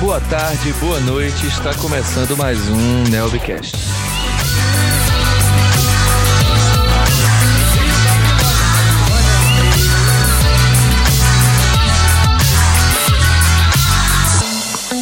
[0.00, 1.46] boa tarde, boa noite.
[1.46, 3.76] Está começando mais um Nelbcast.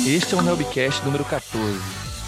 [0.04, 1.78] Este é o Nelbcast número 14.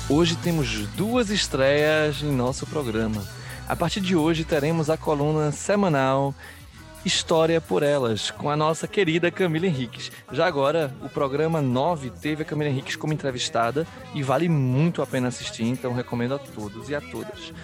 [0.08, 3.26] Hoje temos duas estreias em nosso programa.
[3.68, 6.32] A partir de hoje teremos a coluna semanal
[7.04, 10.12] História por Elas, com a nossa querida Camila Henriques.
[10.30, 15.06] Já agora, o programa 9 teve a Camila Henriques como entrevistada e vale muito a
[15.06, 17.54] pena assistir, então recomendo a todos e a todas.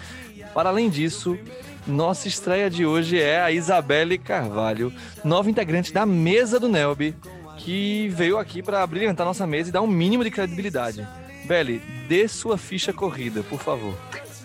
[0.55, 1.37] Para além disso,
[1.85, 4.91] nossa estreia de hoje é a Isabelle Carvalho,
[5.23, 7.15] nova integrante da mesa do Nelby,
[7.57, 11.07] que veio aqui para brilhantar nossa mesa e dar um mínimo de credibilidade.
[11.45, 13.93] Belle, dê sua ficha corrida, por favor.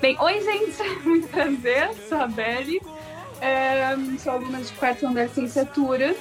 [0.02, 2.78] Bem, oi gente, muito prazer, sou a Belle.
[3.42, 6.14] É, sou aluna de quarto ano da licenciatura.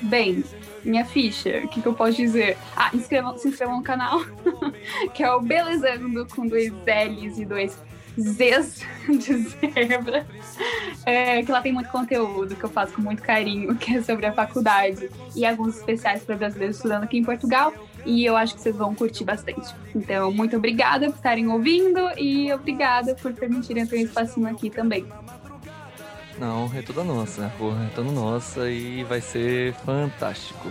[0.00, 0.42] Bem,
[0.82, 2.56] minha ficha, o que, que, eu posso dizer?
[2.74, 4.20] Ah, inscrevam, se inscrevam no canal,
[5.12, 7.78] que é o Belezando com dois L's e dois
[8.18, 10.26] Z's de zebra.
[11.04, 14.24] É, que lá tem muito conteúdo que eu faço com muito carinho, que é sobre
[14.24, 17.74] a faculdade e alguns especiais para brasileiros estudando aqui em Portugal.
[18.06, 19.74] E eu acho que vocês vão curtir bastante.
[19.94, 25.06] Então, muito obrigada por estarem ouvindo e obrigada por permitirem ter um espacinho aqui também.
[26.38, 30.68] Não, é toda nossa, porra, é toda nossa e vai ser fantástico.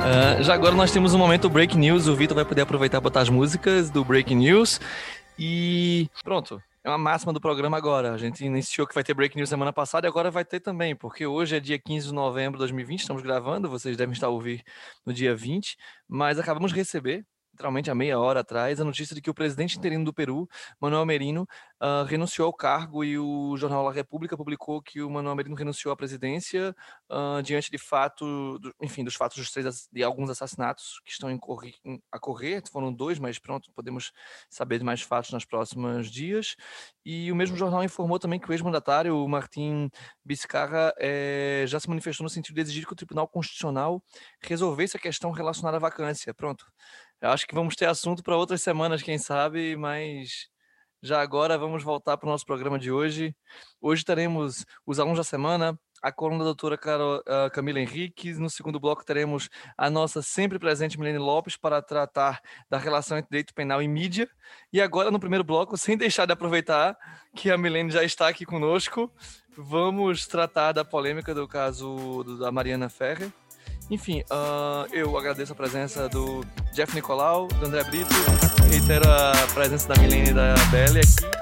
[0.00, 2.06] Uh, já agora nós temos um momento Break News.
[2.06, 4.80] O Vitor vai poder aproveitar e botar as músicas do Break News.
[5.36, 8.12] E pronto, é uma máxima do programa agora.
[8.12, 10.96] A gente iniciou que vai ter Break News semana passada e agora vai ter também,
[10.96, 14.62] porque hoje é dia 15 de novembro de 2020, estamos gravando, vocês devem estar ouvir
[15.04, 15.76] no dia 20,
[16.08, 17.24] mas acabamos de receber
[17.60, 20.48] literalmente há meia hora atrás, a notícia de que o presidente interino do Peru,
[20.80, 21.46] Manuel Merino,
[21.80, 25.92] uh, renunciou ao cargo e o jornal La República publicou que o Manuel Merino renunciou
[25.92, 26.74] à presidência
[27.10, 31.30] uh, diante de fato, do, enfim, dos fatos dos três, de alguns assassinatos que estão
[31.30, 31.38] em
[31.84, 34.10] em, a correr, foram dois, mas pronto, podemos
[34.48, 36.56] saber de mais fatos nos próximos dias.
[37.04, 39.90] E o mesmo jornal informou também que o ex-mandatário, Martim
[40.24, 44.02] Biscarra, é, já se manifestou no sentido de exigir que o Tribunal Constitucional
[44.40, 46.32] resolvesse a questão relacionada à vacância.
[46.32, 46.64] Pronto.
[47.20, 50.48] Eu acho que vamos ter assunto para outras semanas, quem sabe, mas
[51.02, 53.36] já agora vamos voltar para o nosso programa de hoje.
[53.78, 58.32] Hoje teremos os alunos da semana, a coluna da doutora uh, Camila Henrique.
[58.32, 63.28] No segundo bloco teremos a nossa sempre presente Milene Lopes para tratar da relação entre
[63.28, 64.26] direito penal e mídia.
[64.72, 66.96] E agora, no primeiro bloco, sem deixar de aproveitar
[67.36, 69.12] que a Milene já está aqui conosco,
[69.54, 73.30] vamos tratar da polêmica do caso da Mariana Ferrer.
[73.90, 78.14] Enfim, uh, eu agradeço a presença do Jeff Nicolau, do André Brito,
[78.70, 81.40] reitero a presença da Milene e da Belle aqui.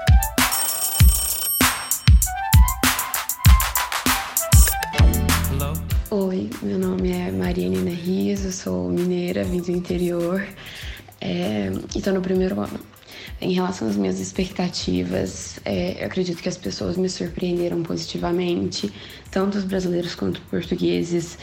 [6.09, 10.43] Oi, meu nome é Maria Nina Rios, eu sou mineira, vim do interior
[11.21, 12.79] é, e estou no primeiro ano.
[13.39, 18.91] Em relação às minhas expectativas, é, eu acredito que as pessoas me surpreenderam positivamente,
[19.29, 21.37] tanto os brasileiros quanto os portugueses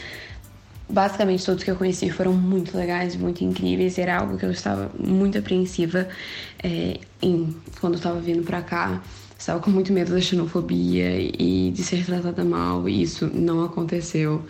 [0.89, 3.97] basicamente todos que eu conheci foram muito legais, muito incríveis.
[3.97, 6.07] Era algo que eu estava muito apreensiva
[6.63, 9.01] é, em, quando eu estava vindo para cá.
[9.37, 14.43] Estava com muito medo da xenofobia e de ser tratada mal, e isso não aconteceu.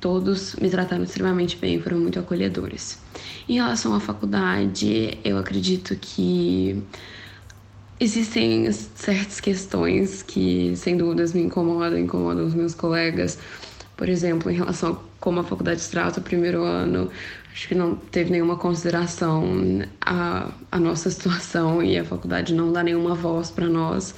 [0.00, 2.98] Todos me trataram extremamente bem, foram muito acolhedores.
[3.46, 6.82] Em relação à faculdade, eu acredito que
[8.00, 13.38] existem certas questões que, sem dúvidas, me incomodam, incomodam os meus colegas.
[14.00, 17.10] Por exemplo, em relação a como a faculdade trata o primeiro ano,
[17.52, 19.44] acho que não teve nenhuma consideração
[20.00, 24.14] a, a nossa situação e a faculdade não dá nenhuma voz para nós.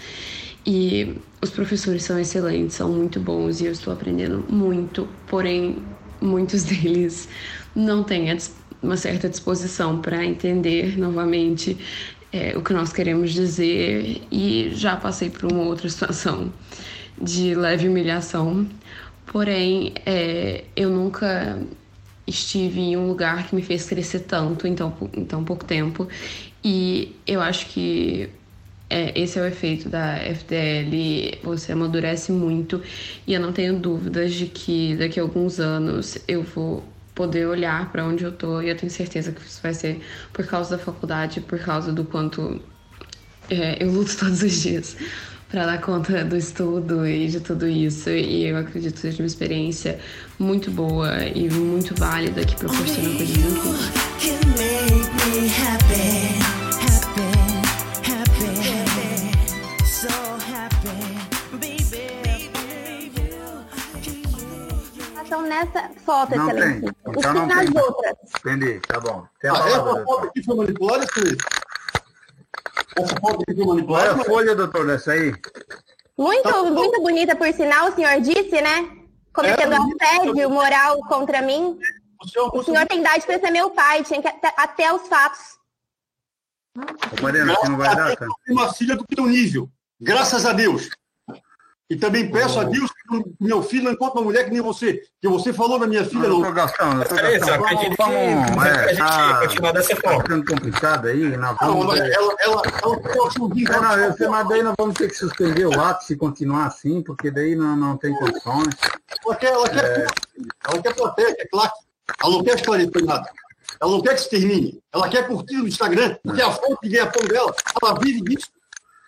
[0.65, 5.82] E os professores são excelentes, são muito bons e eu estou aprendendo muito, porém,
[6.20, 7.28] muitos deles
[7.75, 8.38] não têm
[8.81, 11.76] uma certa disposição para entender novamente
[12.32, 16.52] é, o que nós queremos dizer e já passei por uma outra situação
[17.20, 18.64] de leve humilhação
[19.26, 21.58] Porém, é, eu nunca
[22.26, 26.08] estive em um lugar que me fez crescer tanto em tão, em tão pouco tempo.
[26.64, 28.28] E eu acho que
[28.88, 32.82] é, esse é o efeito da FDL, você amadurece muito.
[33.26, 36.84] E eu não tenho dúvidas de que daqui a alguns anos eu vou
[37.14, 38.60] poder olhar para onde eu tô.
[38.60, 40.00] E eu tenho certeza que isso vai ser
[40.32, 42.60] por causa da faculdade, por causa do quanto
[43.50, 44.96] é, eu luto todos os dias
[45.52, 48.08] para dar conta do estudo e de tudo isso.
[48.08, 50.00] E eu acredito que seja uma experiência
[50.38, 53.93] muito boa e muito válida que proporciona coisas incríveis.
[65.25, 66.49] Então, nessa foto, não.
[66.49, 66.78] Tem.
[66.78, 67.82] Então, o que nas tem.
[67.82, 68.14] outras?
[68.38, 69.26] Entendi, tá bom.
[69.40, 69.60] Tem a ah, é?
[69.60, 71.44] palavra, é uma foto que foi manipulada, Felipe?
[72.96, 75.32] É a folha, doutor, dessa aí?
[76.16, 78.90] Muito, muito bonita, por sinal, o senhor disse, né?
[79.32, 81.78] Cometendo É, assédio moral contra mim.
[82.22, 85.08] O senhor, O senhor tem idade para ser meu pai, tinha que até, até os
[85.08, 85.58] fatos.
[86.76, 88.30] Ô, Mariana, você não vai dar, cara?
[88.48, 89.70] uma filha do teu nível.
[90.00, 90.88] Graças a Deus.
[91.92, 94.62] E também peço a Deus que o meu filho não encontre uma mulher que nem
[94.62, 95.02] você.
[95.20, 96.40] Que você falou da minha filha, não.
[96.40, 99.94] Doutor É isso, Gastão, eu acredito vamos, que vamos, a é, gente tá, continuar dessa
[99.94, 100.20] tá forma.
[100.22, 101.86] ficando complicado aí, nós Não, vamos...
[101.86, 103.72] mas é, ela, ela, ela tem o chuvinho.
[103.72, 106.64] Não, não, eu sei, mas daí nós vamos ter que suspender o ato se continuar
[106.64, 108.74] assim, porque daí não, não tem condições.
[109.26, 110.06] Ela quer, ela quer,
[110.66, 111.72] ela quer proteger, é claro.
[112.22, 113.30] Ela não quer esclarecer nada.
[113.78, 114.80] Ela não quer que se termine.
[114.90, 117.54] Ela quer curtir no Instagram, porque é a fonte de ganha-pão dela.
[117.82, 118.48] Ela vive disso.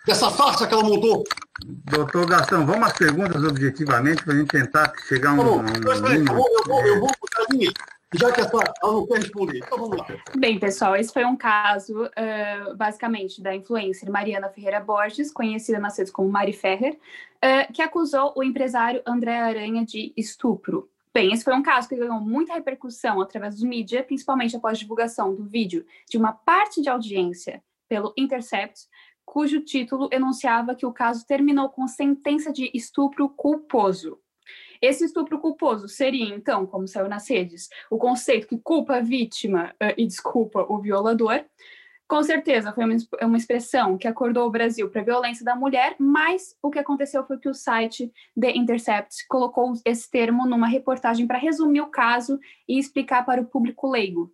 [0.06, 1.24] Dessa farsa que ela montou.
[1.64, 5.66] Doutor Gastão, vamos às perguntas objetivamente para a gente tentar chegar a um, bom, um
[5.66, 7.72] eu, vou, eu, vou, eu vou puxar a linha,
[8.12, 9.58] já que essa, ela não quer responder.
[9.58, 10.06] Então vamos lá.
[10.36, 15.96] Bem, pessoal, esse foi um caso, uh, basicamente, da influencer Mariana Ferreira Borges, conhecida nas
[15.96, 20.90] redes como Mari Ferrer, uh, que acusou o empresário André Aranha de estupro.
[21.14, 24.80] Bem, esse foi um caso que ganhou muita repercussão através dos mídias, principalmente após a
[24.80, 28.88] divulgação do vídeo de uma parte de audiência pelo Intercept,
[29.34, 34.16] cujo título enunciava que o caso terminou com sentença de estupro culposo.
[34.80, 39.74] Esse estupro culposo seria, então, como saiu nas redes, o conceito que culpa a vítima
[39.82, 41.44] uh, e desculpa o violador.
[42.06, 42.84] Com certeza, foi
[43.22, 47.26] uma expressão que acordou o Brasil para a violência da mulher, mas o que aconteceu
[47.26, 52.38] foi que o site The Intercept colocou esse termo numa reportagem para resumir o caso
[52.68, 54.32] e explicar para o público leigo.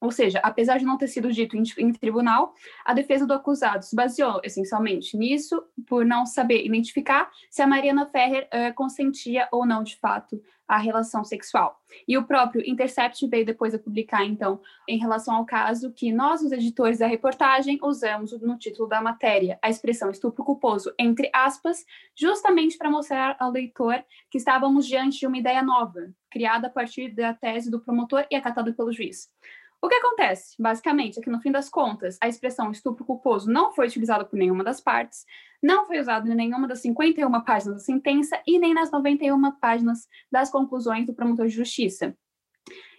[0.00, 2.52] Ou seja, apesar de não ter sido dito em, em, tribunal,
[2.84, 8.06] a defesa do acusado se baseou essencialmente nisso, por não saber identificar se a Mariana
[8.06, 11.80] Ferrer uh, consentia ou não, de fato, a relação sexual.
[12.06, 16.42] E o próprio Intercept veio depois a publicar, então, em relação ao caso, que nós,
[16.42, 21.84] os editores da reportagem, usamos no título da matéria a expressão estupro culposo, entre aspas,
[22.14, 27.14] justamente para mostrar ao leitor que estávamos diante de uma ideia nova, criada a partir
[27.14, 29.30] da tese do promotor e acatada pelo juiz.
[29.80, 33.72] O que acontece, basicamente, é que no fim das contas, a expressão estupro culposo não
[33.72, 35.24] foi utilizada por nenhuma das partes,
[35.62, 40.08] não foi usada em nenhuma das 51 páginas da sentença e nem nas 91 páginas
[40.30, 42.16] das conclusões do promotor de justiça.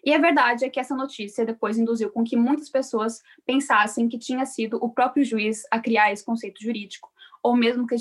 [0.03, 4.17] E a verdade é que essa notícia depois induziu com que muitas pessoas pensassem que
[4.17, 7.11] tinha sido o próprio juiz a criar esse conceito jurídico,
[7.43, 7.95] ou mesmo que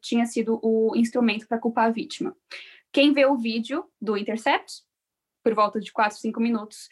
[0.00, 2.36] tinha, sido o instrumento para culpar a vítima.
[2.92, 4.82] Quem vê o vídeo do Intercept,
[5.44, 6.88] por volta de 4, 5 minutos,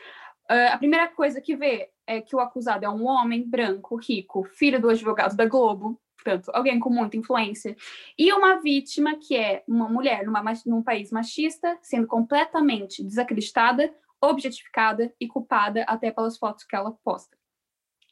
[0.51, 4.45] Uh, a primeira coisa que vê é que o acusado é um homem branco, rico,
[4.45, 7.77] filho do advogado da Globo, portanto, alguém com muita influência,
[8.19, 15.13] e uma vítima que é uma mulher numa, num país machista, sendo completamente desacreditada, objetificada
[15.21, 17.37] e culpada até pelas fotos que ela posta.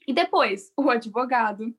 [0.06, 1.74] E depois, o advogado,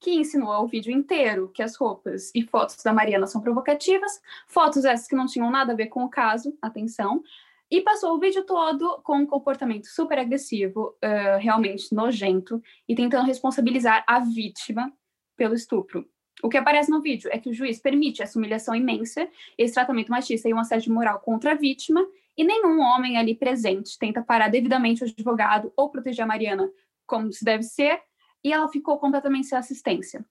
[0.00, 4.84] que ensinou ao vídeo inteiro que as roupas e fotos da Mariana são provocativas, fotos
[4.84, 7.22] essas que não tinham nada a ver com o caso, atenção,
[7.70, 13.26] e passou o vídeo todo com um comportamento super agressivo, uh, realmente nojento, e tentando
[13.26, 14.92] responsabilizar a vítima
[15.36, 16.08] pelo estupro.
[16.42, 20.10] O que aparece no vídeo é que o juiz permite essa humilhação imensa, esse tratamento
[20.10, 24.48] machista e um assédio moral contra a vítima, e nenhum homem ali presente tenta parar
[24.48, 26.70] devidamente o advogado ou proteger a Mariana
[27.04, 28.00] como se deve ser,
[28.44, 30.24] e ela ficou completamente sem assistência.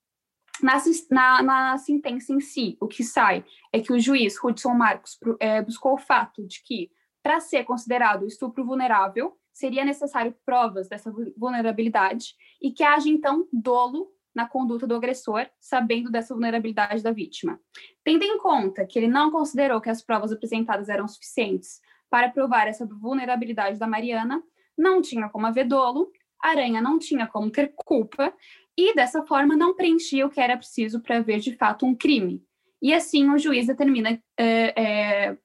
[0.62, 0.82] Na,
[1.12, 5.62] na, na sentença em si, o que sai é que o juiz Hudson Marcos é,
[5.62, 6.90] buscou o fato de que
[7.28, 14.08] para ser considerado estupro vulnerável, seria necessário provas dessa vulnerabilidade e que haja, então, dolo
[14.34, 17.60] na conduta do agressor, sabendo dessa vulnerabilidade da vítima.
[18.02, 22.66] Tendo em conta que ele não considerou que as provas apresentadas eram suficientes para provar
[22.66, 24.42] essa vulnerabilidade da Mariana,
[24.78, 26.10] não tinha como haver dolo,
[26.42, 28.34] Aranha não tinha como ter culpa
[28.78, 32.42] e, dessa forma, não preenchia o que era preciso para haver, de fato, um crime.
[32.82, 35.38] E assim o juiz determina é, é,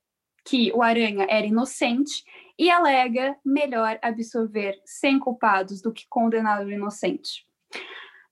[0.44, 2.24] que o Aranha era inocente
[2.58, 7.46] e alega melhor absolver sem culpados do que condenar o inocente.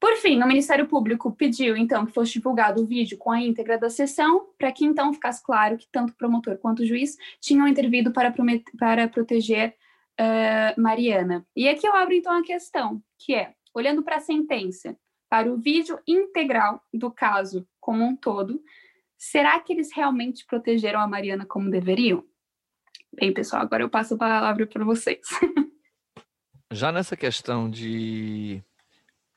[0.01, 3.77] Por fim, o Ministério Público pediu, então, que fosse divulgado o vídeo com a íntegra
[3.77, 7.69] da sessão, para que então ficasse claro que tanto o promotor quanto o juiz tinham
[7.69, 8.33] intervido para,
[8.79, 9.77] para proteger
[10.19, 11.47] uh, Mariana.
[11.55, 14.97] E aqui eu abro, então, a questão, que é, olhando para a sentença,
[15.29, 18.61] para o vídeo integral do caso como um todo,
[19.21, 22.25] será que eles realmente protegeram a Mariana como deveriam?
[23.13, 25.21] Bem, pessoal, agora eu passo a palavra para vocês.
[26.73, 28.65] Já nessa questão de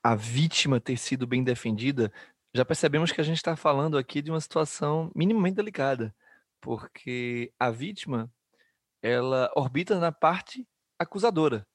[0.02, 2.12] a vítima ter sido bem defendida,
[2.54, 6.14] já percebemos que a gente está falando aqui de uma situação minimamente delicada,
[6.60, 8.32] porque a vítima
[9.02, 10.64] ela orbita na parte
[10.96, 11.66] acusadora.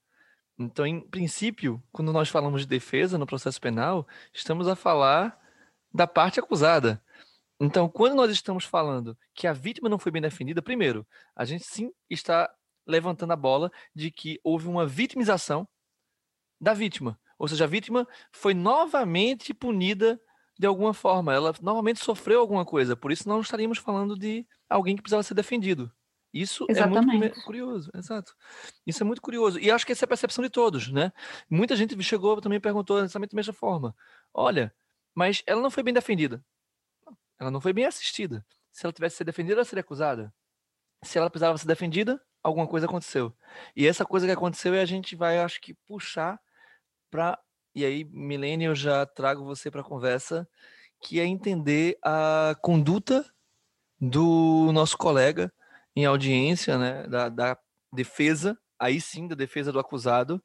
[0.58, 5.38] Então, em princípio, quando nós falamos de defesa no processo penal, estamos a falar
[5.94, 7.04] da parte acusada.
[7.60, 11.66] Então, quando nós estamos falando que a vítima não foi bem defendida, primeiro, a gente
[11.66, 12.50] sim está
[12.88, 15.68] levantando a bola de que houve uma vitimização
[16.60, 17.20] da vítima.
[17.38, 20.20] Ou seja, a vítima foi novamente punida
[20.58, 21.34] de alguma forma.
[21.34, 22.96] Ela novamente sofreu alguma coisa.
[22.96, 25.92] Por isso, não estaríamos falando de alguém que precisava ser defendido.
[26.34, 27.16] Isso Exatamente.
[27.16, 28.36] é muito curioso, exato.
[28.86, 29.60] Isso é muito curioso.
[29.60, 31.12] E acho que essa é a percepção de todos, né?
[31.50, 33.96] Muita gente chegou também perguntou exatamente da mesma forma.
[34.32, 34.74] Olha,
[35.16, 36.44] mas ela não foi bem defendida.
[37.40, 38.46] Ela não foi bem assistida.
[38.72, 40.34] Se ela tivesse sido defendida, ela seria acusada.
[41.04, 43.34] Se ela precisava ser defendida, alguma coisa aconteceu.
[43.76, 46.40] E essa coisa que aconteceu é a gente vai, acho que, puxar
[47.10, 47.40] para.
[47.74, 50.48] E aí, Milene, eu já trago você para a conversa,
[51.02, 53.26] que é entender a conduta
[54.00, 55.54] do nosso colega
[55.96, 57.58] em audiência, né, da, da
[57.94, 60.44] defesa, aí sim, da defesa do acusado,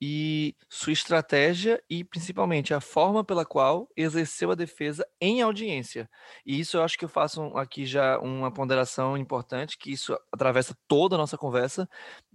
[0.00, 6.08] e sua estratégia e principalmente a forma pela qual exerceu a defesa em audiência.
[6.46, 10.76] E isso eu acho que eu faço aqui já uma ponderação importante, que isso atravessa
[10.86, 11.88] toda a nossa conversa.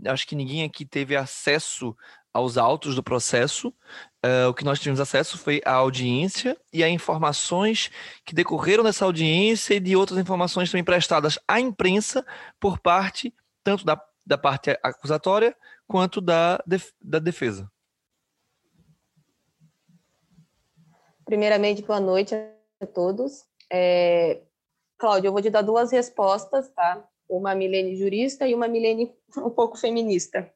[0.06, 1.96] Acho que ninguém aqui teve acesso
[2.34, 3.70] aos autos do processo.
[4.26, 7.92] Uh, o que nós tivemos acesso foi a audiência e a informações
[8.26, 12.26] que decorreram dessa audiência e de outras informações também prestadas à imprensa
[12.60, 15.56] por parte tanto da, da parte acusatória
[15.94, 17.72] quanto da, def, da defesa.
[21.24, 23.46] Primeiramente, boa noite a todos.
[23.72, 24.42] É,
[24.98, 27.08] Cláudio, eu vou te dar duas respostas, tá?
[27.30, 30.52] Uma Milene jurista e uma Milene um pouco feminista.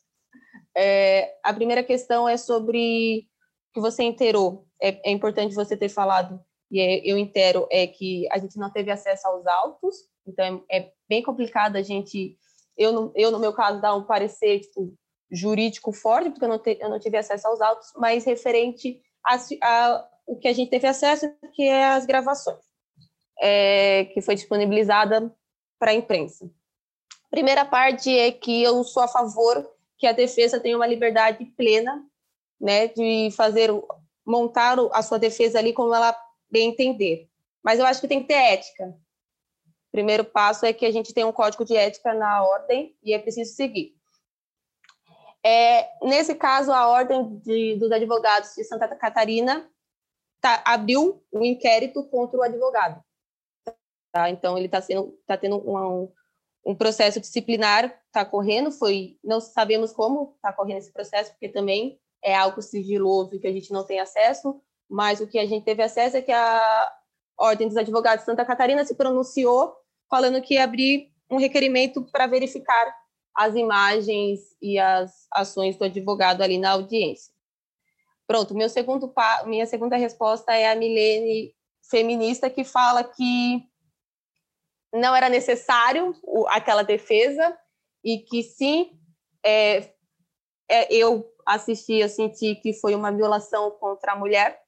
[0.75, 3.27] É, a primeira questão é sobre
[3.75, 4.65] que você inteirou.
[4.81, 8.71] É, é importante você ter falado, e é, eu inteiro, é que a gente não
[8.71, 12.35] teve acesso aos autos, então é, é bem complicado a gente,
[12.75, 14.97] eu no, eu no meu caso, dar um parecer tipo,
[15.31, 19.37] jurídico forte, porque eu não, te, eu não tive acesso aos autos, mas referente a,
[19.61, 20.09] a
[20.41, 22.63] que a gente teve acesso, que é as gravações,
[23.39, 25.33] é, que foi disponibilizada
[25.79, 26.49] para a imprensa.
[27.29, 32.03] Primeira parte é que eu sou a favor que a defesa tenha uma liberdade plena,
[32.59, 33.69] né, de fazer
[34.25, 36.15] montar a sua defesa ali como ela
[36.49, 37.29] bem entender.
[37.63, 38.85] Mas eu acho que tem que ter ética.
[38.87, 43.13] O primeiro passo é que a gente tem um código de ética na ordem e
[43.13, 43.96] é preciso seguir.
[45.45, 49.69] É, nesse caso, a ordem de, dos advogados de Santa Catarina
[50.41, 53.01] tá, abriu um inquérito contra o advogado.
[54.11, 54.29] Tá?
[54.29, 54.81] Então, ele está
[55.25, 56.11] tá tendo um,
[56.65, 61.99] um processo disciplinar está correndo, foi não sabemos como está correndo esse processo, porque também
[62.23, 65.83] é algo sigiloso que a gente não tem acesso, mas o que a gente teve
[65.83, 66.91] acesso é que a
[67.37, 69.75] Ordem dos Advogados de Santa Catarina se pronunciou
[70.09, 72.93] falando que ia abrir um requerimento para verificar
[73.37, 77.31] as imagens e as ações do advogado ali na audiência.
[78.25, 79.13] Pronto, meu segundo
[79.45, 81.55] minha segunda resposta é a Milene
[81.87, 83.63] feminista que fala que
[84.91, 86.15] não era necessário
[86.47, 87.55] aquela defesa
[88.03, 88.99] e que sim,
[89.45, 89.93] é,
[90.67, 94.59] é, eu assisti, eu senti que foi uma violação contra a mulher,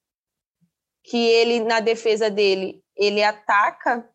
[1.03, 4.07] que ele, na defesa dele, ele ataca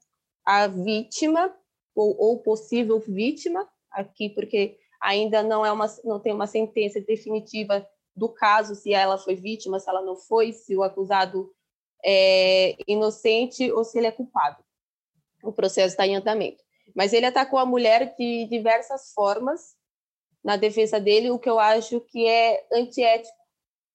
[0.47, 1.55] a vítima
[1.95, 7.87] ou, ou possível vítima aqui, porque ainda não é uma não tem uma sentença definitiva
[8.17, 11.51] do caso se ela foi vítima, se ela não foi, se o acusado
[12.05, 14.65] é inocente ou se ele é culpado
[15.45, 16.63] o processo está em andamento.
[16.95, 19.77] Mas ele atacou a mulher de diversas formas
[20.43, 23.37] na defesa dele, o que eu acho que é antiético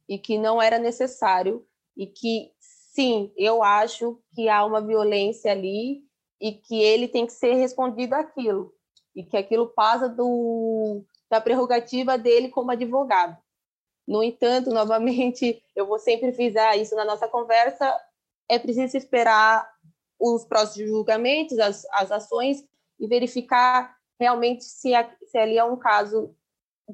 [0.08, 1.65] e que não era necessário
[1.96, 6.03] e que sim, eu acho que há uma violência ali
[6.41, 8.74] e que ele tem que ser respondido aquilo
[9.16, 13.38] e que aquilo passa do da prerrogativa dele como advogado.
[14.08, 17.96] No entanto, novamente, eu vou sempre frisar isso na nossa conversa,
[18.50, 19.70] é preciso esperar
[20.20, 22.63] os próximos julgamentos, as, as ações,
[23.00, 24.92] e verificar realmente se,
[25.25, 26.36] se ali é um caso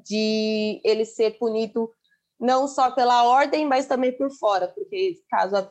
[0.04, 1.90] de ele ser punido
[2.38, 5.70] não só pela ordem, mas também por fora, porque caso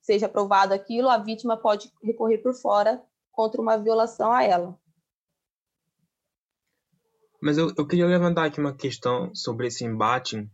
[0.00, 3.02] seja aprovado aquilo, a vítima pode recorrer por fora
[3.32, 4.78] contra uma violação a ela.
[7.46, 10.50] Mas eu, eu queria levantar aqui uma questão sobre esse embate,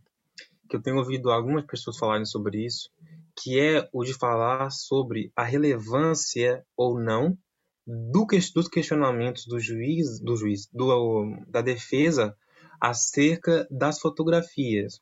[0.69, 2.87] que eu tenho ouvido algumas pessoas falarem sobre isso,
[3.35, 7.35] que é o de falar sobre a relevância ou não
[7.83, 12.37] do, dos questionamentos do juiz, do juiz, do, da defesa
[12.79, 15.01] acerca das fotografias.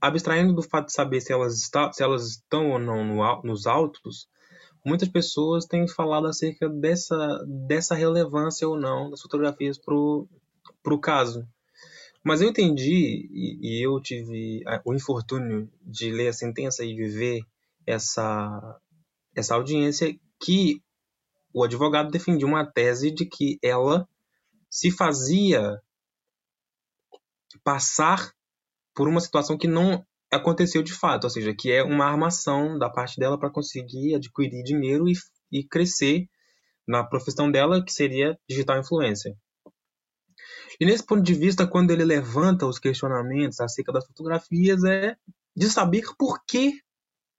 [0.00, 3.66] Abstraindo do fato de saber se elas, está, se elas estão ou não no, nos
[3.66, 4.26] autos,
[4.88, 11.46] muitas pessoas têm falado acerca dessa, dessa relevância ou não das fotografias para o caso.
[12.24, 17.06] Mas eu entendi, e, e eu tive o infortúnio de ler a sentença e de
[17.06, 17.42] ver
[17.86, 18.80] essa,
[19.34, 20.82] essa audiência, que
[21.52, 24.08] o advogado defendia uma tese de que ela
[24.70, 25.80] se fazia
[27.62, 28.32] passar
[28.94, 32.90] por uma situação que não aconteceu de fato, ou seja, que é uma armação da
[32.90, 35.14] parte dela para conseguir adquirir dinheiro e,
[35.50, 36.28] e crescer
[36.86, 39.34] na profissão dela, que seria digital influencer.
[40.80, 45.16] E nesse ponto de vista, quando ele levanta os questionamentos acerca das fotografias, é
[45.56, 46.80] de saber por que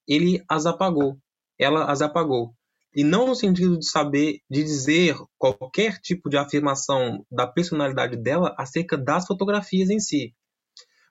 [0.07, 1.17] ele as apagou,
[1.57, 2.53] ela as apagou.
[2.93, 8.53] E não no sentido de saber, de dizer qualquer tipo de afirmação da personalidade dela
[8.57, 10.33] acerca das fotografias em si,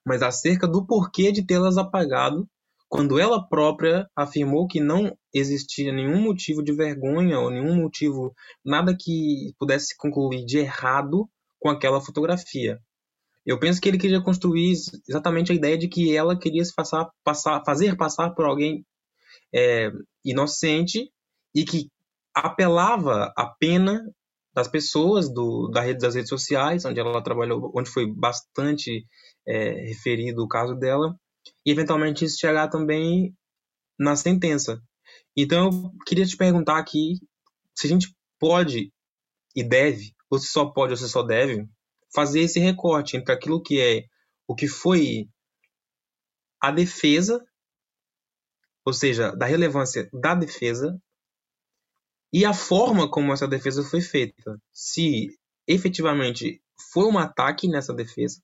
[0.04, 2.48] mas acerca do porquê de tê-las apagado,
[2.88, 8.96] quando ela própria afirmou que não existia nenhum motivo de vergonha ou nenhum motivo, nada
[8.98, 11.28] que pudesse concluir de errado
[11.60, 12.80] com aquela fotografia.
[13.44, 14.72] Eu penso que ele queria construir
[15.08, 18.84] exatamente a ideia de que ela queria se passar, passar, fazer passar por alguém
[19.54, 19.90] é,
[20.24, 21.10] inocente
[21.54, 21.88] e que
[22.34, 24.04] apelava à pena
[24.58, 29.06] das pessoas do, da rede, das redes sociais, onde ela trabalhou, onde foi bastante
[29.46, 31.16] é, referido o caso dela,
[31.64, 33.32] e eventualmente isso chegar também
[33.96, 34.82] na sentença.
[35.36, 37.20] Então, eu queria te perguntar aqui
[37.72, 38.92] se a gente pode
[39.54, 41.64] e deve, ou se só pode ou se só deve,
[42.12, 44.06] fazer esse recorte entre aquilo que é
[44.44, 45.28] o que foi
[46.60, 47.40] a defesa,
[48.84, 51.00] ou seja, da relevância da defesa,
[52.32, 54.58] e a forma como essa defesa foi feita.
[54.72, 55.28] Se
[55.66, 56.60] efetivamente
[56.92, 58.40] foi um ataque nessa defesa,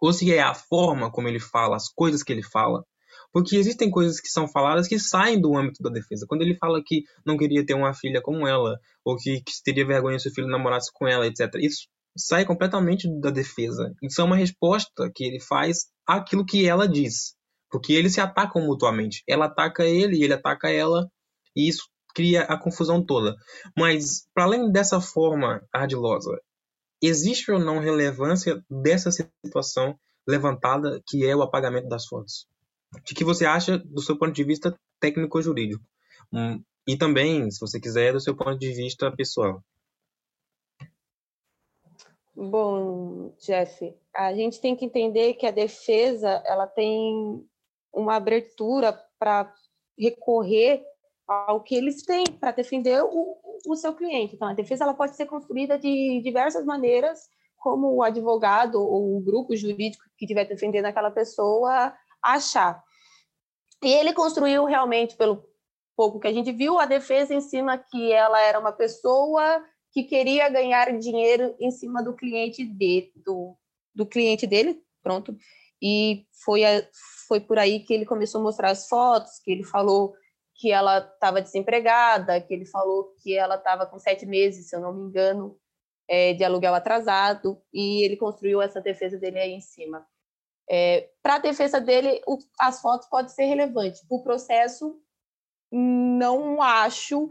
[0.00, 2.84] ou se é a forma como ele fala, as coisas que ele fala.
[3.32, 6.26] Porque existem coisas que são faladas que saem do âmbito da defesa.
[6.28, 9.86] Quando ele fala que não queria ter uma filha como ela, ou que, que teria
[9.86, 11.48] vergonha se o filho namorasse com ela, etc.
[11.56, 13.94] Isso sai completamente da defesa.
[14.02, 17.34] Isso é uma resposta que ele faz àquilo que ela diz.
[17.70, 19.22] Porque eles se atacam mutuamente.
[19.28, 21.08] Ela ataca ele e ele ataca ela,
[21.54, 23.36] e isso cria a confusão toda.
[23.76, 26.40] Mas, para além dessa forma ardilosa,
[27.02, 32.46] existe ou não relevância dessa situação levantada que é o apagamento das fotos?
[32.94, 35.84] O que você acha do seu ponto de vista técnico-jurídico?
[36.32, 39.62] Hum, e também, se você quiser, do seu ponto de vista pessoal.
[42.34, 47.46] Bom, Jeff, a gente tem que entender que a defesa ela tem
[47.92, 49.52] uma abertura para
[49.98, 50.82] recorrer
[51.30, 54.34] ao que eles têm para defender o, o seu cliente.
[54.34, 59.20] Então, a defesa ela pode ser construída de diversas maneiras, como o advogado ou o
[59.20, 62.82] grupo jurídico que estiver defendendo aquela pessoa achar.
[63.82, 65.44] E ele construiu realmente, pelo
[65.96, 69.62] pouco que a gente viu, a defesa em cima que ela era uma pessoa
[69.92, 73.56] que queria ganhar dinheiro em cima do cliente dele, do,
[73.94, 75.36] do cliente dele, pronto.
[75.80, 76.82] E foi, a,
[77.28, 80.14] foi por aí que ele começou a mostrar as fotos, que ele falou
[80.60, 84.80] que ela estava desempregada, que ele falou que ela estava com sete meses, se eu
[84.80, 85.58] não me engano,
[86.06, 90.06] é, de aluguel atrasado, e ele construiu essa defesa dele aí em cima.
[90.68, 94.04] É, Para a defesa dele, o, as fotos podem ser relevantes.
[94.10, 95.00] O processo,
[95.72, 97.30] não acho,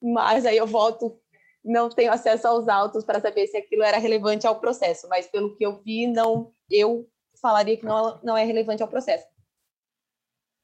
[0.00, 1.20] mas aí eu volto,
[1.62, 5.54] não tenho acesso aos autos para saber se aquilo era relevante ao processo, mas pelo
[5.54, 7.06] que eu vi, não, eu
[7.42, 9.26] falaria que não, não é relevante ao processo.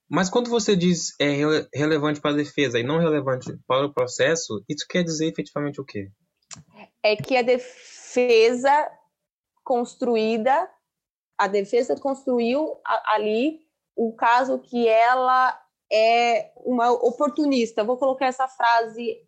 [0.08, 1.32] Mas quando você diz é
[1.74, 5.84] relevante para a defesa e não relevante para o processo, isso quer dizer efetivamente o
[5.84, 6.10] quê?
[7.02, 8.90] É que a defesa
[9.64, 10.70] construída,
[11.36, 13.60] a defesa construiu ali
[13.96, 15.60] o caso que ela
[15.92, 17.82] é uma oportunista.
[17.82, 19.18] Vou colocar essa frase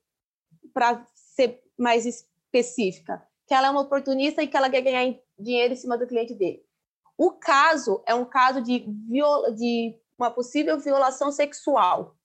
[0.72, 5.72] para ser mais específica, que ela é uma oportunista e que ela quer ganhar dinheiro
[5.72, 6.62] em cima do cliente dele.
[7.16, 12.16] O caso é um caso de, viola, de uma possível violação sexual.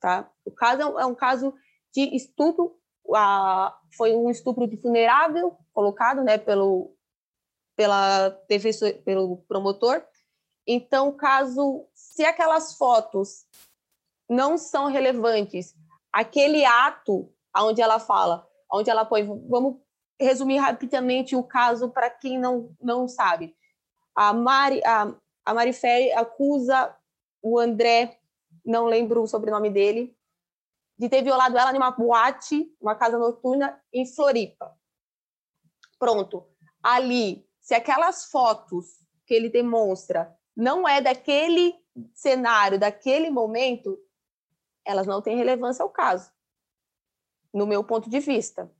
[0.00, 0.30] Tá?
[0.44, 1.54] O caso é um é caso
[1.92, 2.78] de estupro,
[3.14, 6.94] a, foi um estupro de vulnerável colocado né, pelo,
[7.74, 10.04] pela defensor, pelo promotor.
[10.66, 13.46] Então, caso se aquelas fotos
[14.28, 15.74] não são relevantes,
[16.12, 19.80] aquele ato onde ela fala, onde ela põe, vamos
[20.20, 23.56] resumir rapidamente o caso para quem não, não sabe.
[24.14, 26.94] A Mari, a, a Marifé acusa
[27.48, 28.18] o André,
[28.64, 30.16] não lembro o sobrenome dele,
[30.98, 34.76] de ter violado ela em uma boate, uma casa noturna em Floripa.
[35.98, 36.48] Pronto.
[36.82, 38.86] Ali, se aquelas fotos
[39.24, 41.74] que ele demonstra não é daquele
[42.12, 43.96] cenário, daquele momento,
[44.84, 46.32] elas não têm relevância ao caso,
[47.52, 48.72] no meu ponto de vista.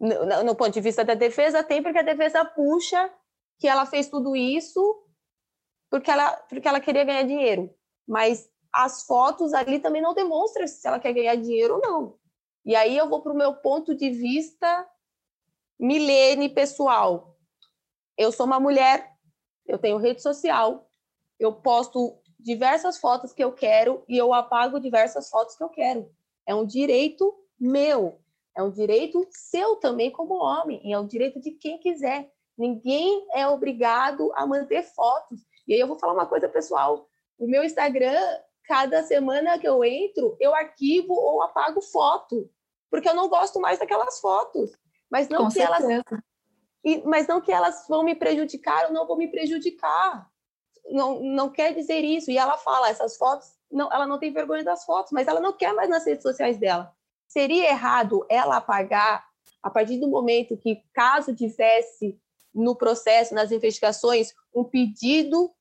[0.00, 3.12] No, no ponto de vista da defesa, tem porque a defesa puxa
[3.58, 5.02] que ela fez tudo isso
[5.92, 7.70] porque ela, porque ela queria ganhar dinheiro.
[8.06, 12.18] Mas as fotos ali também não demonstram se ela quer ganhar dinheiro ou não.
[12.64, 14.88] E aí eu vou para o meu ponto de vista
[15.78, 17.36] milene pessoal.
[18.16, 19.12] Eu sou uma mulher,
[19.66, 20.88] eu tenho rede social,
[21.38, 26.10] eu posto diversas fotos que eu quero e eu apago diversas fotos que eu quero.
[26.46, 28.20] É um direito meu,
[28.56, 32.30] é um direito seu também como homem, e é um direito de quem quiser.
[32.56, 35.40] Ninguém é obrigado a manter fotos.
[35.66, 37.08] E aí eu vou falar uma coisa pessoal.
[37.42, 38.20] O meu Instagram,
[38.68, 42.48] cada semana que eu entro, eu arquivo ou apago foto,
[42.88, 44.70] porque eu não gosto mais daquelas fotos.
[45.10, 46.04] Mas não Com que certeza.
[46.84, 50.30] elas mas não que elas vão me prejudicar ou não vão me prejudicar.
[50.86, 52.30] Não, não quer dizer isso.
[52.30, 55.52] E ela fala, essas fotos, não, ela não tem vergonha das fotos, mas ela não
[55.52, 56.94] quer mais nas redes sociais dela.
[57.26, 59.26] Seria errado ela apagar
[59.60, 62.16] a partir do momento que, caso tivesse
[62.54, 65.52] no processo, nas investigações, um pedido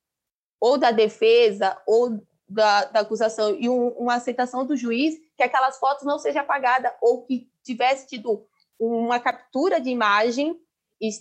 [0.62, 5.80] ou da defesa ou da, da acusação e um, uma aceitação do juiz que aquelas
[5.80, 8.46] fotos não sejam apagadas ou que tivesse tido
[8.80, 10.60] uma captura de imagem,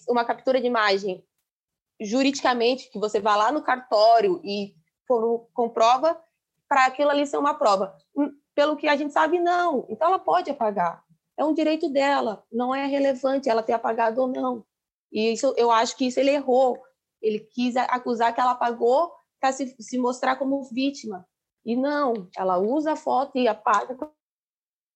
[0.09, 1.25] uma captura de imagem
[2.01, 4.75] juridicamente, que você vá lá no cartório e
[5.53, 6.19] comprova
[6.69, 7.97] para aquilo ali ser uma prova.
[8.17, 9.87] Hum, pelo que a gente sabe, não.
[9.89, 11.05] Então ela pode apagar.
[11.37, 14.65] É um direito dela, não é relevante ela ter apagado ou não.
[15.13, 16.81] E isso, eu acho que isso ele errou.
[17.21, 21.27] Ele quis acusar que ela apagou para se, se mostrar como vítima.
[21.65, 23.97] E não, ela usa a foto e apaga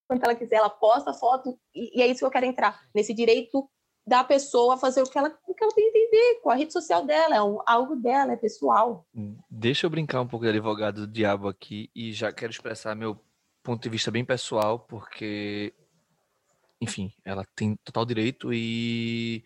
[0.06, 2.86] quando ela quiser, ela posta a foto, e, e, é isso que eu quero entrar,
[2.94, 3.68] nesse direito
[4.06, 6.74] da pessoa fazer o que ela, o que ela tem que entender com a rede
[6.74, 9.06] social dela, é um, algo dela, é pessoal.
[9.48, 13.18] Deixa eu brincar um pouco de advogado do diabo aqui, e já quero expressar meu
[13.62, 15.72] ponto de vista bem pessoal, porque,
[16.82, 19.42] enfim, ela tem total direito e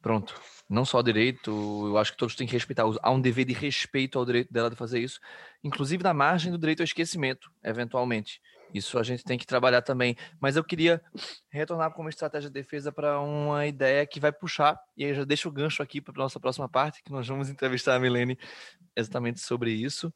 [0.00, 0.34] Pronto.
[0.70, 2.84] Não só direito, eu acho que todos têm que respeitar.
[3.02, 5.18] Há um dever de respeito ao direito dela de fazer isso,
[5.64, 8.40] inclusive na margem do direito ao esquecimento, eventualmente.
[8.72, 10.16] Isso a gente tem que trabalhar também.
[10.38, 11.02] Mas eu queria
[11.50, 15.48] retornar como estratégia de defesa para uma ideia que vai puxar, e aí já deixo
[15.48, 18.38] o gancho aqui para a nossa próxima parte, que nós vamos entrevistar a Milene
[18.94, 20.14] exatamente sobre isso,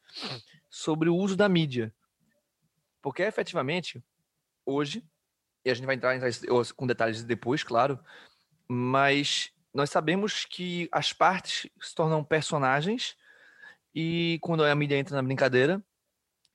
[0.70, 1.92] sobre o uso da mídia.
[3.02, 4.00] Porque efetivamente,
[4.64, 5.04] hoje,
[5.64, 6.16] e a gente vai entrar
[6.76, 7.98] com detalhes depois, claro,
[8.68, 13.16] mas nós sabemos que as partes se tornam personagens
[13.94, 15.82] e quando a mídia entra na brincadeira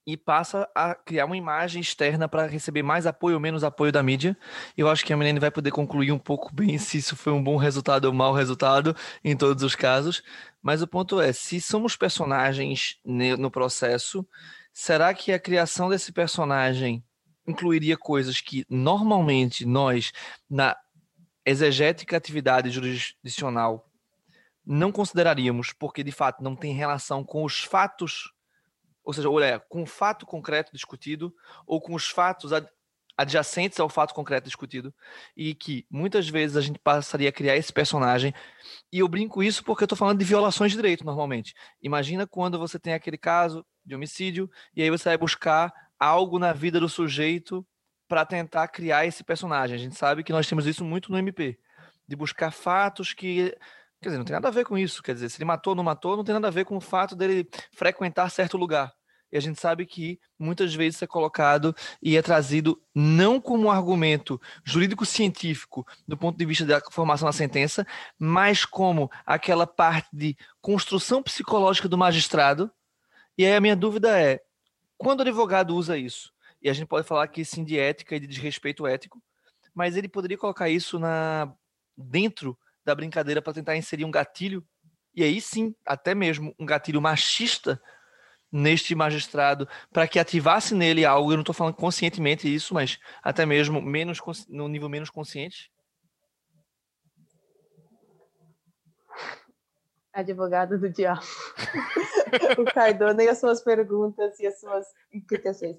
[0.07, 4.01] e passa a criar uma imagem externa para receber mais apoio ou menos apoio da
[4.01, 4.35] mídia.
[4.75, 7.43] Eu acho que a Milene vai poder concluir um pouco bem se isso foi um
[7.43, 10.23] bom resultado ou um mau resultado em todos os casos.
[10.61, 14.27] Mas o ponto é, se somos personagens no processo,
[14.73, 17.03] será que a criação desse personagem
[17.47, 20.11] incluiria coisas que normalmente nós,
[20.49, 20.75] na
[21.49, 23.89] exegética atividade jurisdicional
[24.65, 28.31] não consideraríamos, porque de fato não tem relação com os fatos,
[29.03, 31.33] ou seja, ou é, com o fato concreto discutido
[31.65, 32.51] ou com os fatos
[33.17, 34.93] adjacentes ao fato concreto discutido,
[35.35, 38.33] e que muitas vezes a gente passaria a criar esse personagem.
[38.93, 41.55] E eu brinco isso porque eu estou falando de violações de direito normalmente.
[41.81, 46.53] Imagina quando você tem aquele caso de homicídio e aí você vai buscar algo na
[46.53, 47.65] vida do sujeito
[48.09, 49.75] para tentar criar esse personagem.
[49.75, 51.57] A gente sabe que nós temos isso muito no MP,
[52.05, 53.55] de buscar fatos que
[54.01, 55.03] Quer dizer, não tem nada a ver com isso.
[55.03, 56.81] Quer dizer, se ele matou ou não matou, não tem nada a ver com o
[56.81, 58.93] fato dele frequentar certo lugar.
[59.31, 63.71] E a gente sabe que muitas vezes é colocado e é trazido não como um
[63.71, 67.85] argumento jurídico-científico do ponto de vista da formação da sentença,
[68.17, 72.71] mas como aquela parte de construção psicológica do magistrado.
[73.37, 74.41] E aí a minha dúvida é:
[74.97, 78.19] quando o advogado usa isso, e a gente pode falar aqui sim de ética e
[78.19, 79.21] de desrespeito ético,
[79.73, 81.53] mas ele poderia colocar isso na
[81.97, 84.65] dentro da brincadeira para tentar inserir um gatilho,
[85.13, 87.81] e aí sim, até mesmo um gatilho machista
[88.51, 93.45] neste magistrado, para que ativasse nele algo, eu não estou falando conscientemente isso, mas até
[93.45, 95.71] mesmo menos no nível menos consciente?
[100.11, 101.21] Advogado do diabo.
[102.57, 105.77] o Cardona e as suas perguntas e as suas implicações.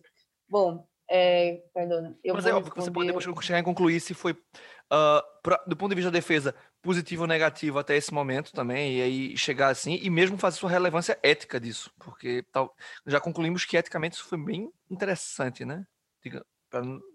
[0.51, 2.19] Bom, é, perdona.
[2.25, 5.63] Eu Mas é óbvio que você pode depois chegar em concluir se foi, uh, pra,
[5.67, 9.37] do ponto de vista da defesa, positivo ou negativo até esse momento também, e aí
[9.37, 12.75] chegar assim, e mesmo fazer sua relevância ética disso, porque tal,
[13.07, 15.87] já concluímos que eticamente isso foi bem interessante, né?
[16.23, 16.45] Diga,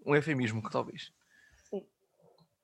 [0.04, 1.12] um eufemismo, talvez.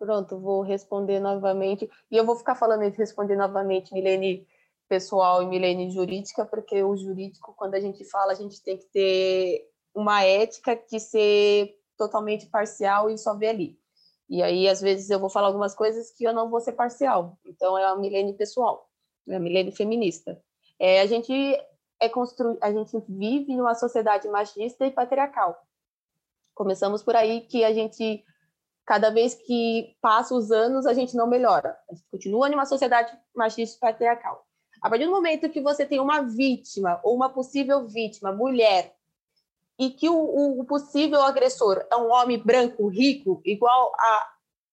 [0.02, 1.88] Pronto, vou responder novamente.
[2.10, 4.44] E eu vou ficar falando de responder novamente, Milene
[4.88, 8.86] pessoal e Milene jurídica, porque o jurídico, quando a gente fala, a gente tem que
[8.86, 13.78] ter uma ética de ser totalmente parcial e só ver ali.
[14.28, 17.38] E aí, às vezes, eu vou falar algumas coisas que eu não vou ser parcial.
[17.44, 18.88] Então, é a milênio pessoal,
[19.28, 20.42] é a milênio feminista.
[20.78, 21.32] É, a gente
[22.00, 22.58] é constru...
[22.60, 25.56] a gente vive numa sociedade machista e patriarcal.
[26.54, 28.24] Começamos por aí que a gente,
[28.84, 31.78] cada vez que passa os anos, a gente não melhora.
[31.90, 34.46] A gente continua numa sociedade machista e patriarcal.
[34.80, 38.96] A partir do momento que você tem uma vítima ou uma possível vítima, mulher,
[39.78, 44.32] e que o, o possível agressor é um homem branco, rico, igual a,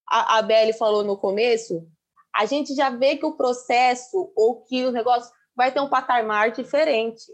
[0.09, 1.87] a, a Belle falou no começo,
[2.35, 6.51] a gente já vê que o processo ou que o negócio vai ter um patamar
[6.51, 7.31] diferente.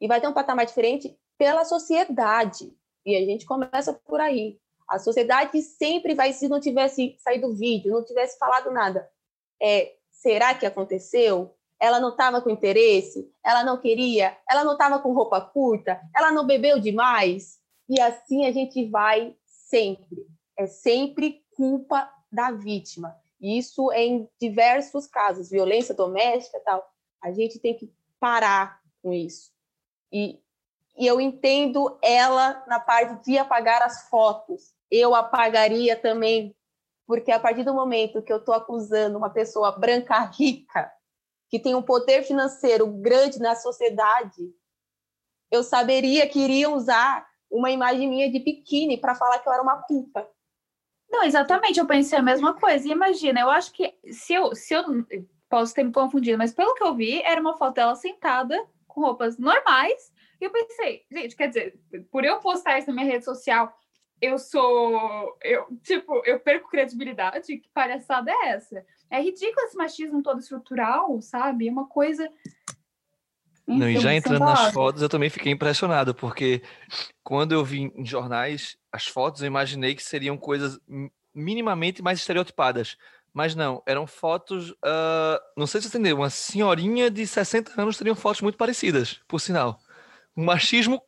[0.00, 2.72] E vai ter um patamar diferente pela sociedade.
[3.04, 4.58] E a gente começa por aí.
[4.88, 9.10] A sociedade sempre vai, se não tivesse saído vídeo, não tivesse falado nada,
[9.60, 11.55] é, será que aconteceu?
[11.80, 16.32] Ela não estava com interesse, ela não queria, ela não estava com roupa curta, ela
[16.32, 17.58] não bebeu demais.
[17.88, 20.26] E assim a gente vai sempre.
[20.58, 23.14] É sempre culpa da vítima.
[23.40, 26.84] E isso é em diversos casos, violência doméstica tal.
[27.22, 29.50] A gente tem que parar com isso.
[30.10, 30.40] E,
[30.96, 34.74] e eu entendo ela na parte de apagar as fotos.
[34.90, 36.56] Eu apagaria também,
[37.06, 40.90] porque a partir do momento que eu estou acusando uma pessoa branca rica
[41.48, 44.52] que tem um poder financeiro grande na sociedade,
[45.50, 49.62] eu saberia que iriam usar uma imagem minha de biquíni para falar que eu era
[49.62, 50.28] uma puta.
[51.08, 52.86] Não, exatamente, eu pensei a mesma coisa.
[52.88, 54.84] E imagina, eu acho que se eu, se eu
[55.48, 58.56] posso ter me confundido, mas pelo que eu vi, era uma foto dela sentada
[58.86, 60.12] com roupas normais.
[60.40, 61.80] E eu pensei, gente, quer dizer,
[62.10, 63.72] por eu postar isso na minha rede social,
[64.20, 65.36] eu sou.
[65.42, 67.58] Eu, tipo, eu perco credibilidade?
[67.58, 68.84] Que palhaçada é essa?
[69.10, 71.68] É ridículo esse machismo todo estrutural, sabe?
[71.68, 72.30] É uma coisa.
[73.66, 76.62] Não, e já entrando nas fotos, eu também fiquei impressionado, porque
[77.22, 80.78] quando eu vi em jornais as fotos, eu imaginei que seriam coisas
[81.34, 82.96] minimamente mais estereotipadas.
[83.32, 84.70] Mas não, eram fotos.
[84.70, 89.20] Uh, não sei se você entendeu, uma senhorinha de 60 anos teriam fotos muito parecidas,
[89.28, 89.78] por sinal.
[90.34, 91.02] O machismo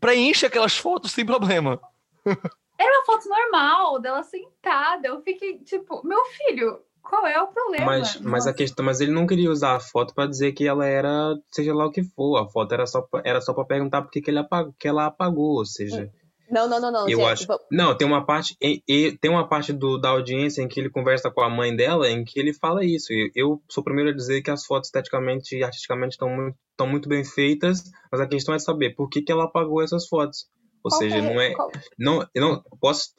[0.00, 1.80] preenche aquelas fotos sem problema.
[2.78, 5.08] Era uma foto normal dela sentada.
[5.08, 7.84] Eu fiquei tipo, meu filho, qual é o problema?
[7.84, 10.86] Mas, mas a questão, mas ele não queria usar a foto para dizer que ela
[10.86, 12.38] era, seja lá o que for.
[12.38, 15.58] A foto era só era só para perguntar por que, ele apagou, que ela apagou,
[15.58, 16.10] ou seja.
[16.50, 17.08] Não, não, não, não.
[17.10, 17.46] Eu gente, acho.
[17.70, 21.30] Não, tem uma parte, e, tem uma parte do, da audiência em que ele conversa
[21.30, 23.12] com a mãe dela, em que ele fala isso.
[23.12, 26.56] Eu, eu sou o primeiro a dizer que as fotos esteticamente e artisticamente estão muito,
[26.70, 30.08] estão muito bem feitas, mas a questão é saber por que, que ela apagou essas
[30.08, 30.46] fotos.
[30.82, 31.20] Ou Qual seja, é?
[31.20, 31.52] não é.
[31.52, 31.70] Qual?
[31.98, 33.10] Não, eu não posso.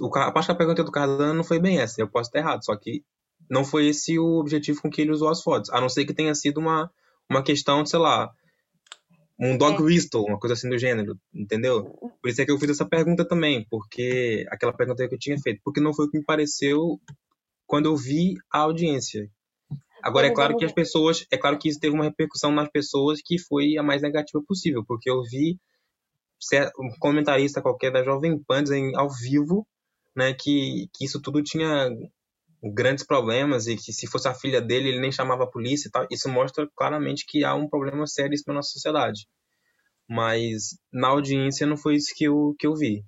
[0.00, 2.64] O, a parte da pergunta do Cardano não foi bem essa, eu posso estar errado,
[2.64, 3.02] só que
[3.48, 5.70] não foi esse o objetivo com que ele usou as fotos.
[5.70, 6.90] A não ser que tenha sido uma,
[7.28, 8.30] uma questão, sei lá,
[9.38, 9.82] um dog é.
[9.82, 11.84] whistle, uma coisa assim do gênero, entendeu?
[12.20, 15.38] Por isso é que eu fiz essa pergunta também, porque aquela pergunta que eu tinha
[15.38, 17.00] feito, porque não foi o que me pareceu
[17.66, 19.28] quando eu vi a audiência.
[20.02, 23.20] Agora, é claro que as pessoas, é claro que isso teve uma repercussão nas pessoas
[23.24, 25.58] que foi a mais negativa possível, porque eu vi
[26.78, 29.66] um comentarista qualquer da Jovem Pan em, ao vivo,
[30.14, 31.88] né, que, que isso tudo tinha
[32.62, 35.90] grandes problemas e que se fosse a filha dele ele nem chamava a polícia e
[35.90, 36.06] tal.
[36.10, 39.26] Isso mostra claramente que há um problema sério na nossa sociedade.
[40.08, 43.04] Mas na audiência não foi isso que eu, que eu vi.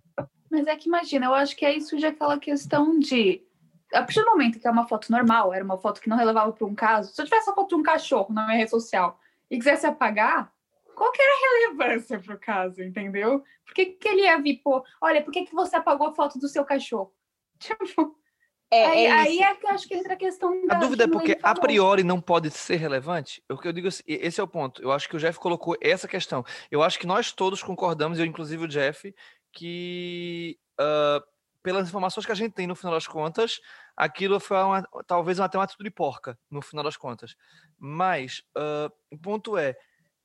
[0.51, 3.43] Mas é que imagina, eu acho que aí surge aquela questão de.
[3.93, 6.53] A partir do momento que é uma foto normal, era uma foto que não relevava
[6.53, 9.21] para um caso, se eu tivesse a foto de um cachorro na minha rede social
[9.51, 10.53] e quisesse apagar,
[10.95, 13.43] qual que era a relevância pro caso, entendeu?
[13.65, 16.39] Por que, que ele ia vir, pô, olha, por que, que você apagou a foto
[16.39, 17.13] do seu cachorro?
[17.59, 18.17] Tipo.
[18.71, 20.77] É, aí, é aí é que eu acho que entra a questão da.
[20.77, 23.43] A dúvida é porque a priori não pode ser relevante.
[23.49, 24.83] O que eu digo assim, esse é o ponto.
[24.83, 26.45] Eu acho que o Jeff colocou essa questão.
[26.71, 29.15] Eu acho que nós todos concordamos, eu inclusive o Jeff,
[29.53, 31.25] que uh,
[31.63, 33.61] pelas informações que a gente tem no final das contas,
[33.97, 37.37] aquilo foi uma, talvez até uma atitude porca no final das contas.
[37.79, 39.77] Mas uh, o ponto é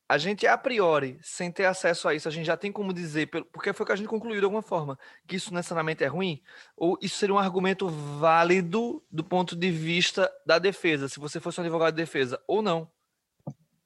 [0.10, 3.28] a gente, a priori, sem ter acesso a isso, a gente já tem como dizer,
[3.28, 6.42] porque foi o que a gente concluiu de alguma forma, que isso necessariamente é ruim?
[6.76, 11.60] Ou isso seria um argumento válido do ponto de vista da defesa, se você fosse
[11.60, 12.90] um advogado de defesa, ou não?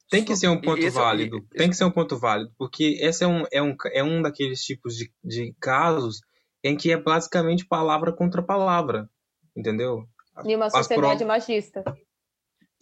[0.08, 2.50] Tem que ser um ponto esse, é válido, esse, tem que ser um ponto válido,
[2.56, 6.22] porque esse é um, é um, é um daqueles tipos de, de casos
[6.62, 9.10] em que é basicamente palavra contra palavra,
[9.54, 10.08] entendeu?
[10.42, 11.26] Em uma sociedade pro...
[11.26, 11.84] machista.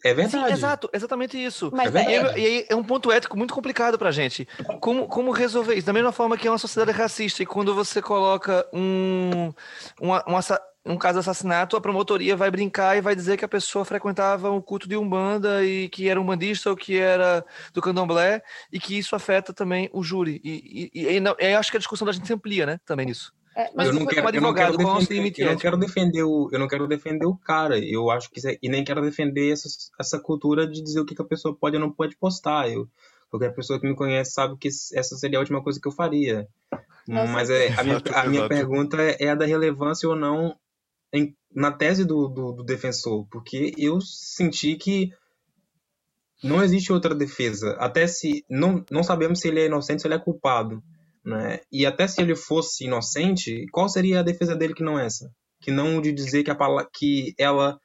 [0.04, 0.46] É verdade.
[0.48, 1.70] Sim, exato, exatamente isso.
[1.72, 2.40] Mas É verdade.
[2.40, 4.46] E aí é um ponto ético muito complicado pra gente.
[4.80, 5.86] Como, como resolver isso?
[5.86, 9.52] Da mesma forma que é uma sociedade racista, e quando você coloca um,
[10.00, 13.44] um, um, assa- um caso de assassinato, a promotoria vai brincar e vai dizer que
[13.44, 17.80] a pessoa frequentava um culto de Umbanda e que era umbandista ou que era do
[17.80, 20.40] candomblé, e que isso afeta também o júri.
[20.42, 22.78] E, e, e eu acho que a discussão da gente se amplia, né?
[22.84, 23.32] Também nisso.
[23.54, 26.48] É, Mas eu não quero, eu não quero é defender, eu não quero defender o,
[26.52, 27.78] eu não quero defender o cara.
[27.78, 29.68] Eu acho que é- e nem quero defender essa,
[30.00, 32.70] essa cultura de dizer o que, que a pessoa pode ou não pode postar.
[32.70, 32.88] Eu,
[33.30, 36.48] qualquer pessoa que me conhece sabe que essa seria a última coisa que eu faria.
[37.06, 40.56] Não, Mas é, a minha, a minha pergunta é a da relevância ou não
[41.12, 45.10] em- na tese do, do, do defensor, porque eu senti que
[46.42, 47.72] não existe outra defesa.
[47.78, 50.82] Até se não, não sabemos se ele é inocente, se ele é culpado,
[51.24, 51.60] né?
[51.70, 55.30] E até se ele fosse inocente, qual seria a defesa dele que não essa?
[55.60, 56.56] Que não o de dizer que a
[56.92, 57.78] que ela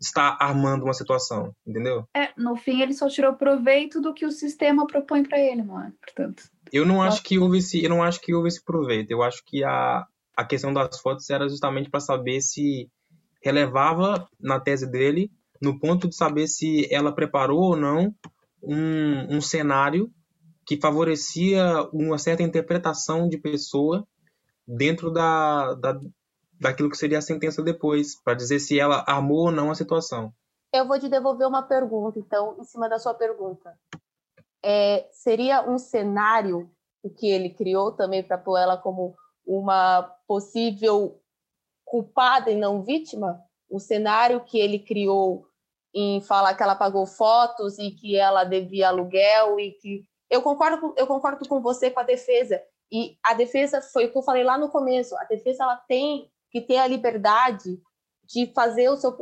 [0.00, 2.06] está armando uma situação, entendeu?
[2.14, 5.92] É, no fim, ele só tirou proveito do que o sistema propõe pra ele, é?
[6.00, 6.44] Portanto.
[6.72, 9.10] Eu não acho que houve esse, eu não acho que houve esse proveito.
[9.10, 10.04] Eu acho que a,
[10.36, 12.88] a questão das fotos era justamente para saber se
[13.42, 15.30] relevava na tese dele,
[15.60, 18.14] no ponto de saber se ela preparou ou não
[18.62, 20.10] um, um cenário
[20.66, 24.06] que favorecia uma certa interpretação de pessoa
[24.66, 26.00] dentro da, da
[26.60, 30.32] daquilo que seria a sentença depois, para dizer se ela armou ou não a situação.
[30.72, 33.78] Eu vou te devolver uma pergunta, então, em cima da sua pergunta.
[34.62, 36.70] É, seria um cenário
[37.02, 39.14] o que ele criou também para pôr ela como
[39.46, 41.20] uma possível
[41.84, 43.38] culpada e não vítima?
[43.68, 45.46] O cenário que ele criou
[45.94, 50.80] em falar que ela pagou fotos e que ela devia aluguel e que eu concordo
[50.80, 54.22] com, eu concordo com você com a defesa e a defesa foi o que eu
[54.22, 57.80] falei lá no começo a defesa ela tem que ter a liberdade
[58.24, 59.12] de fazer o seu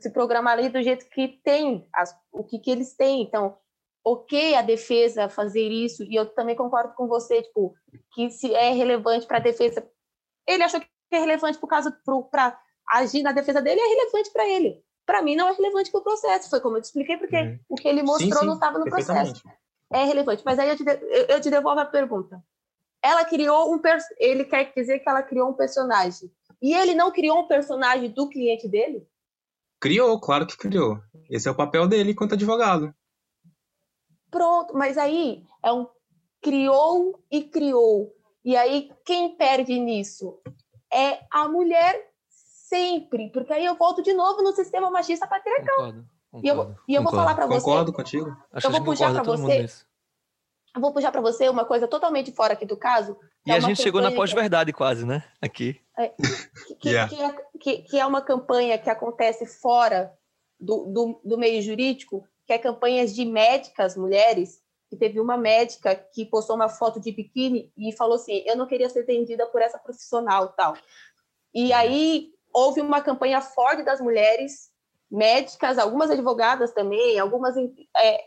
[0.00, 3.22] se programar ali do jeito que tem, as, o que, que eles têm.
[3.22, 3.56] Então,
[4.04, 7.74] ok a defesa fazer isso, e eu também concordo com você, tipo,
[8.12, 9.86] que se é relevante para a defesa.
[10.46, 11.96] Ele achou que é relevante por causa
[12.30, 12.58] para
[12.90, 14.82] agir na defesa dele, é relevante para ele.
[15.06, 16.50] Para mim, não é relevante para o processo.
[16.50, 17.58] Foi como eu te expliquei, porque Uhum.
[17.68, 19.42] o que ele mostrou Sim, sim, não estava no processo.
[19.92, 20.42] É relevante.
[20.44, 22.42] Mas aí eu te, de- eu, te devolvo a pergunta.
[23.02, 23.80] Ela criou um.
[24.18, 26.30] Ele quer dizer que ela criou um personagem.
[26.60, 29.06] E ele não criou um personagem do cliente dele?
[29.80, 30.98] Criou, claro que criou.
[31.28, 32.94] Esse é o papel dele enquanto advogado.
[34.30, 35.86] Pronto, mas aí é um
[36.40, 38.14] criou e criou.
[38.44, 40.40] E aí quem perde nisso
[40.92, 45.76] é a mulher sempre, porque aí eu volto de novo no sistema machista patriarcal.
[45.76, 46.13] Concordo.
[46.42, 47.16] E eu, concordo, e eu vou concordo.
[47.16, 48.36] falar para você, Concordo contigo.
[48.52, 49.84] Acho eu vou puxar mundo você.
[50.74, 53.16] eu vou puxar para você uma coisa totalmente fora aqui do caso.
[53.46, 55.22] E é a uma gente chegou na campanha que- pós-verdade quase, né?
[55.40, 55.80] Aqui.
[55.96, 56.18] que,
[56.80, 57.08] que- Yeah.
[57.08, 60.12] que é, que- que é uma campanha que acontece fora
[60.58, 65.94] do, do, do meio jurídico, que é campanhas de médicas mulheres, que teve uma médica
[65.94, 69.60] que postou uma foto de biquíni e falou assim, eu não queria ser atendida por
[69.62, 70.74] essa profissional tal.
[71.54, 74.70] E aí houve uma campanha forte das mulheres
[75.14, 78.20] médicas, algumas advogadas também, algumas é,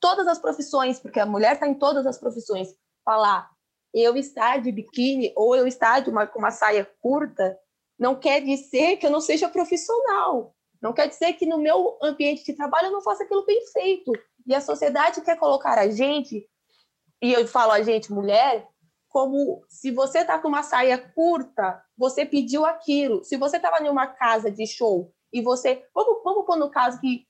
[0.00, 2.74] todas as profissões, porque a mulher está em todas as profissões,
[3.04, 3.50] falar
[3.92, 7.58] eu estar de biquíni ou eu estar de uma, com uma saia curta
[7.98, 10.54] não quer dizer que eu não seja profissional.
[10.80, 14.12] Não quer dizer que no meu ambiente de trabalho eu não faça aquilo bem feito.
[14.46, 16.48] E a sociedade quer colocar a gente,
[17.20, 18.66] e eu falo a gente, mulher,
[19.10, 23.22] como se você está com uma saia curta, você pediu aquilo.
[23.22, 25.84] Se você estava em uma casa de show e você.
[25.94, 27.26] Vamos, vamos pôr no caso que,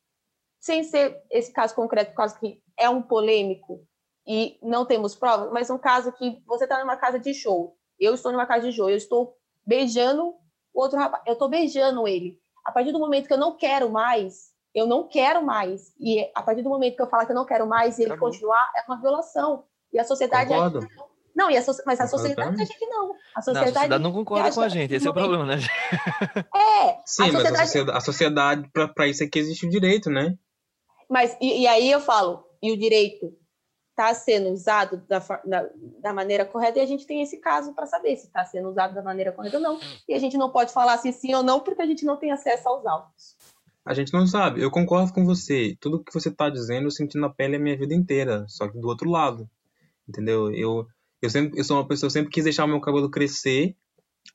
[0.58, 3.86] sem ser esse caso concreto, por causa que é um polêmico
[4.26, 8.14] e não temos provas, mas um caso que você está numa casa de show, eu
[8.14, 9.36] estou numa casa de show, eu estou
[9.66, 10.34] beijando
[10.72, 12.38] o outro rapaz, eu estou beijando ele.
[12.64, 16.42] A partir do momento que eu não quero mais, eu não quero mais, e a
[16.42, 18.82] partir do momento que eu falar que eu não quero mais e ele continuar, é
[18.86, 19.64] uma violação.
[19.92, 20.80] E a sociedade Concordo.
[20.80, 21.09] não.
[21.40, 23.04] Não, e a mas a sociedade acha que não.
[23.04, 25.56] A Não, a sociedade, sociedade não concorda com a gente, esse é o problema, né?
[26.54, 29.70] É, Sim, a mas a sociedade sociedade, a sociedade para isso é que existe o
[29.70, 30.36] direito, né?
[31.08, 33.34] Mas, e, e aí eu falo, e o direito
[33.90, 37.86] está sendo usado da, da, da maneira correta, e a gente tem esse caso para
[37.86, 39.80] saber se está sendo usado da maneira correta ou não.
[40.06, 42.32] E a gente não pode falar se sim ou não, porque a gente não tem
[42.32, 43.36] acesso aos autos.
[43.84, 44.62] A gente não sabe.
[44.62, 45.74] Eu concordo com você.
[45.80, 48.78] Tudo que você está dizendo eu senti na pele a minha vida inteira, só que
[48.78, 49.48] do outro lado.
[50.06, 50.52] Entendeu?
[50.52, 50.86] Eu,
[51.22, 53.76] eu, sempre, eu sou uma pessoa que sempre quis deixar o meu cabelo crescer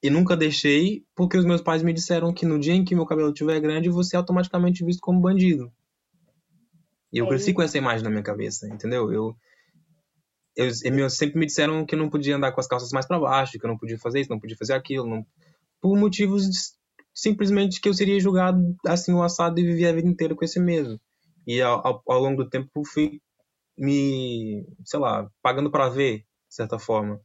[0.03, 3.05] e nunca deixei, porque os meus pais me disseram que no dia em que meu
[3.05, 5.71] cabelo estiver grande, você é automaticamente visto como bandido.
[7.11, 7.55] E eu É cresci isso.
[7.55, 9.11] com essa imagem na minha cabeça, entendeu?
[9.11, 9.35] Eu,
[10.55, 13.19] eu, eu sempre me disseram que eu não podia andar com as calças mais para
[13.19, 15.25] baixo, que eu não podia fazer isso, não podia fazer aquilo, não,
[15.81, 16.57] por motivos de-
[17.13, 20.59] simplesmente que eu seria julgado assim o assado e viver a vida inteira com esse
[20.59, 20.99] medo.
[21.47, 23.21] E ao, ao, ao longo do tempo fui
[23.77, 27.19] me, sei lá, pagando para ver, de certa forma.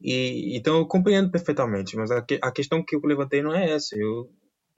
[0.00, 3.70] E, então eu compreendo perfeitamente, mas a, que, a questão que eu levantei não é
[3.70, 3.96] essa.
[3.96, 4.30] Eu,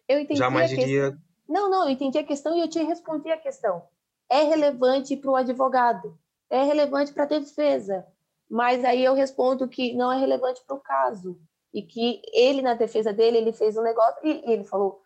[0.08, 1.02] eu entendi jamais a diria.
[1.10, 1.26] questão.
[1.48, 3.82] Não, não, eu entendi a questão e eu te respondi a questão.
[4.28, 6.18] É relevante para o advogado,
[6.50, 8.04] é relevante para a defesa,
[8.48, 11.38] mas aí eu respondo que não é relevante para o caso
[11.72, 15.00] e que ele na defesa dele ele fez um negócio e, e ele falou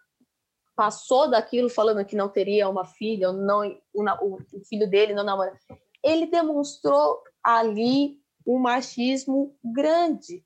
[0.77, 5.53] passou daquilo falando que não teria uma filha, não o, o filho dele não namora.
[6.03, 10.45] Ele demonstrou ali um machismo grande.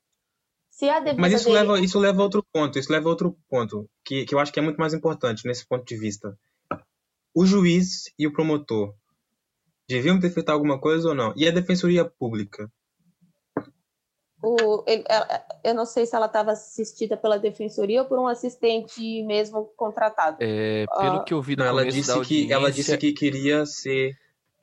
[0.69, 1.59] Se a Mas isso dele...
[1.59, 4.51] leva isso leva a outro ponto, isso leva a outro ponto que, que eu acho
[4.51, 6.37] que é muito mais importante nesse ponto de vista.
[7.33, 8.93] O juiz e o promotor
[9.87, 11.33] deviam ter feito alguma coisa ou não?
[11.35, 12.69] E a defensoria pública?
[14.43, 15.03] O, ele,
[15.63, 20.37] eu não sei se ela estava assistida pela defensoria ou por um assistente mesmo contratado.
[20.39, 24.15] É, pelo Ah, que eu vi Não, ela disse que ela disse que queria ser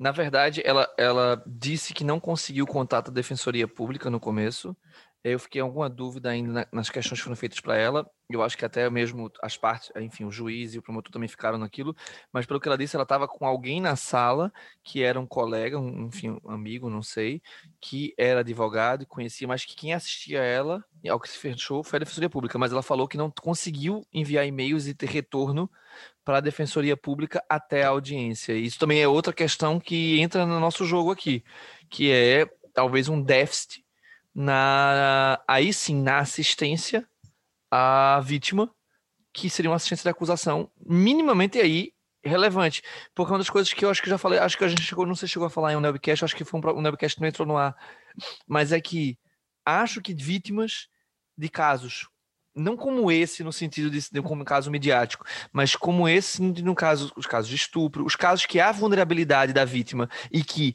[0.02, 4.76] Na verdade, ela, ela disse que não conseguiu contato da Defensoria Pública no começo.
[5.22, 8.04] Eu fiquei alguma dúvida ainda na- nas questões que foram feitas para ela.
[8.28, 11.56] Eu acho que até mesmo as partes, enfim, o juiz e o promotor também ficaram
[11.56, 11.94] naquilo.
[12.32, 15.78] Mas pelo que ela disse, ela estava com alguém na sala que era um colega,
[15.78, 17.40] um, enfim, um amigo, não sei,
[17.80, 21.84] que era advogado e conhecia, mas que quem assistia a ela, ao que se fechou,
[21.84, 22.58] foi a Defensoria Pública.
[22.58, 25.70] Mas ela falou que não conseguiu enviar e-mails e ter retorno
[26.24, 28.52] para a Defensoria Pública até a audiência.
[28.52, 31.44] Isso também é outra questão que entra no nosso jogo aqui,
[31.90, 33.84] que é talvez um déficit
[34.34, 37.06] na aí sim na assistência
[37.70, 38.72] à vítima,
[39.32, 41.92] que seria uma assistência de acusação minimamente aí
[42.24, 42.82] relevante.
[43.14, 45.06] Porque uma das coisas que eu acho que já falei, acho que a gente chegou,
[45.06, 47.20] não sei se chegou a falar em um Nebcast, acho que foi um, um que
[47.20, 47.76] não entrou no ar,
[48.46, 49.18] mas é que
[49.64, 50.88] acho que vítimas
[51.36, 52.08] de casos
[52.54, 57.26] não como esse no sentido de, como caso midiático, mas como esse no caso os
[57.26, 60.74] casos de estupro, os casos que há vulnerabilidade da vítima e que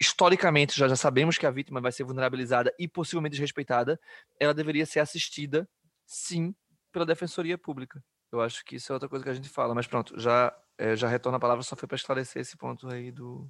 [0.00, 4.00] historicamente já, já sabemos que a vítima vai ser vulnerabilizada e possivelmente desrespeitada,
[4.38, 5.68] ela deveria ser assistida,
[6.04, 6.54] sim,
[6.92, 8.02] pela Defensoria Pública.
[8.32, 10.96] Eu acho que isso é outra coisa que a gente fala, mas pronto, já, eh,
[10.96, 13.46] já retorno a palavra, só foi para esclarecer esse ponto aí do.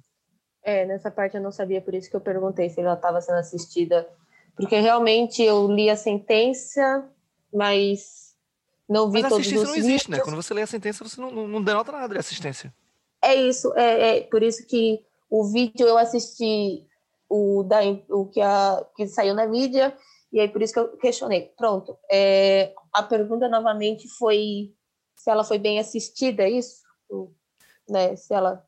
[0.61, 3.39] É, nessa parte eu não sabia, por isso que eu perguntei se ela estava sendo
[3.39, 4.07] assistida.
[4.55, 7.09] Porque realmente eu li a sentença,
[7.53, 8.35] mas
[8.89, 10.17] não vi Mas todos assistência os não existe, né?
[10.17, 10.29] vídeos.
[10.29, 12.73] Quando você lê a sentença, você não, não, não denota nada de assistência.
[13.21, 16.85] É isso, é, é por isso que o vídeo eu assisti
[17.29, 17.79] o, da,
[18.09, 19.95] o que, a, que saiu na mídia,
[20.31, 21.53] e aí por isso que eu questionei.
[21.57, 24.73] Pronto, é, a pergunta novamente foi
[25.15, 26.83] se ela foi bem assistida, é isso?
[27.89, 28.65] Né, se ela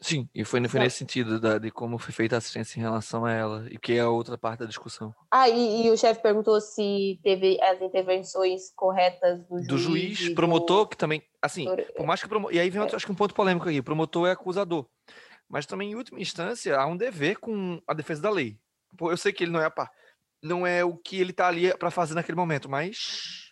[0.00, 3.24] Sim, e foi, foi nesse sentido da, de como foi feita a assistência em relação
[3.24, 5.12] a ela, e que é a outra parte da discussão.
[5.30, 9.66] Ah, e, e o chefe perguntou se teve as intervenções corretas do juiz.
[9.66, 12.50] Do juiz, do- promotor, que também, assim, por mais que promo...
[12.52, 14.86] E aí vem outro, acho que um ponto polêmico aqui, promotor é acusador.
[15.48, 18.56] Mas também, em última instância, há um dever com a defesa da lei.
[19.00, 19.90] Eu sei que ele não é a par...
[20.40, 23.47] não é o que ele tá ali para fazer naquele momento, mas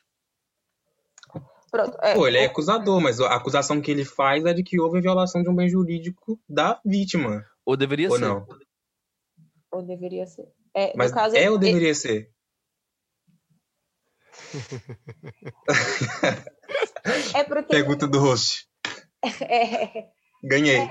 [1.76, 4.80] Pronto, é, Pô, ele é acusador, mas a acusação que ele faz é de que
[4.80, 7.44] houve violação de um bem jurídico da vítima.
[7.64, 8.24] ou deveria Ou ser.
[8.24, 8.46] não?
[9.72, 10.48] ou deveria ser.
[10.74, 12.30] É, Mas no caso, é ou deveria ser?
[17.34, 18.66] é porque Pergunta do host.
[19.42, 20.08] é,
[20.42, 20.88] Ganhei.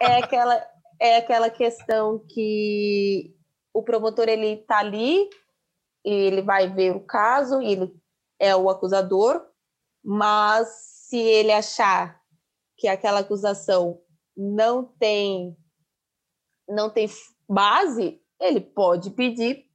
[0.00, 0.62] é aquela
[1.00, 3.34] é aquela questão que
[3.72, 5.28] o promotor ele tá ali
[6.04, 7.92] e ele vai ver o caso e ele
[8.38, 9.42] é o acusador,
[10.04, 10.68] mas
[11.08, 12.20] se ele achar
[12.76, 14.00] que aquela acusação
[14.36, 15.56] não tem
[16.68, 17.08] não tem
[17.48, 19.66] base, ele pode pedir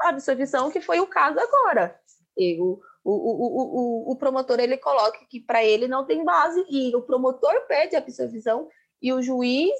[0.00, 1.98] a absolvição, que foi o caso agora.
[2.36, 6.64] E o, o, o, o, o promotor ele coloca que para ele não tem base
[6.70, 8.68] e o promotor pede a absolvição
[9.02, 9.72] e o juiz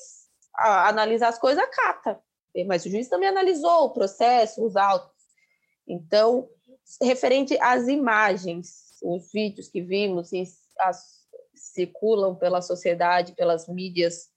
[0.56, 2.20] a, analisa as coisas, acata.
[2.66, 5.10] Mas o juiz também analisou o processo, os autos.
[5.88, 6.48] Então,
[7.02, 10.44] referente às imagens, os vídeos que vimos e
[10.80, 11.24] as,
[11.54, 14.30] circulam pela sociedade, pelas mídias,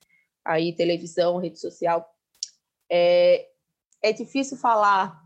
[0.44, 2.08] aí televisão, rede social,
[2.90, 3.48] é,
[4.02, 5.22] é difícil falar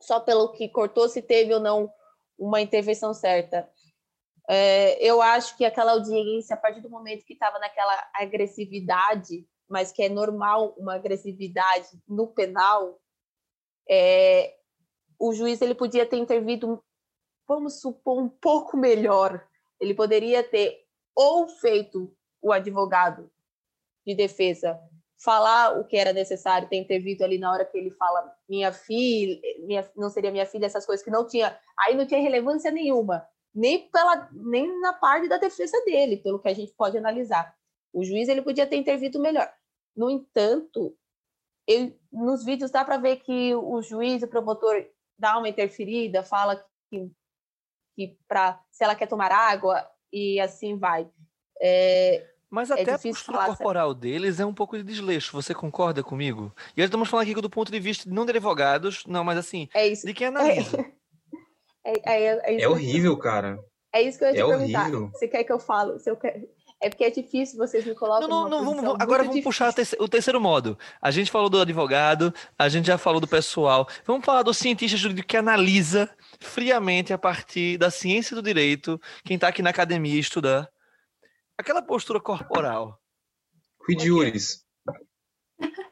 [0.00, 1.92] só pelo que cortou se teve ou não
[2.38, 3.70] uma intervenção certa.
[4.48, 9.92] É, eu acho que aquela audiência, a partir do momento que estava naquela agressividade, mas
[9.92, 12.98] que é normal uma agressividade no penal,
[13.88, 14.56] é,
[15.18, 16.82] o juiz ele podia ter intervido,
[17.50, 19.44] vamos supor, um pouco melhor.
[19.80, 20.86] Ele poderia ter
[21.16, 23.28] ou feito o advogado
[24.06, 24.80] de defesa
[25.18, 29.38] falar o que era necessário, ter intervido ali na hora que ele fala minha filha,
[29.58, 33.26] minha, não seria minha filha, essas coisas que não tinha, aí não tinha relevância nenhuma,
[33.52, 37.54] nem pela nem na parte da defesa dele, pelo que a gente pode analisar.
[37.92, 39.52] O juiz ele podia ter intervido melhor.
[39.94, 40.96] No entanto,
[41.66, 44.86] ele, nos vídeos dá para ver que o juiz, o promotor,
[45.18, 47.10] dá uma interferida, fala que,
[48.00, 51.06] que para se ela quer tomar água e assim vai.
[51.60, 56.54] É, Mas até a postura corporal deles é um pouco de desleixo, você concorda comigo?
[56.74, 59.86] E estamos falando aqui do ponto de vista não de advogados, não, mas assim, é
[59.86, 60.06] isso.
[60.06, 60.78] de quem analisa.
[61.82, 63.58] É, é, é, é horrível, cara.
[63.92, 64.80] É isso que eu ia te é perguntar.
[64.82, 65.10] Horrível.
[65.12, 65.98] Você quer que eu falo?
[65.98, 66.46] Se eu quero...
[66.82, 68.26] É porque é difícil, vocês me colocam.
[68.26, 69.42] Não, não, não vamos, agora vamos difícil.
[69.42, 70.78] puxar o terceiro modo.
[71.00, 73.86] A gente falou do advogado, a gente já falou do pessoal.
[74.06, 76.08] Vamos falar do cientista jurídico que analisa
[76.40, 80.70] friamente a partir da ciência do direito, quem está aqui na academia estudar.
[81.58, 82.98] Aquela postura corporal.
[83.84, 84.64] Quid juris.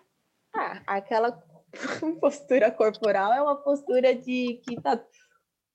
[0.61, 1.41] Ah, aquela
[2.21, 5.01] postura corporal é uma postura de que tá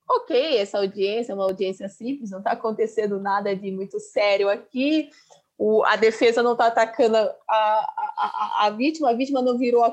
[0.09, 5.09] ok, essa audiência é uma audiência simples, não está acontecendo nada de muito sério aqui,
[5.57, 9.83] o, a defesa não está atacando a, a, a, a, vítima, a vítima não virou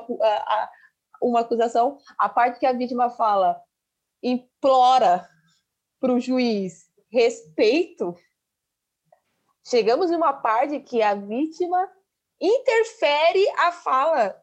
[1.21, 3.61] uma acusação, a parte que a vítima fala
[4.23, 5.27] implora
[5.99, 8.15] para o juiz respeito,
[9.67, 11.89] chegamos numa parte que a vítima
[12.39, 14.41] interfere a fala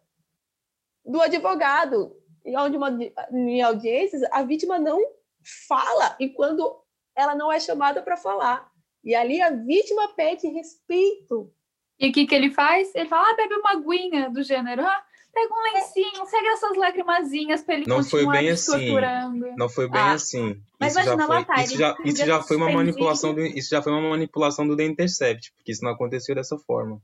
[1.04, 2.16] do advogado.
[2.44, 2.96] E onde uma,
[3.32, 5.17] em audiências, a vítima não
[5.66, 6.76] fala e quando
[7.16, 8.70] ela não é chamada para falar.
[9.04, 11.50] E ali a vítima pede respeito.
[11.98, 12.94] E o que, que ele faz?
[12.94, 17.62] Ele fala, ah, bebe uma aguinha do gênero, ah, pega um lencinho, segue essas lacrimazinhas
[17.62, 18.70] para ele não continuar foi bem assim.
[18.72, 19.46] torturando.
[19.56, 20.60] Não foi bem Ah, assim.
[20.78, 22.76] mas isso já imagina, foi, lá tá, isso já, isso já foi uma suspendido.
[22.76, 26.56] manipulação do, isso já foi uma manipulação do The Intercept, porque isso não aconteceu dessa
[26.58, 27.00] forma.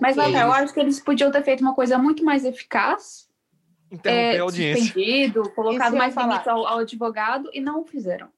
[0.00, 0.32] Mas, Ok.
[0.32, 3.28] Natal, eu acho que eles podiam ter feito uma coisa muito mais eficaz.
[3.90, 4.84] Interromper é, a audiência.
[4.84, 8.28] suspendido, colocado eu mais limites ao, ao advogado e não o fizeram.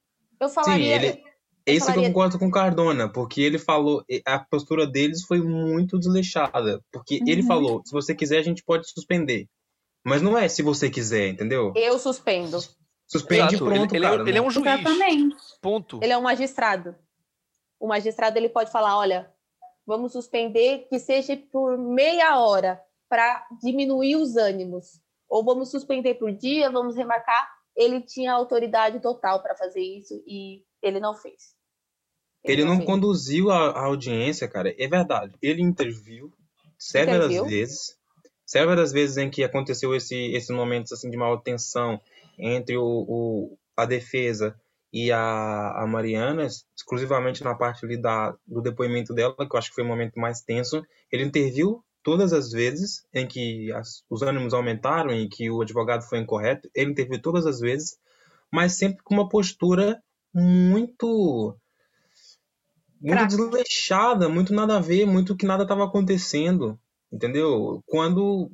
[0.40, 0.94] Eu Sim, falaria.
[0.96, 1.22] ele,
[1.66, 5.40] é isso que eu concordo com o Cardona, porque ele falou, a postura deles foi
[5.40, 7.46] muito desleixada, porque ele Uhum.
[7.46, 9.46] falou, se você quiser a gente pode suspender,
[10.04, 11.72] mas não é se você quiser, entendeu?
[11.76, 12.58] Eu suspendo.
[13.06, 14.22] Suspende Exato, pronto, ele, ele, cara.
[14.24, 14.66] é, ele é um juiz.
[14.66, 15.36] Exatamente.
[15.60, 16.00] Ponto.
[16.02, 16.96] Ele é um magistrado.
[17.78, 19.30] O magistrado ele pode falar, olha,
[19.86, 22.80] vamos suspender que seja por meia hora
[23.10, 25.01] para diminuir os ânimos,
[25.32, 27.50] ou vamos suspender por dia, vamos remarcar.
[27.74, 31.56] Ele tinha autoridade total para fazer isso e ele não fez.
[32.44, 32.86] Ele não fez.
[32.86, 34.74] conduziu a, a audiência, cara.
[34.78, 35.34] É verdade.
[35.40, 36.32] Ele interviu
[36.78, 37.44] severas Interviu.
[37.50, 37.96] vezes.
[38.44, 42.00] Severas vezes em que aconteceu esse, esses momentos assim, de maior tensão
[42.38, 44.54] entre o, o- a defesa
[44.92, 49.70] e a, a Mariana, exclusivamente na parte ali da, do depoimento dela, que eu acho
[49.70, 50.84] que foi o momento mais tenso.
[51.10, 56.02] Ele interviu todas as vezes em que as- os ânimos aumentaram e que o advogado
[56.04, 56.68] foi incorreto.
[56.74, 57.98] Ele interviu todas as vezes,
[58.52, 60.02] mas sempre com uma postura
[60.34, 61.56] muito
[63.00, 66.78] muito desleixada, muito nada a ver, muito que nada estava acontecendo,
[67.12, 67.82] entendeu?
[67.86, 68.50] Quando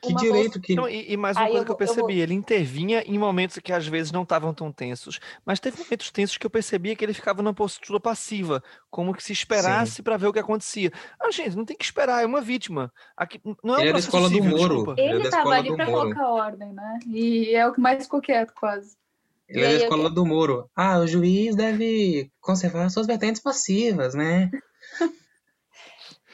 [0.00, 1.86] que Uma direito que Não, e, e mais uma Aí coisa eu que eu vou-
[1.86, 5.58] eu vou- percebi, ele intervinha em momentos que às vezes não estavam tão tensos, mas
[5.60, 9.32] teve momentos tensos que eu percebia que ele ficava numa postura passiva, como que se
[9.32, 10.92] esperasse para ver o que acontecia.
[11.20, 12.92] Ah, gente, não tem que esperar, é uma vítima.
[13.16, 14.74] Aqui não é um Ele é da escola do civil, Moro.
[14.76, 14.94] desculpa.
[15.00, 16.98] Ele é Ele estava ali do para colocar ordem, né?
[17.08, 18.96] E é o que mais ficou quieto, quase.
[19.48, 20.70] ele é da escola do Moro.
[20.76, 24.48] Ah, o juiz deve conservar suas vertentes passivas, né?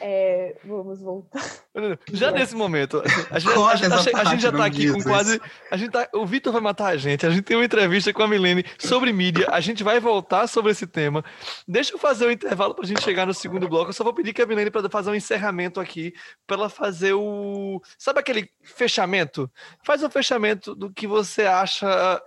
[0.00, 1.42] É, vamos voltar.
[2.12, 4.92] Já nesse momento, a gente, a gente tá che- a gente já parte, tá aqui
[4.92, 5.40] com quase.
[5.70, 7.26] A gente tá, o Vitor vai matar a gente.
[7.26, 9.46] A gente tem uma entrevista com a Milene sobre mídia.
[9.50, 11.24] A gente vai voltar sobre esse tema.
[11.68, 13.90] Deixa eu fazer o intervalo pra gente chegar no segundo bloco.
[13.90, 16.14] Eu só vou pedir que a Milene para fazer um encerramento aqui,
[16.46, 17.82] para ela fazer o.
[17.98, 19.50] Sabe aquele fechamento?
[19.84, 22.22] Faz um fechamento do que você acha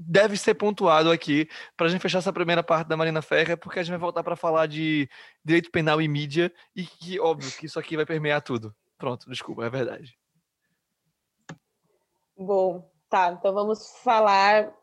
[0.00, 3.78] deve ser pontuado aqui para a gente fechar essa primeira parte da Marina Ferrer, porque
[3.78, 5.08] a gente vai voltar para falar de
[5.44, 8.74] direito penal e mídia e que óbvio que isso aqui vai permear tudo.
[8.96, 10.18] Pronto, desculpa, é verdade.
[12.36, 13.32] Bom, tá.
[13.32, 14.74] Então vamos falar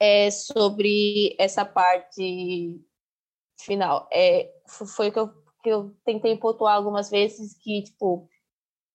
[0.00, 2.80] é, sobre essa parte
[3.60, 4.08] final.
[4.12, 5.28] É, foi que eu,
[5.62, 8.28] que eu tentei pontuar algumas vezes que, tipo,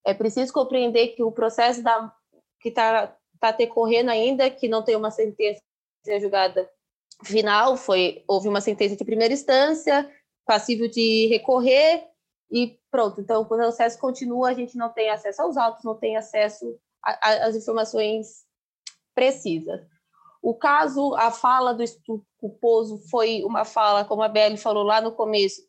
[0.05, 2.13] é preciso compreender que o processo da,
[2.59, 3.15] que está
[3.51, 5.61] tá decorrendo ainda, que não tem uma sentença
[6.21, 6.69] julgada
[7.23, 10.09] final, foi houve uma sentença de primeira instância,
[10.45, 12.07] passível de recorrer
[12.49, 13.19] e pronto.
[13.19, 17.55] Então o processo continua, a gente não tem acesso aos autos, não tem acesso às
[17.55, 18.45] informações
[19.13, 19.81] precisas.
[20.41, 25.01] O caso, a fala do estupro culposo foi uma fala, como a Belle falou lá
[25.01, 25.61] no começo,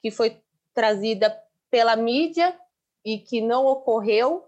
[0.00, 0.40] que foi
[0.74, 1.36] trazida
[1.70, 2.58] pela mídia
[3.04, 4.44] e que não ocorreu,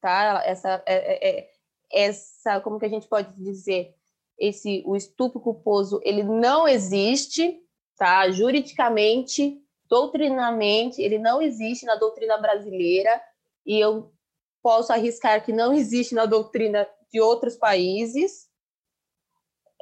[0.00, 0.42] tá?
[0.44, 1.53] Essa, é, é, é,
[1.94, 3.94] essa, como que a gente pode dizer,
[4.36, 7.62] esse o estupro culposo, ele não existe,
[7.96, 8.28] tá?
[8.30, 13.22] Juridicamente, doutrinamente, ele não existe na doutrina brasileira
[13.64, 14.12] e eu
[14.60, 18.48] posso arriscar que não existe na doutrina de outros países.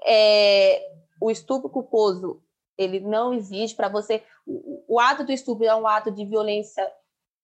[0.05, 0.83] É,
[1.21, 2.43] o estupro culposo,
[2.77, 4.23] ele não existe para você.
[4.45, 6.87] O, o, ato do estupro é um ato de violência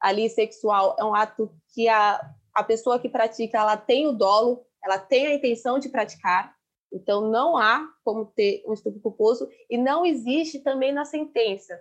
[0.00, 2.20] ali sexual, é um ato que a,
[2.58, 6.54] a pessoa que pratica, ela tem o dolo, ela tem a intenção de praticar,
[6.92, 11.80] então não há como ter um estupro culposo e não existe também na sentença.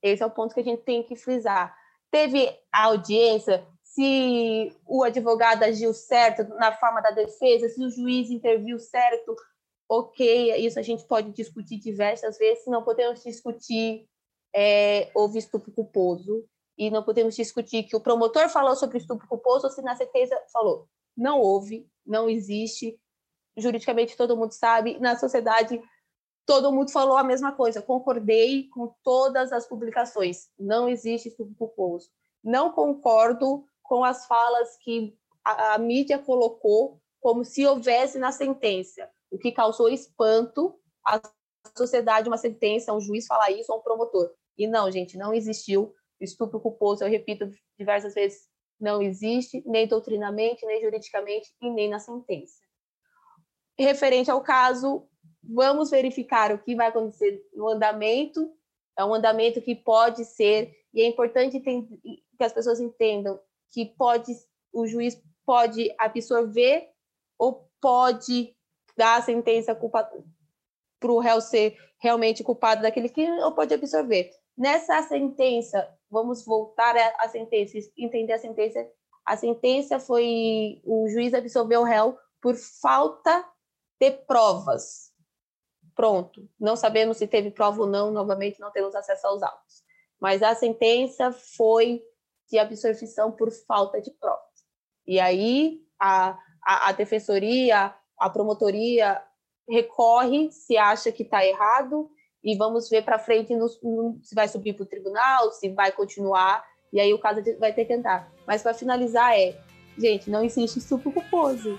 [0.00, 1.76] Esse é o ponto que a gente tem que frisar.
[2.10, 8.30] Teve a audiência, se o advogado agiu certo na forma da defesa, se o juiz
[8.30, 9.34] interviu certo,
[9.88, 14.06] ok, isso a gente pode discutir diversas vezes, não podemos discutir
[14.54, 16.44] é, houve estupro culposo,
[16.76, 20.36] e não podemos discutir que o promotor falou sobre estupro culposo ou se na sentença
[20.52, 20.88] falou.
[21.16, 22.98] Não houve, não existe,
[23.56, 25.82] juridicamente todo mundo sabe, na sociedade
[26.46, 32.08] todo mundo falou a mesma coisa, concordei com todas as publicações, não existe estupro culposo.
[32.42, 39.08] Não concordo com as falas que a, a mídia colocou como se houvesse na sentença,
[39.30, 40.74] o que causou espanto
[41.06, 41.20] à
[41.76, 44.30] sociedade, uma sentença, um juiz falar isso ou um promotor.
[44.58, 45.94] E não, gente, não existiu
[46.24, 48.48] estupro culposo, eu repito diversas vezes,
[48.80, 52.60] não existe, nem doutrinamente, nem juridicamente e nem na sentença.
[53.78, 55.08] Referente ao caso,
[55.42, 58.52] vamos verificar o que vai acontecer no andamento.
[58.98, 64.32] É um andamento que pode ser, e é importante que as pessoas entendam que pode,
[64.72, 66.90] o juiz pode absorver
[67.38, 68.54] ou pode
[68.96, 74.30] dar a sentença para o réu ser realmente culpado daquele crime ou pode absorver.
[74.56, 78.86] Nessa sentença, vamos voltar à sentença, entender a sentença.
[79.24, 83.48] A sentença foi o juiz absolveu o réu por falta
[83.98, 85.10] de provas.
[85.94, 86.46] Pronto.
[86.60, 89.82] Não sabemos se teve prova ou não, novamente não temos acesso aos autos.
[90.20, 92.02] Mas a sentença foi
[92.50, 94.42] de absolvição por falta de provas.
[95.06, 99.22] E aí a, a, a defensoria, a promotoria
[99.66, 102.10] recorre se acha que está errado
[102.44, 105.92] e vamos ver para frente no, no, se vai subir para o tribunal, se vai
[105.92, 108.30] continuar, e aí o caso vai ter que andar.
[108.46, 109.56] Mas para finalizar é,
[109.96, 111.78] gente, não existe estupro culposo.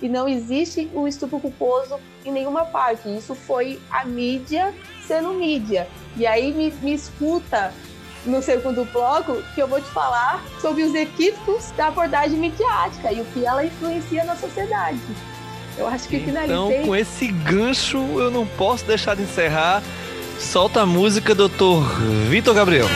[0.00, 3.08] E não existe o estupro culposo em nenhuma parte.
[3.16, 4.72] Isso foi a mídia
[5.06, 5.88] sendo mídia.
[6.16, 7.72] E aí me, me escuta
[8.24, 13.20] no segundo bloco que eu vou te falar sobre os equívocos da abordagem midiática e
[13.20, 15.00] o que ela influencia na sociedade.
[15.78, 16.54] Eu acho que finalizei.
[16.56, 19.82] Então, com esse gancho, eu não posso deixar de encerrar.
[20.38, 21.82] Solta a música, doutor
[22.28, 22.86] Vitor Gabriel.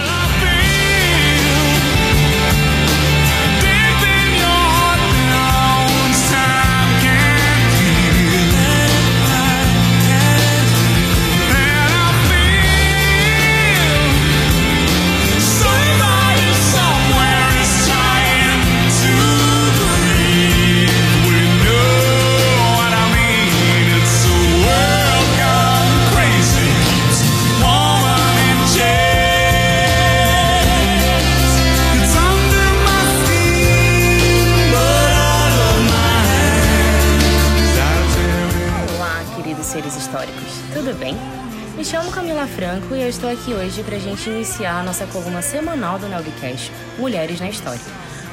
[43.43, 47.81] Aqui hoje para a gente iniciar a nossa coluna semanal do Nelbcast, Mulheres na História,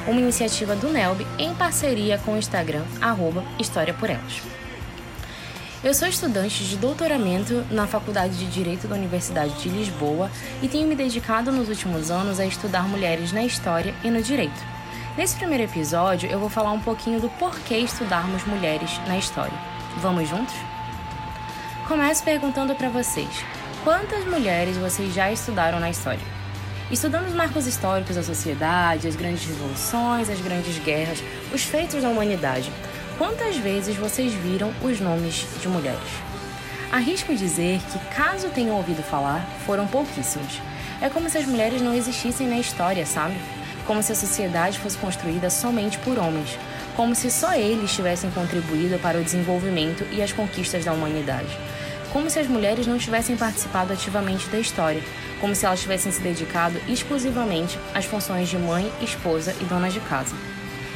[0.06, 4.40] uma iniciativa do Nelb em parceria com o Instagram, arroba História por Elas.
[5.82, 10.30] Eu sou estudante de doutoramento na Faculdade de Direito da Universidade de Lisboa
[10.62, 14.62] e tenho me dedicado nos últimos anos a estudar mulheres na história e no direito.
[15.18, 19.58] Nesse primeiro episódio, eu vou falar um pouquinho do porquê estudarmos mulheres na história.
[19.96, 20.54] Vamos juntos?
[21.88, 23.44] Começo perguntando para vocês:
[23.82, 26.20] Quantas mulheres vocês já estudaram na história?
[26.90, 32.10] Estudando os marcos históricos da sociedade, as grandes revoluções, as grandes guerras, os feitos da
[32.10, 32.70] humanidade,
[33.16, 35.98] quantas vezes vocês viram os nomes de mulheres?
[36.92, 40.60] Arrisco dizer que, caso tenham ouvido falar, foram pouquíssimos.
[41.00, 43.34] É como se as mulheres não existissem na história, sabe?
[43.86, 46.58] Como se a sociedade fosse construída somente por homens,
[46.94, 51.56] como se só eles tivessem contribuído para o desenvolvimento e as conquistas da humanidade
[52.12, 55.02] como se as mulheres não tivessem participado ativamente da história,
[55.40, 60.00] como se elas tivessem se dedicado exclusivamente às funções de mãe, esposa e dona de
[60.00, 60.34] casa.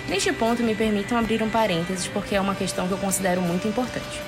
[0.09, 3.67] Neste ponto, me permitam abrir um parênteses porque é uma questão que eu considero muito
[3.67, 4.21] importante.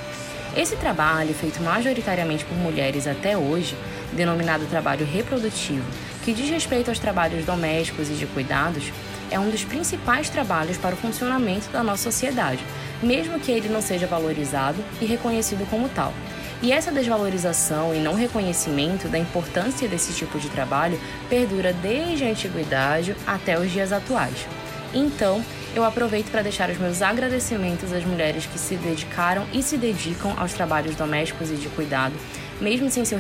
[0.56, 3.76] Esse trabalho, feito majoritariamente por mulheres até hoje,
[4.12, 5.84] denominado trabalho reprodutivo,
[6.24, 8.90] que diz respeito aos trabalhos domésticos e de cuidados,
[9.30, 12.64] é um dos principais trabalhos para o funcionamento da nossa sociedade,
[13.02, 16.14] mesmo que ele não seja valorizado e reconhecido como tal,
[16.62, 20.98] E essa desvalorização e não reconhecimento da importância desse tipo de trabalho
[21.28, 24.46] perdura desde a antiguidade até os dias atuais.
[24.94, 25.44] Então,
[25.74, 30.32] eu aproveito para deixar os meus agradecimentos às mulheres que se dedicaram e se dedicam
[30.38, 32.14] aos trabalhos domésticos e de cuidado,
[32.58, 33.18] mesmo sem, seu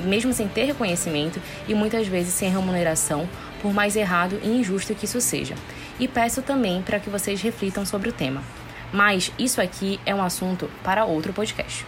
[0.00, 3.28] mesmo sem ter reconhecimento e muitas vezes sem remuneração,
[3.60, 5.54] por mais errado e injusto que isso seja.
[6.00, 8.42] E peço também para que vocês reflitam sobre o tema.
[8.92, 11.86] Mas isso aqui é um assunto para outro podcast.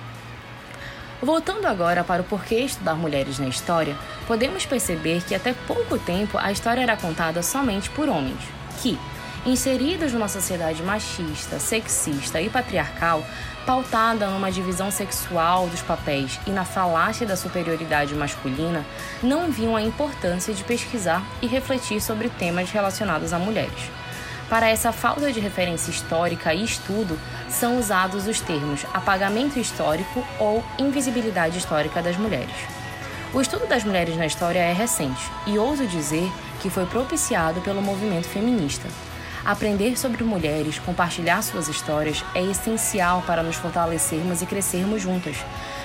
[1.25, 3.97] Voltando agora para o porquê estudar mulheres na história,
[4.27, 8.43] podemos perceber que até pouco tempo a história era contada somente por homens,
[8.83, 8.99] que,
[9.47, 13.25] inseridos numa sociedade machista, sexista e patriarcal,
[13.65, 18.85] pautada numa divisão sexual dos papéis e na falácia da superioridade masculina,
[19.23, 23.91] não viam a importância de pesquisar e refletir sobre temas relacionados a mulheres.
[24.55, 30.63] Para essa falta de referência histórica e estudo, são usados os termos apagamento histórico ou
[30.79, 32.55] invisibilidade histórica das mulheres.
[33.33, 36.31] O estudo das mulheres na história é recente e ouso dizer
[36.63, 38.89] que foi propiciado pelo movimento feminista.
[39.45, 45.37] Aprender sobre mulheres, compartilhar suas histórias é essencial para nos fortalecermos e crescermos juntas,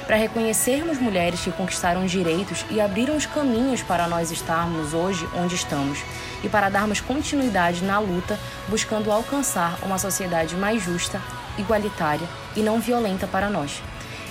[0.07, 5.55] para reconhecermos mulheres que conquistaram direitos e abriram os caminhos para nós estarmos hoje onde
[5.55, 5.99] estamos.
[6.41, 8.39] E para darmos continuidade na luta
[8.70, 11.22] buscando alcançar uma sociedade mais justa,
[11.57, 13.84] igualitária e não violenta para nós.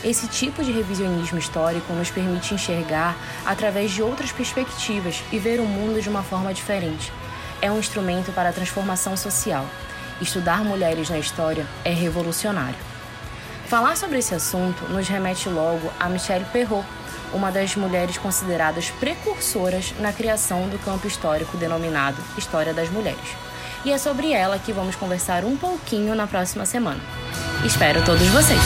[0.02, 3.14] Esse tipo de revisionismo histórico nos permite enxergar
[3.44, 7.12] através de outras perspectivas e ver o mundo de uma forma diferente
[7.60, 9.66] é um instrumento para a transformação social.
[10.20, 12.78] Estudar mulheres na história é revolucionário.
[13.66, 16.86] Falar sobre esse assunto nos remete logo a Michelle Perrault,
[17.32, 23.36] uma das mulheres consideradas precursoras na criação do campo histórico denominado História das Mulheres.
[23.84, 27.00] E é sobre ela que vamos conversar um pouquinho na próxima semana.
[27.64, 28.60] Espero todos vocês!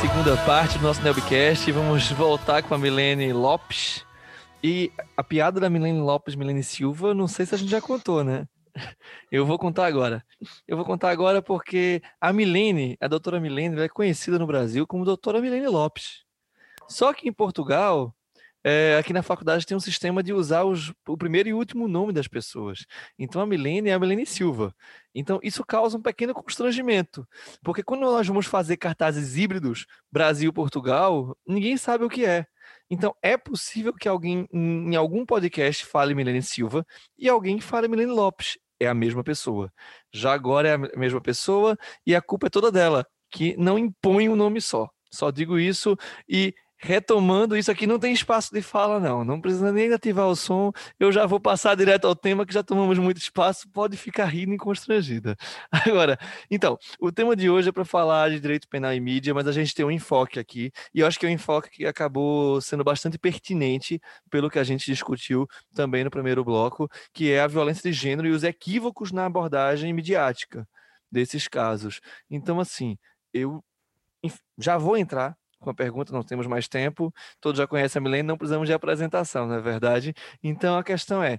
[0.00, 1.70] Segunda parte do nosso Nelbcast.
[1.72, 4.02] Vamos voltar com a Milene Lopes.
[4.64, 8.24] E a piada da Milene Lopes, Milene Silva, não sei se a gente já contou,
[8.24, 8.46] né?
[9.30, 10.24] Eu vou contar agora.
[10.66, 15.04] Eu vou contar agora porque a Milene, a doutora Milene, é conhecida no Brasil como
[15.04, 16.24] doutora Milene Lopes.
[16.88, 18.14] Só que em Portugal,
[18.64, 22.12] é, aqui na faculdade tem um sistema de usar os, o primeiro e último nome
[22.12, 22.86] das pessoas.
[23.18, 24.74] Então a Milene é a Milene Silva.
[25.14, 27.26] Então isso causa um pequeno constrangimento,
[27.62, 32.46] porque quando nós vamos fazer cartazes híbridos Brasil-Portugal, ninguém sabe o que é.
[32.88, 36.86] Então é possível que alguém em algum podcast fale Milene Silva
[37.18, 38.58] e alguém fale Milene Lopes.
[38.78, 39.70] É a mesma pessoa.
[40.12, 44.28] Já agora é a mesma pessoa e a culpa é toda dela, que não impõe
[44.28, 44.88] um nome só.
[45.12, 45.96] Só digo isso
[46.28, 49.22] e retomando, isso aqui não tem espaço de fala, não.
[49.22, 50.72] Não precisa nem ativar o som.
[50.98, 53.68] Eu já vou passar direto ao tema, que já tomamos muito espaço.
[53.70, 55.36] Pode ficar rindo e constrangida.
[55.70, 56.18] Agora,
[56.50, 59.52] então, o tema de hoje é para falar de direito penal e mídia, mas a
[59.52, 62.82] gente tem um enfoque aqui, e eu acho que é um enfoque que acabou sendo
[62.82, 64.00] bastante pertinente
[64.30, 68.28] pelo que a gente discutiu também no primeiro bloco, que é a violência de gênero
[68.28, 70.66] e os equívocos na abordagem midiática
[71.10, 72.00] desses casos.
[72.30, 72.96] Então, assim,
[73.32, 73.62] eu
[74.58, 78.22] já vou entrar com a pergunta, não temos mais tempo, todos já conhecem a Milene,
[78.26, 80.14] não precisamos de apresentação, não é verdade?
[80.42, 81.38] Então a questão é,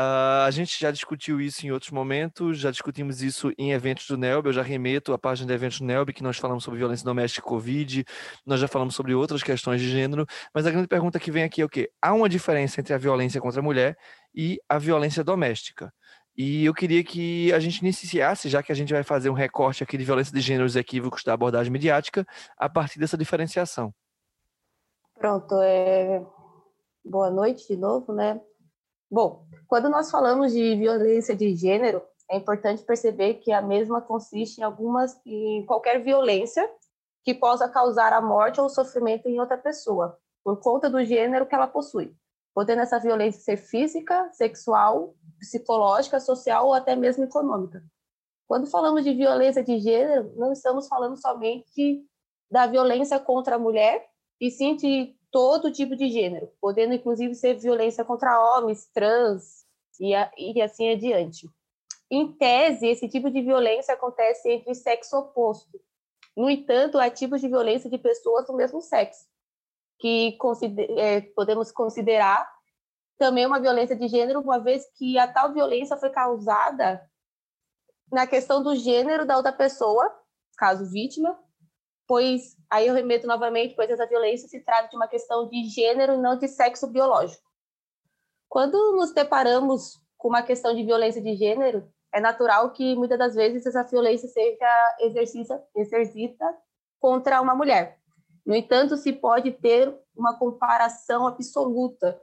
[0.00, 4.16] Uh, a gente já discutiu isso em outros momentos, já discutimos isso em eventos do
[4.16, 7.04] NELB, eu já remeto à página de eventos do NELB, que nós falamos sobre violência
[7.04, 8.02] doméstica e Covid,
[8.46, 11.60] nós já falamos sobre outras questões de gênero, mas a grande pergunta que vem aqui
[11.60, 11.90] é o quê?
[12.00, 13.94] Há uma diferença entre a violência contra a mulher
[14.34, 15.92] e a violência doméstica.
[16.36, 19.82] E eu queria que a gente iniciasse, já que a gente vai fazer um recorte
[19.82, 22.26] aqui de violência de gêneros equívocos da abordagem midiática,
[22.56, 23.92] a partir dessa diferenciação.
[25.14, 26.24] Pronto, é...
[27.04, 28.40] boa noite de novo, né?
[29.10, 34.58] Bom, quando nós falamos de violência de gênero, é importante perceber que a mesma consiste
[34.58, 36.66] em algumas, em qualquer violência
[37.22, 41.54] que possa causar a morte ou sofrimento em outra pessoa, por conta do gênero que
[41.54, 42.16] ela possui,
[42.54, 47.82] podendo essa violência ser física, sexual, psicológica, social ou até mesmo econômica.
[48.46, 52.04] Quando falamos de violência de gênero, não estamos falando somente
[52.50, 54.08] da violência contra a mulher,
[54.40, 59.64] e sim de todo tipo de gênero, podendo inclusive ser violência contra homens, trans
[59.98, 61.48] e, a, e assim adiante.
[62.10, 65.80] Em tese, esse tipo de violência acontece entre sexo oposto.
[66.36, 69.26] No entanto, há tipos de violência de pessoas do mesmo sexo,
[69.98, 72.51] que consider, é, podemos considerar
[73.22, 77.08] também uma violência de gênero, uma vez que a tal violência foi causada
[78.10, 80.12] na questão do gênero da outra pessoa
[80.58, 81.38] caso vítima,
[82.04, 86.18] pois aí eu remeto novamente, pois essa violência se trata de uma questão de gênero,
[86.18, 87.48] não de sexo biológico.
[88.48, 93.36] Quando nos deparamos com uma questão de violência de gênero, é natural que muitas das
[93.36, 96.58] vezes essa violência seja exercita, exercita
[96.98, 98.00] contra uma mulher.
[98.44, 102.20] No entanto, se pode ter uma comparação absoluta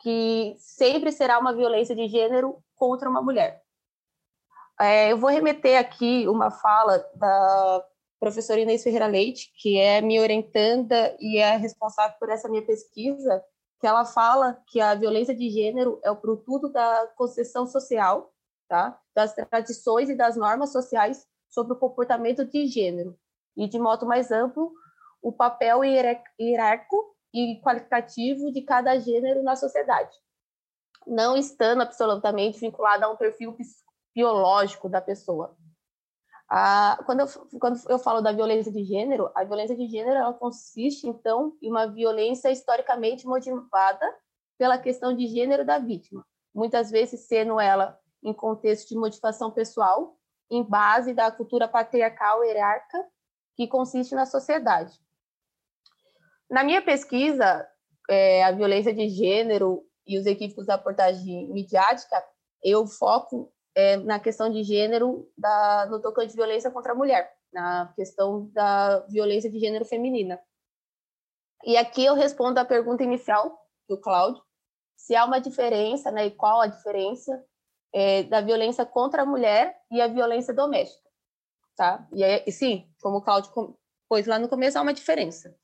[0.00, 3.62] que sempre será uma violência de gênero contra uma mulher.
[4.80, 7.84] É, eu vou remeter aqui uma fala da
[8.18, 13.42] professora Inês Ferreira Leite, que é minha orientanda e é responsável por essa minha pesquisa,
[13.78, 18.32] que ela fala que a violência de gênero é o produto da concessão social,
[18.68, 18.98] tá?
[19.14, 23.18] das tradições e das normas sociais sobre o comportamento de gênero,
[23.56, 24.72] e, de modo mais amplo,
[25.20, 30.16] o papel hierárquico e qualitativo de cada gênero na sociedade,
[31.06, 33.56] não estando absolutamente vinculado a um perfil
[34.14, 35.56] biológico da pessoa.
[36.48, 37.28] Ah, quando, eu,
[37.60, 41.70] quando eu falo da violência de gênero, a violência de gênero ela consiste, então, em
[41.70, 44.04] uma violência historicamente motivada
[44.58, 50.18] pela questão de gênero da vítima, muitas vezes sendo ela em contexto de motivação pessoal,
[50.50, 53.06] em base da cultura patriarcal hierárquica
[53.54, 54.98] que consiste na sociedade.
[56.50, 57.66] Na minha pesquisa,
[58.08, 62.22] é, a violência de gênero e os equívocos da portagem midiática,
[62.62, 67.32] eu foco é, na questão de gênero da, no tocante de violência contra a mulher,
[67.52, 70.40] na questão da violência de gênero feminina.
[71.64, 73.56] E aqui eu respondo a pergunta inicial
[73.88, 74.42] do Cláudio,
[74.96, 77.44] se há uma diferença, né, e qual a diferença
[77.92, 81.08] é, da violência contra a mulher e a violência doméstica,
[81.76, 82.08] tá?
[82.12, 83.52] E, e sim, como o Cláudio
[84.08, 85.56] pôs lá no começo, há uma diferença.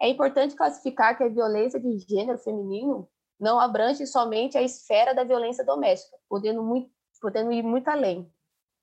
[0.00, 5.24] É importante classificar que a violência de gênero feminino não abrange somente a esfera da
[5.24, 8.30] violência doméstica, podendo muito, podendo ir muito além.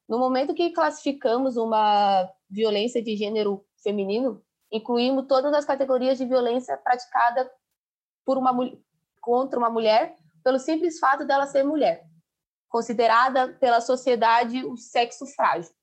[0.09, 4.41] No momento que classificamos uma violência de gênero feminino,
[4.71, 7.49] incluímos todas as categorias de violência praticada
[8.25, 8.53] por uma
[9.21, 12.05] contra uma mulher pelo simples fato dela ser mulher,
[12.69, 15.73] considerada pela sociedade o sexo frágil,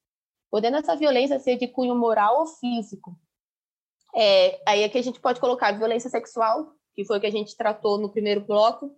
[0.50, 3.14] podendo essa violência ser de cunho moral ou físico.
[4.16, 7.56] É, aí aqui a gente pode colocar violência sexual, que foi o que a gente
[7.56, 8.96] tratou no primeiro bloco,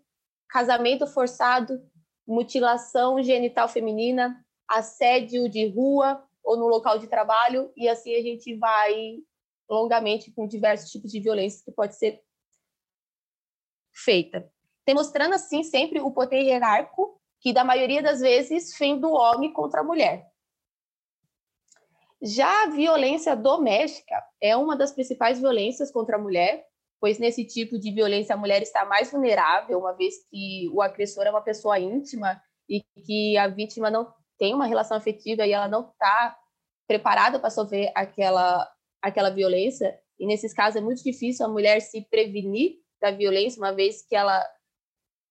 [0.48, 1.80] casamento forçado,
[2.26, 8.56] mutilação genital feminina, assédio de rua ou no local de trabalho, e assim a gente
[8.56, 9.18] vai
[9.68, 12.20] longamente com diversos tipos de violência que pode ser
[13.92, 14.48] feita.
[14.86, 19.80] Demonstrando assim sempre o poder hierárquico que da maioria das vezes vem do homem contra
[19.80, 20.26] a mulher.
[22.22, 26.64] Já a violência doméstica é uma das principais violências contra a mulher,
[27.00, 31.24] pois nesse tipo de violência a mulher está mais vulnerável, uma vez que o agressor
[31.24, 35.68] é uma pessoa íntima e que a vítima não tem uma relação afetiva e ela
[35.68, 36.36] não está
[36.86, 38.70] preparada para sofrer aquela
[39.02, 39.98] aquela violência.
[40.18, 44.16] E nesses casos é muito difícil a mulher se prevenir da violência, uma vez que
[44.16, 44.42] ela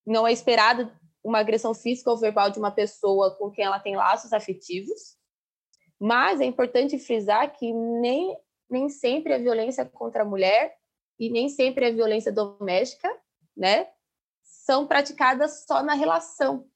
[0.05, 3.95] não é esperada uma agressão física ou verbal de uma pessoa com quem ela tem
[3.95, 5.17] laços afetivos.
[5.99, 8.37] Mas é importante frisar que nem,
[8.69, 10.75] nem sempre a violência contra a mulher
[11.19, 13.09] e nem sempre a violência doméstica,
[13.55, 13.87] né,
[14.43, 16.67] são praticadas só na relação.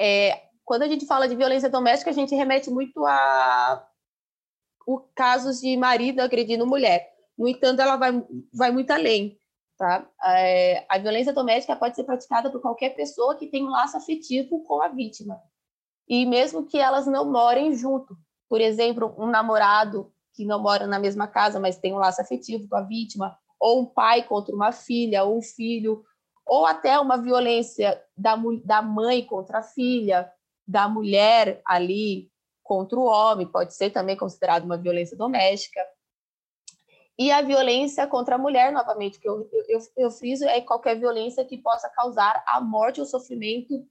[0.00, 3.86] É, quando a gente fala de violência doméstica, a gente remete muito a
[4.86, 7.12] o casos de marido agredindo mulher.
[7.36, 9.38] No entanto, ela vai, vai muito além.
[9.76, 10.06] Tá?
[10.24, 14.62] É, a violência doméstica pode ser praticada por qualquer pessoa que tem um laço afetivo
[14.64, 15.40] com a vítima.
[16.10, 18.18] E mesmo que elas não morem junto.
[18.48, 22.68] Por exemplo, um namorado que não mora na mesma casa, mas tem um laço afetivo
[22.68, 26.04] com a vítima, ou um pai contra uma filha, ou um filho,
[26.44, 30.28] ou até uma violência da, da mãe contra a filha,
[30.66, 32.28] da mulher ali
[32.60, 35.80] contra o homem, pode ser também considerado uma violência doméstica.
[37.16, 41.44] E a violência contra a mulher, novamente, que eu, eu, eu friso, é qualquer violência
[41.44, 43.86] que possa causar a morte ou sofrimento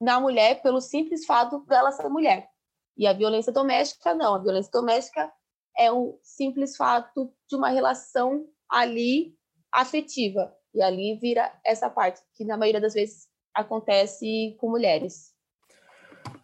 [0.00, 2.48] na mulher pelo simples fato dela ser mulher.
[2.96, 4.34] E a violência doméstica, não.
[4.34, 5.30] A violência doméstica
[5.76, 9.34] é o simples fato de uma relação ali
[9.72, 10.52] afetiva.
[10.74, 15.34] E ali vira essa parte, que na maioria das vezes acontece com mulheres.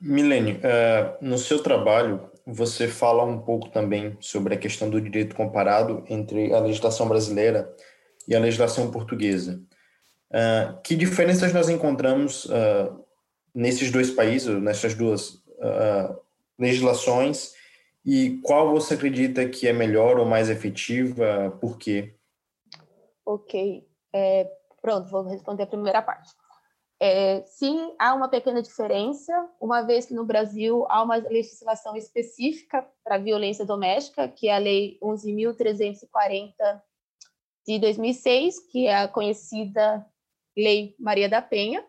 [0.00, 5.34] Milene, uh, no seu trabalho, você fala um pouco também sobre a questão do direito
[5.34, 7.74] comparado entre a legislação brasileira
[8.26, 9.62] e a legislação portuguesa.
[10.30, 13.01] Uh, que diferenças nós encontramos uh,
[13.55, 16.18] nesses dois países, nessas duas uh,
[16.59, 17.55] legislações,
[18.05, 21.57] e qual você acredita que é melhor ou mais efetiva?
[21.61, 22.14] Por quê?
[23.24, 23.86] Ok.
[24.12, 24.50] É,
[24.80, 26.30] pronto, vou responder a primeira parte.
[27.00, 32.86] É, sim, há uma pequena diferença, uma vez que no Brasil há uma legislação específica
[33.03, 36.53] para violência doméstica, que é a Lei 11.340
[37.66, 40.07] de 2006, que é a conhecida
[40.57, 41.84] Lei Maria da Penha,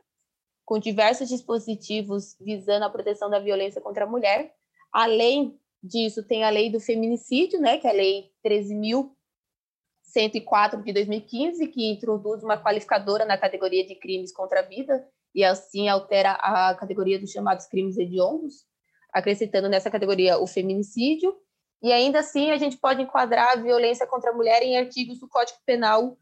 [0.65, 4.53] com diversos dispositivos visando a proteção da violência contra a mulher.
[4.91, 11.67] Além disso, tem a Lei do Feminicídio, né, que é a Lei 13.104 de 2015,
[11.67, 15.05] que introduz uma qualificadora na categoria de crimes contra a vida
[15.35, 18.65] e assim altera a categoria dos chamados crimes hediondos,
[19.11, 21.35] acrescentando nessa categoria o feminicídio.
[21.81, 25.27] E ainda assim, a gente pode enquadrar a violência contra a mulher em artigos do
[25.27, 26.17] Código Penal,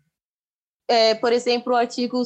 [0.87, 2.23] é, por exemplo, o artigo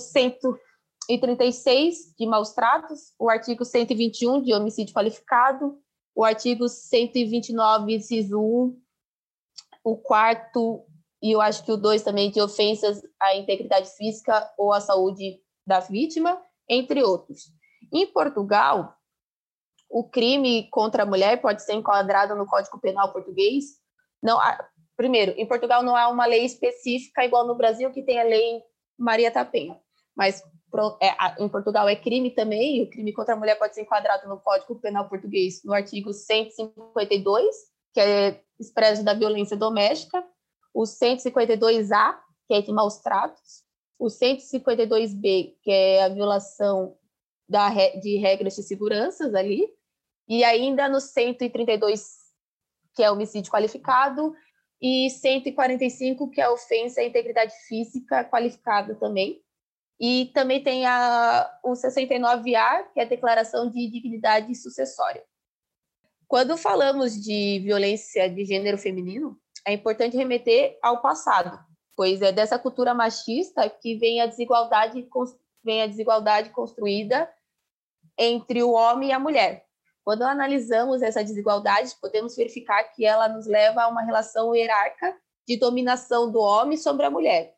[1.05, 5.79] 136 de maus tratos, o artigo 121 de homicídio qualificado,
[6.15, 8.81] o artigo 129, inciso 1,
[9.83, 10.85] o quarto
[11.21, 15.39] e eu acho que o 2 também de ofensas à integridade física ou à saúde
[15.65, 16.39] da vítima,
[16.69, 17.51] entre outros.
[17.91, 18.95] Em Portugal,
[19.89, 23.65] o crime contra a mulher pode ser enquadrado no Código Penal português.
[24.21, 24.39] Não,
[24.95, 28.61] primeiro, em Portugal não há uma lei específica igual no Brasil que tem a lei
[28.97, 29.79] Maria Tapenha,
[30.15, 30.41] mas
[31.01, 34.27] é, em Portugal é crime também, e o crime contra a mulher pode ser enquadrado
[34.27, 37.55] no Código Penal português, no artigo 152,
[37.93, 40.23] que é expresso da violência doméstica,
[40.73, 43.63] o 152A, que é de maus tratos,
[43.97, 46.97] o 152B, que é a violação
[47.47, 49.67] da, de regras de segurança ali,
[50.27, 52.15] e ainda no 132,
[52.93, 54.33] que é homicídio qualificado,
[54.81, 59.41] e 145, que é ofensa à integridade física qualificada também.
[59.99, 65.23] E também tem a, o 69A, que é a declaração de dignidade sucessória.
[66.27, 71.57] Quando falamos de violência de gênero feminino, é importante remeter ao passado,
[71.95, 75.07] pois é dessa cultura machista que vem a desigualdade,
[75.63, 77.29] vem a desigualdade construída
[78.17, 79.65] entre o homem e a mulher.
[80.03, 85.17] Quando analisamos essa desigualdade, podemos verificar que ela nos leva a uma relação hierárquica
[85.47, 87.54] de dominação do homem sobre a mulher.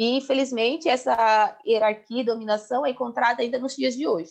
[0.00, 4.30] E, infelizmente, essa hierarquia e dominação é encontrada ainda nos dias de hoje.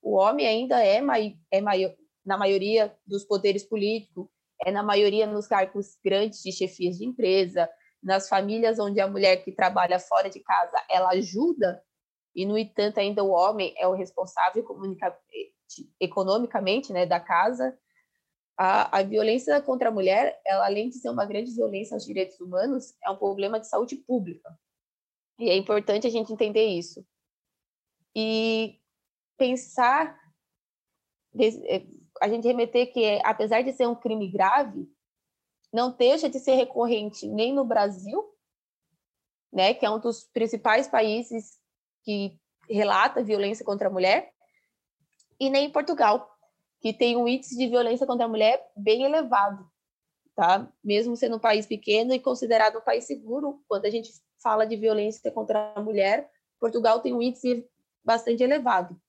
[0.00, 1.92] O homem ainda é, mai é maior,
[2.24, 4.28] na maioria dos poderes políticos,
[4.64, 7.68] é na maioria nos cargos grandes de chefias de empresa,
[8.00, 11.82] nas famílias onde a mulher que trabalha fora de casa ela ajuda
[12.32, 14.64] e no entanto ainda o homem é o responsável
[16.00, 17.76] economicamente né da casa
[18.56, 22.40] a, a violência contra a mulher ela além de ser uma grande violência aos direitos
[22.40, 24.48] humanos é um problema de saúde pública
[25.40, 27.04] e é importante a gente entender isso
[28.14, 28.78] e
[29.36, 30.18] pensar
[31.38, 31.86] eh,
[32.20, 34.86] a gente remeter que apesar de ser um crime grave
[35.72, 38.24] não deixa de ser recorrente nem no Brasil,
[39.52, 41.58] né, que é um dos principais países
[42.02, 42.38] que
[42.68, 44.32] relata violência contra a mulher,
[45.38, 46.30] e nem em Portugal,
[46.80, 49.68] que tem um índice de violência contra a mulher bem elevado,
[50.34, 50.70] tá?
[50.82, 54.10] Mesmo sendo um país pequeno e considerado um país seguro, quando a gente
[54.42, 57.66] fala de violência contra a mulher, Portugal tem um índice
[58.04, 59.00] bastante elevado.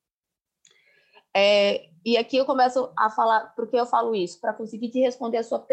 [1.34, 4.40] É, e aqui eu começo a falar, por que eu falo isso?
[4.40, 5.66] Para conseguir te responder a sua,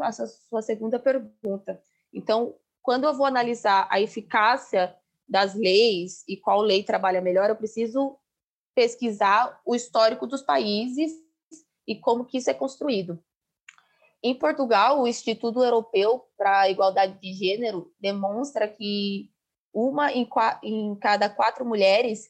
[0.00, 1.82] a sua segunda pergunta.
[2.12, 4.96] Então, quando eu vou analisar a eficácia
[5.28, 8.16] das leis e qual lei trabalha melhor, eu preciso
[8.74, 11.12] pesquisar o histórico dos países
[11.86, 13.22] e como que isso é construído.
[14.22, 19.30] Em Portugal, o Instituto Europeu para a Igualdade de Gênero demonstra que
[19.72, 20.28] uma em,
[20.62, 22.28] em cada quatro mulheres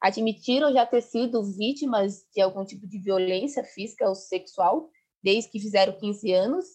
[0.00, 4.90] admitiram já ter sido vítimas de algum tipo de violência física ou sexual
[5.22, 6.66] desde que fizeram 15 anos.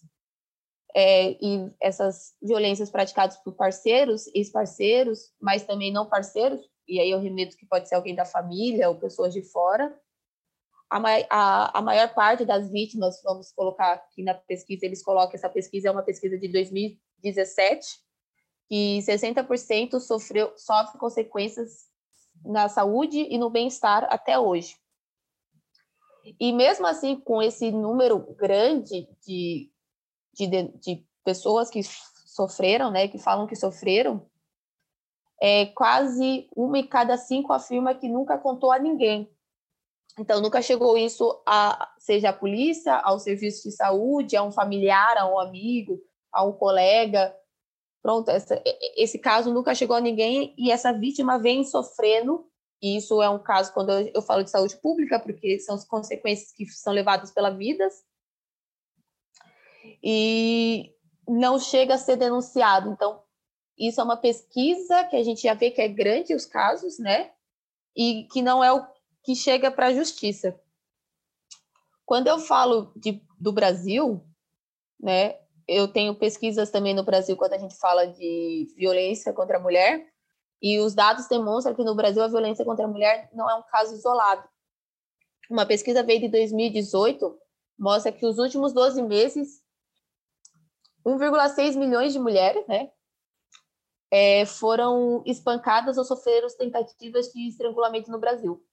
[0.93, 7.19] É, e essas violências praticadas por parceiros, ex-parceiros, mas também não parceiros, e aí eu
[7.21, 9.97] remeto que pode ser alguém da família ou pessoas de fora.
[10.91, 15.47] A, a, a maior parte das vítimas, vamos colocar aqui na pesquisa, eles colocam essa
[15.47, 17.87] pesquisa, é uma pesquisa de 2017,
[18.67, 21.89] que 60% sofreu, sofre consequências
[22.43, 24.75] na saúde e no bem-estar até hoje.
[26.37, 29.71] E mesmo assim, com esse número grande de,
[30.33, 31.81] de, de pessoas que
[32.25, 34.29] sofreram, né, que falam que sofreram,
[35.41, 39.31] é, quase uma em cada cinco afirma que nunca contou a ninguém.
[40.19, 45.17] Então, nunca chegou isso a, seja a polícia, ao serviço de saúde, a um familiar,
[45.17, 45.99] a um amigo,
[46.31, 47.35] a um colega,
[48.01, 48.59] Pronto, essa,
[48.97, 52.47] esse caso nunca chegou a ninguém e essa vítima vem sofrendo.
[52.81, 55.85] E isso é um caso quando eu, eu falo de saúde pública, porque são as
[55.85, 57.87] consequências que são levadas pela vida.
[60.03, 60.91] E
[61.27, 62.89] não chega a ser denunciado.
[62.89, 63.21] Então,
[63.77, 67.31] isso é uma pesquisa que a gente já vê que é grande os casos, né?
[67.95, 68.85] e que não é o
[69.23, 70.59] que chega para a justiça.
[72.05, 74.25] Quando eu falo de, do Brasil,
[74.99, 79.61] né, eu tenho pesquisas também no Brasil quando a gente fala de violência contra a
[79.61, 80.07] mulher,
[80.61, 83.63] e os dados demonstram que no Brasil a violência contra a mulher não é um
[83.63, 84.47] caso isolado.
[85.49, 87.37] Uma pesquisa veio de 2018
[87.77, 89.61] mostra que os últimos 12 meses
[91.05, 92.91] 1,6 milhões de mulheres, né,
[94.11, 98.63] é, foram espancadas ou sofreram tentativas de estrangulamento no Brasil.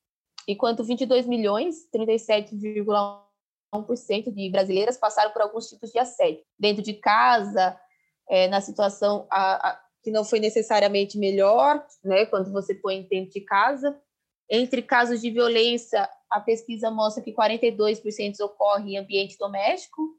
[0.48, 6.42] Enquanto 22 milhões, 37,1% de brasileiras passaram por alguns tipos de assédio.
[6.58, 7.78] Dentro de casa,
[8.26, 13.32] é, na situação a, a, que não foi necessariamente melhor, né, quando você põe dentro
[13.32, 14.00] de casa.
[14.48, 20.18] Entre casos de violência, a pesquisa mostra que 42% ocorre em ambiente doméstico,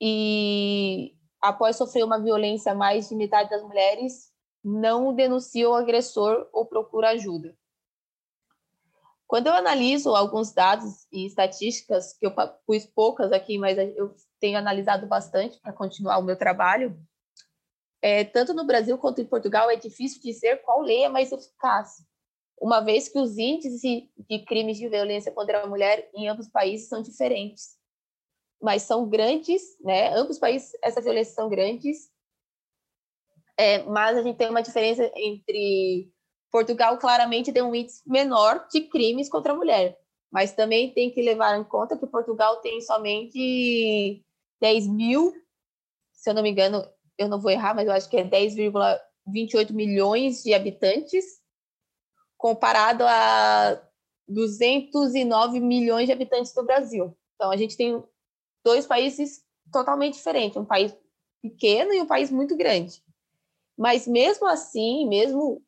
[0.00, 4.32] e após sofrer uma violência, mais de metade das mulheres
[4.62, 7.56] não denuncia o agressor ou procura ajuda.
[9.26, 12.32] Quando eu analiso alguns dados e estatísticas, que eu
[12.66, 16.96] pus poucas aqui, mas eu tenho analisado bastante para continuar o meu trabalho,
[18.00, 22.04] é, tanto no Brasil quanto em Portugal é difícil dizer qual lei é mais eficaz,
[22.60, 26.52] uma vez que os índices de crimes de violência contra a mulher em ambos os
[26.52, 27.76] países são diferentes.
[28.62, 30.14] Mas são grandes, né?
[30.14, 32.10] Ambos os países, essas violências são grandes,
[33.58, 36.12] é, mas a gente tem uma diferença entre
[36.56, 40.00] Portugal claramente tem um índice menor de crimes contra a mulher,
[40.32, 44.24] mas também tem que levar em conta que Portugal tem somente
[44.58, 45.34] 10 mil,
[46.14, 46.82] se eu não me engano,
[47.18, 51.26] eu não vou errar, mas eu acho que é 10,28 milhões de habitantes,
[52.38, 53.78] comparado a
[54.26, 57.14] 209 milhões de habitantes do Brasil.
[57.34, 58.02] Então, a gente tem
[58.64, 60.96] dois países totalmente diferentes, um país
[61.42, 63.02] pequeno e um país muito grande.
[63.76, 65.62] Mas mesmo assim, mesmo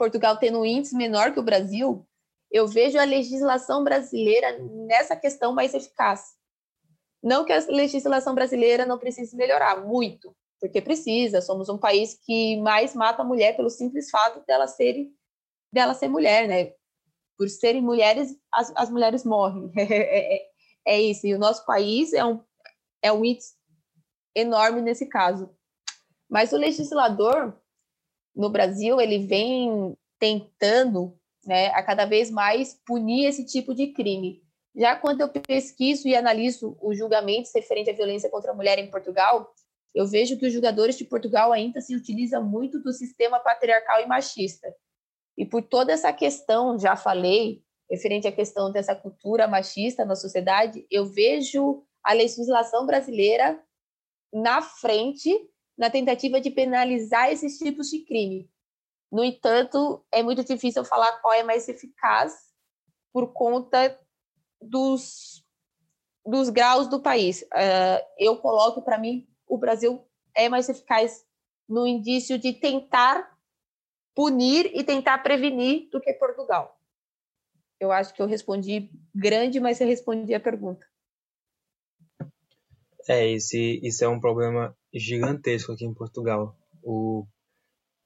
[0.00, 2.08] Portugal tendo um índice menor que o Brasil,
[2.50, 6.22] eu vejo a legislação brasileira nessa questão mais eficaz.
[7.22, 11.42] Não que a legislação brasileira não precise melhorar muito, porque precisa.
[11.42, 15.06] Somos um país que mais mata a mulher pelo simples fato dela ser
[15.70, 16.72] dela ser mulher, né?
[17.36, 19.70] Por serem mulheres, as, as mulheres morrem.
[19.76, 20.50] É, é,
[20.86, 21.26] é isso.
[21.26, 22.42] E o nosso país é um,
[23.02, 23.54] é um índice
[24.34, 25.54] enorme nesse caso.
[26.26, 27.54] Mas o legislador
[28.34, 34.42] no Brasil, ele vem tentando, né, a cada vez mais punir esse tipo de crime.
[34.74, 38.90] Já quando eu pesquiso e analiso os julgamentos referentes à violência contra a mulher em
[38.90, 39.52] Portugal,
[39.94, 44.06] eu vejo que os julgadores de Portugal ainda se utilizam muito do sistema patriarcal e
[44.06, 44.72] machista.
[45.36, 50.86] E por toda essa questão, já falei, referente à questão dessa cultura machista na sociedade,
[50.90, 53.60] eu vejo a legislação brasileira
[54.32, 55.30] na frente
[55.80, 58.50] na tentativa de penalizar esses tipos de crime.
[59.10, 62.34] No entanto, é muito difícil falar qual é mais eficaz
[63.10, 63.98] por conta
[64.60, 65.42] dos,
[66.22, 67.40] dos graus do país.
[67.44, 70.06] Uh, eu coloco, para mim, o Brasil
[70.36, 71.24] é mais eficaz
[71.66, 73.34] no indício de tentar
[74.14, 76.78] punir e tentar prevenir do que Portugal.
[77.80, 80.86] Eu acho que eu respondi grande, mas eu respondi a pergunta.
[83.10, 86.56] É, esse, isso é um problema gigantesco aqui em Portugal.
[86.80, 87.26] O,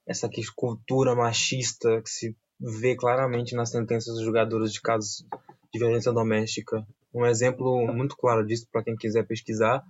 [0.06, 5.22] essa cultura machista que se vê claramente nas sentenças dos jogadores de casos
[5.70, 6.86] de violência doméstica.
[7.12, 9.84] Um exemplo muito claro disso, para quem quiser pesquisar,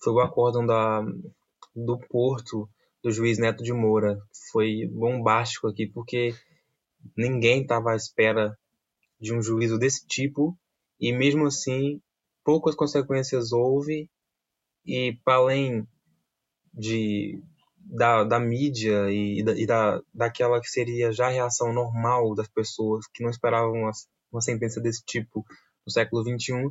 [0.00, 1.04] foi o acórdão da,
[1.74, 2.70] do Porto,
[3.02, 4.16] do juiz Neto de Moura.
[4.52, 6.36] Foi bombástico aqui, porque
[7.16, 8.56] ninguém estava à espera
[9.20, 10.56] de um juízo desse tipo
[11.00, 12.00] e mesmo assim
[12.44, 14.08] poucas consequências houve
[14.84, 15.86] e para além
[16.74, 17.42] de
[17.84, 22.48] da, da mídia e, da, e da, daquela que seria já a reação normal das
[22.48, 23.90] pessoas que não esperavam uma,
[24.32, 25.44] uma sentença desse tipo
[25.84, 26.70] no século XXI,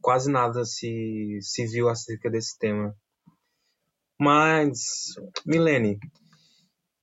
[0.00, 2.96] quase nada se, se viu acerca desse tema.
[4.18, 5.14] Mas,
[5.46, 5.98] Milene,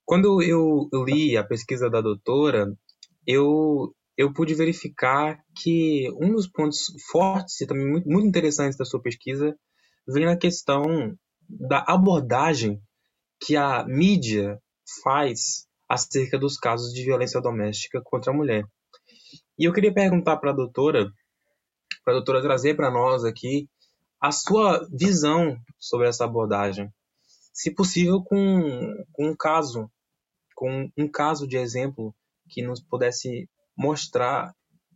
[0.04, 2.68] quando eu li a pesquisa da doutora,
[3.26, 8.86] eu, eu pude verificar que um dos pontos fortes e também muito, muito interessantes da
[8.86, 9.56] sua pesquisa
[10.08, 11.16] vem na questão
[11.50, 12.82] da abordagem
[13.40, 14.60] que a mídia
[15.04, 18.64] faz acerca dos casos de violência doméstica contra a mulher.
[19.58, 21.12] E eu queria perguntar para a doutora,
[22.04, 23.68] para a doutora trazer para nós aqui
[24.22, 26.90] a sua visão sobre essa abordagem.
[27.54, 29.90] Se possível, com, com um caso,
[30.56, 32.16] com um caso de exemplo
[32.50, 34.54] que nos pudesse mostrar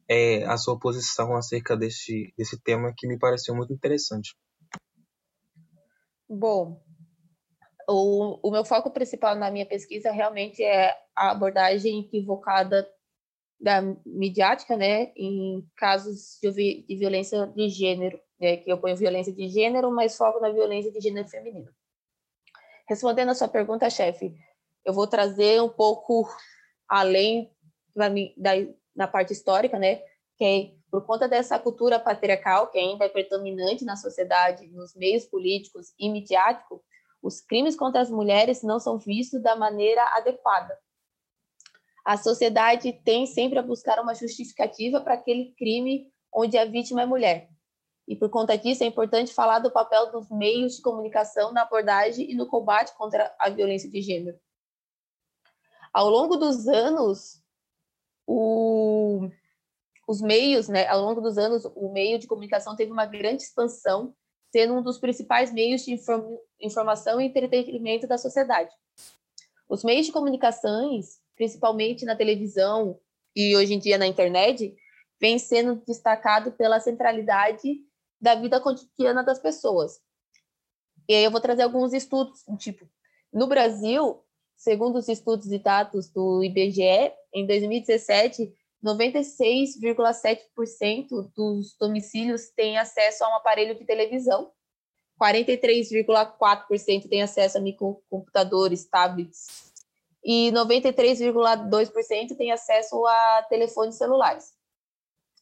[0.07, 4.35] é, a sua posição acerca desse, desse tema que me pareceu muito interessante.
[6.37, 6.83] Bom,
[7.87, 12.85] o, o meu foco principal na minha pesquisa realmente é a abordagem equivocada
[13.57, 19.31] da midiática, né, em casos de, de violência de gênero, né, que eu ponho violência
[19.31, 21.71] de gênero, mas foco na violência de gênero feminino.
[22.87, 24.35] Respondendo a sua pergunta, chefe,
[24.83, 26.27] eu vou trazer um pouco
[26.89, 27.49] além
[27.95, 28.51] da, da,
[28.93, 30.01] da parte histórica, né,
[30.37, 35.25] que é por conta dessa cultura patriarcal que ainda é predominante na sociedade, nos meios
[35.25, 36.79] políticos e midiáticos,
[37.21, 40.73] os crimes contra as mulheres não são vistos da maneira adequada.
[42.05, 47.05] A sociedade tem sempre a buscar uma justificativa para aquele crime onde a vítima é
[47.05, 47.49] mulher.
[48.07, 52.31] E por conta disso é importante falar do papel dos meios de comunicação na abordagem
[52.31, 54.39] e no combate contra a violência de gênero.
[55.91, 57.43] Ao longo dos anos,
[58.25, 59.29] o
[60.07, 64.13] os meios, né, ao longo dos anos, o meio de comunicação teve uma grande expansão,
[64.51, 68.71] sendo um dos principais meios de inform informação e entretenimento da sociedade.
[69.67, 72.99] Os meios de comunicações, principalmente na televisão
[73.35, 74.75] e hoje em dia na internet,
[75.19, 77.81] vem sendo destacado pela centralidade
[78.21, 79.99] da vida cotidiana das pessoas.
[81.09, 82.87] E aí eu vou trazer alguns estudos, tipo,
[83.33, 84.23] no Brasil,
[84.55, 88.53] segundo os estudos e dados do IBGE, em 2017,
[88.83, 94.51] 96,7% dos domicílios têm acesso a um aparelho de televisão,
[95.21, 99.71] 43,4% têm acesso a microcomputadores, tablets,
[100.23, 104.53] e 93,2% têm acesso a telefones celulares.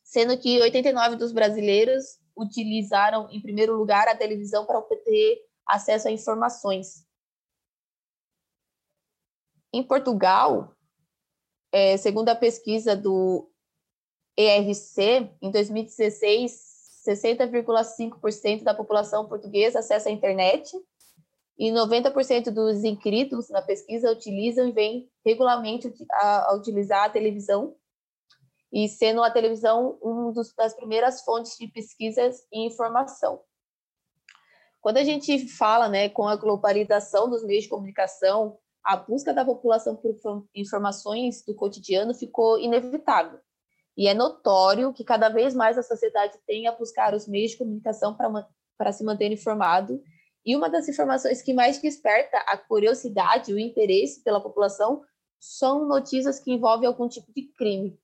[0.04, 6.12] Sendo que 89% dos brasileiros utilizaram, em primeiro lugar, a televisão para obter acesso a
[6.12, 7.08] informações.
[9.72, 10.76] Em Portugal,
[11.74, 13.50] é, segundo a pesquisa do
[14.38, 16.52] ERC, em 2016,
[17.04, 20.72] 60,5% da população portuguesa acessa a internet
[21.58, 27.76] e 90% dos inscritos na pesquisa utilizam e vêm regularmente a, a utilizar a televisão,
[28.72, 33.42] e sendo a televisão uma das primeiras fontes de pesquisas e informação.
[34.80, 39.46] Quando a gente fala né, com a globalização dos meios de comunicação, a busca da
[39.46, 40.18] população por
[40.54, 43.40] informações do cotidiano ficou inevitável.
[43.96, 47.58] E é notório que cada vez mais a sociedade tem a buscar os meios de
[47.58, 48.18] comunicação
[48.78, 50.02] para se manter informado.
[50.46, 55.02] E uma das informações que mais desperta a curiosidade e o interesse pela população
[55.40, 57.98] são notícias que envolvem algum tipo de crime.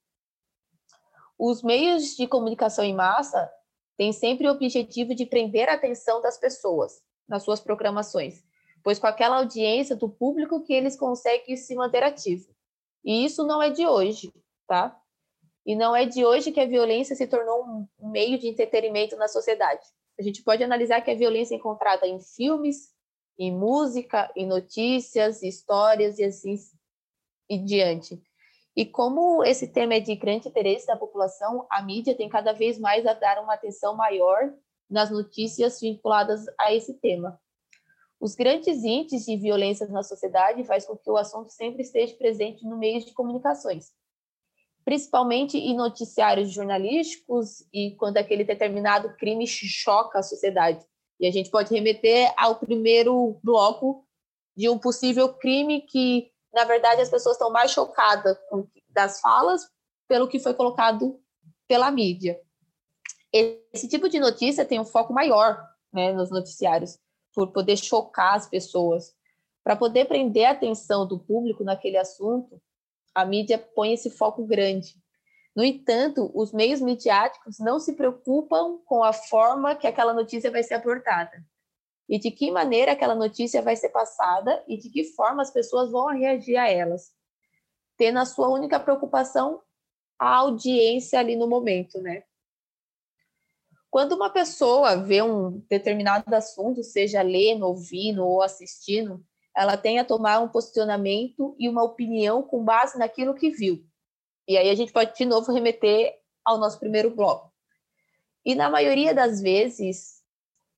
[1.38, 3.50] Os meios de comunicação em massa
[3.98, 8.44] têm sempre o objetivo de prender a atenção das pessoas nas suas programações,
[8.84, 12.50] pois com aquela audiência do público que eles conseguem se manter ativo.
[13.04, 14.34] E isso não é de hoje,
[14.68, 15.00] tá?
[15.66, 17.64] E não é de hoje que a violência se tornou
[18.00, 19.86] um meio de entretenimento na sociedade.
[20.20, 22.94] A gente pode analisar que a violência é encontrada em filmes,
[23.38, 26.56] em música, em notícias, histórias e assim
[27.50, 28.22] e diante.
[28.76, 32.78] E como esse tema é de grande interesse da população, a mídia tem cada vez
[32.78, 34.54] mais a dar uma atenção maior
[34.90, 37.40] nas notícias vinculadas a esse tema.
[38.20, 42.66] Os grandes índices de violência na sociedade faz com que o assunto sempre esteja presente
[42.66, 43.94] no meio de comunicações,
[44.84, 50.86] principalmente em noticiários jornalísticos e quando aquele determinado crime choca a sociedade.
[51.18, 54.06] E a gente pode remeter ao primeiro bloco
[54.56, 58.38] de um possível crime que, na verdade, as pessoas estão mais chocadas
[58.90, 59.62] das falas
[60.08, 61.18] pelo que foi colocado
[61.68, 62.38] pela mídia.
[63.32, 65.64] Esse tipo de notícia tem um foco maior
[65.94, 66.98] né, nos noticiários,
[67.40, 69.16] por poder chocar as pessoas.
[69.64, 72.62] Para poder prender a atenção do público naquele assunto,
[73.16, 74.94] a mídia põe esse foco grande.
[75.56, 80.64] No entanto, os meios midiáticos não se preocupam com a forma que aquela notícia vai
[80.64, 81.42] ser abordada
[82.10, 85.90] e de que maneira aquela notícia vai ser passada e de que forma as pessoas
[85.92, 87.14] vão reagir a elas,
[87.96, 89.62] tendo a sua única preocupação
[90.20, 92.24] a audiência ali no momento, né?
[93.90, 99.24] Quando uma pessoa vê um determinado assunto, seja lendo, ouvindo ou assistindo,
[99.56, 103.84] ela tem a tomar um posicionamento e uma opinião com base naquilo que viu.
[104.48, 106.14] E aí a gente pode de novo remeter
[106.46, 107.52] ao nosso primeiro bloco.
[108.46, 110.24] E na maioria das vezes,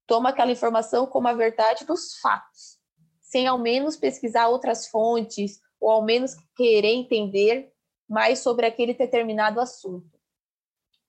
[0.08, 2.80] toma aquela informação como a verdade dos fatos,
[3.20, 7.72] sem ao menos pesquisar outras fontes ou ao menos querer entender
[8.10, 10.21] mais sobre aquele determinado assunto.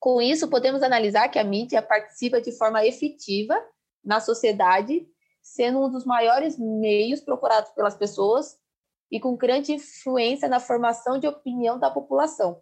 [0.02, 3.54] Com isso, podemos analisar que a mídia participa de forma efetiva
[4.04, 5.06] na sociedade,
[5.40, 8.58] sendo um dos maiores meios procurados pelas pessoas
[9.12, 12.60] e com grande influência na formação de opinião da população.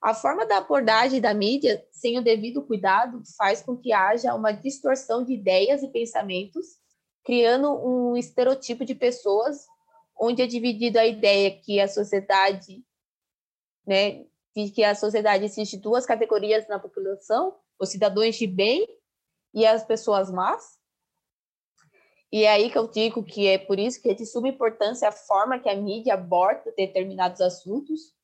[0.00, 4.52] A forma da abordagem da mídia, sem o devido cuidado, faz com que haja uma
[4.52, 6.64] distorção de ideias e pensamentos,
[7.22, 9.66] criando um estereotipo de pessoas,
[10.18, 12.82] onde é dividida a ideia que a sociedade
[13.86, 14.24] né,
[14.54, 18.86] que a sociedade existe duas categorias na população, os cidadãos de bem
[19.54, 20.78] e as pessoas más.
[22.30, 25.08] E é aí que eu digo que é por isso que é de suma importância
[25.08, 28.14] a forma que a mídia aborda determinados assuntos,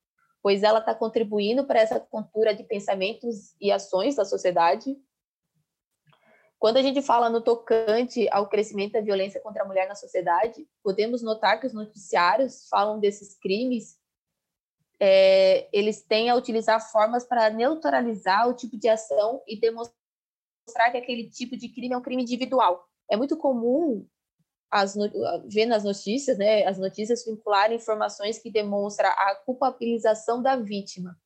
[0.43, 4.97] pois ela está contribuindo para essa cultura de pensamentos e ações da sociedade.
[6.59, 10.67] Quando a gente fala no tocante ao crescimento da violência contra a mulher na sociedade,
[10.83, 13.99] podemos notar que os noticiários falam desses crimes,
[15.01, 20.99] é, eles têm a utilizar formas para neutralizar o tipo de ação e demonstrar que
[20.99, 22.85] aquele tipo de crime é um crime individual.
[23.11, 24.07] É muito comum
[24.71, 24.95] as,
[25.47, 31.17] ver nas notícias, né, as notícias vincularem informações que demonstram a culpabilização da vítima,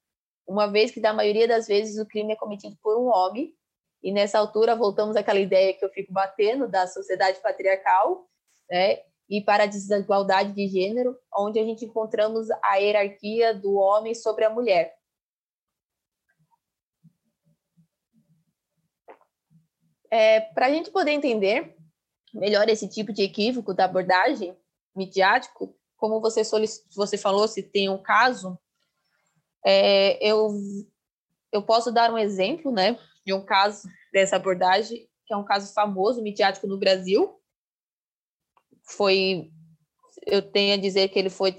[0.46, 3.54] uma vez que, da maioria das vezes, o crime é cometido por um homem,
[4.02, 8.28] e nessa altura voltamos àquela ideia que eu fico batendo da sociedade patriarcal,
[8.70, 9.00] né,
[9.32, 14.44] e para a desigualdade de gênero, onde a gente encontramos a hierarquia do homem sobre
[14.44, 14.94] a mulher.
[20.10, 21.74] É, para a gente poder entender
[22.34, 24.54] melhor esse tipo de equívoco da abordagem
[24.94, 26.42] midiático, como você,
[26.94, 28.58] você falou, se tem um caso,
[29.64, 30.50] é, eu,
[31.50, 35.72] eu posso dar um exemplo né, de um caso dessa abordagem, que é um caso
[35.72, 37.41] famoso, midiático no Brasil.
[38.96, 39.50] Foi,
[40.26, 41.56] eu tenho a dizer que ele foi,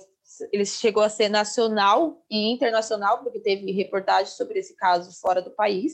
[0.51, 5.51] ele chegou a ser nacional e internacional, porque teve reportagem sobre esse caso fora do
[5.51, 5.93] país,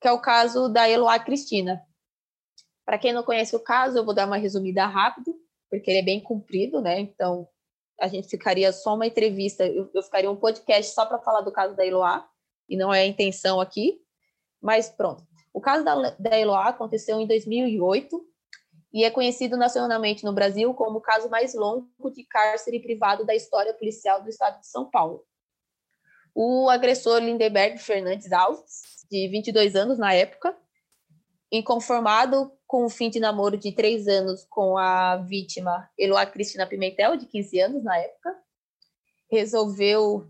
[0.00, 1.80] que é o caso da Eloá Cristina.
[2.84, 5.30] Para quem não conhece o caso, eu vou dar uma resumida rápida,
[5.70, 6.98] porque ele é bem comprido, né?
[6.98, 7.46] Então,
[8.00, 11.52] a gente ficaria só uma entrevista, eu, eu ficaria um podcast só para falar do
[11.52, 12.28] caso da Eloá,
[12.68, 14.00] e não é a intenção aqui,
[14.60, 15.22] mas pronto.
[15.52, 18.29] O caso da, da Eloá aconteceu em 2008
[18.92, 23.34] e é conhecido nacionalmente no Brasil como o caso mais longo de cárcere privado da
[23.34, 25.24] história policial do estado de São Paulo.
[26.34, 30.56] O agressor Lindeberg Fernandes Alves, de 22 anos na época,
[31.50, 37.16] inconformado com o fim de namoro de três anos com a vítima Eloá Cristina Pimentel,
[37.16, 38.36] de 15 anos na época,
[39.30, 40.28] resolveu,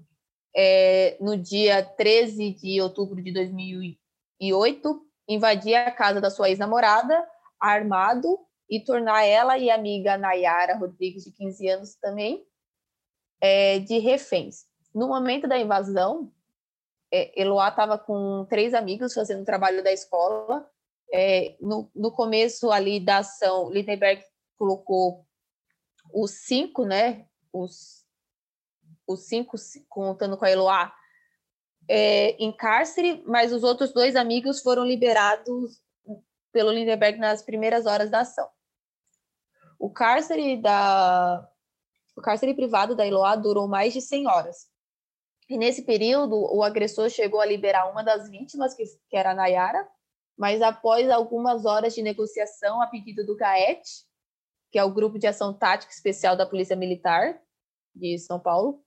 [0.56, 7.22] é, no dia 13 de outubro de 2008, invadir a casa da sua ex-namorada,
[7.60, 8.38] armado,
[8.70, 12.46] e tornar ela e a amiga Nayara Rodrigues, de 15 anos também,
[13.40, 14.66] é, de reféns.
[14.94, 16.32] No momento da invasão,
[17.12, 20.70] é, Eloá estava com três amigos fazendo trabalho da escola
[21.12, 24.22] é, no, no começo ali da ação, Lindenberg
[24.56, 25.26] colocou
[26.14, 27.26] os cinco, né?
[27.52, 28.06] Os,
[29.06, 29.56] os cinco,
[29.88, 30.94] contando com a Eloá,
[31.88, 35.82] é, em cárcere, mas os outros dois amigos foram liberados
[36.52, 38.48] pelo Lindenberg nas primeiras horas da ação.
[39.80, 41.48] O cárcere da
[42.14, 44.68] o cárcere privado da Eloá durou mais de 100 horas.
[45.48, 49.34] E nesse período, o agressor chegou a liberar uma das vítimas, que, que era a
[49.34, 49.88] Nayara,
[50.36, 53.82] mas após algumas horas de negociação a pedido do GAET,
[54.70, 57.40] que é o Grupo de Ação Tática Especial da Polícia Militar
[57.94, 58.84] de São Paulo,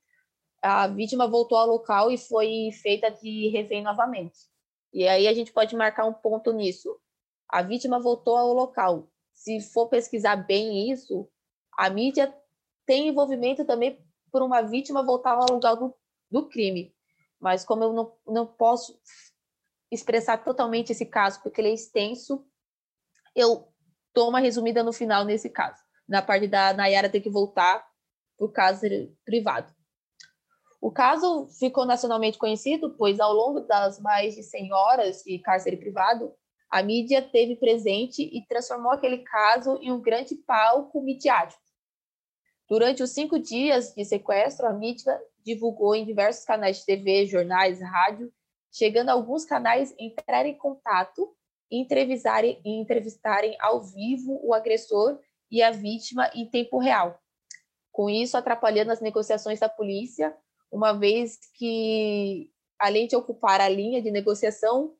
[0.62, 4.38] a vítima voltou ao local e foi feita de refém novamente.
[4.92, 6.96] E aí a gente pode marcar um ponto nisso.
[7.48, 9.10] A vítima voltou ao local.
[9.34, 11.28] Se for pesquisar bem isso,
[11.76, 12.34] a mídia
[12.86, 15.94] tem envolvimento também por uma vítima voltar ao lugar do,
[16.30, 16.94] do crime.
[17.40, 18.98] Mas como eu não, não posso
[19.90, 22.46] expressar totalmente esse caso, porque ele é extenso.
[23.34, 23.68] Eu
[24.14, 27.86] dou uma resumida no final nesse caso, na parte da Nayara ter que voltar
[28.36, 28.86] para o caso
[29.24, 29.74] privado.
[30.80, 35.76] O caso ficou nacionalmente conhecido, pois ao longo das mais de 100 horas de cárcere
[35.76, 36.34] privado,
[36.74, 41.62] a mídia teve presente e transformou aquele caso em um grande palco midiático.
[42.68, 47.80] Durante os cinco dias de sequestro, a mídia divulgou em diversos canais de TV, jornais,
[47.80, 48.32] rádio
[48.72, 51.32] chegando a alguns canais entrar em contato
[51.70, 57.16] e entrevistarem, e entrevistarem ao vivo o agressor e a vítima em tempo real.
[57.92, 60.36] Com isso, atrapalhando as negociações da polícia,
[60.72, 64.96] uma vez que, além de ocupar a linha de negociação,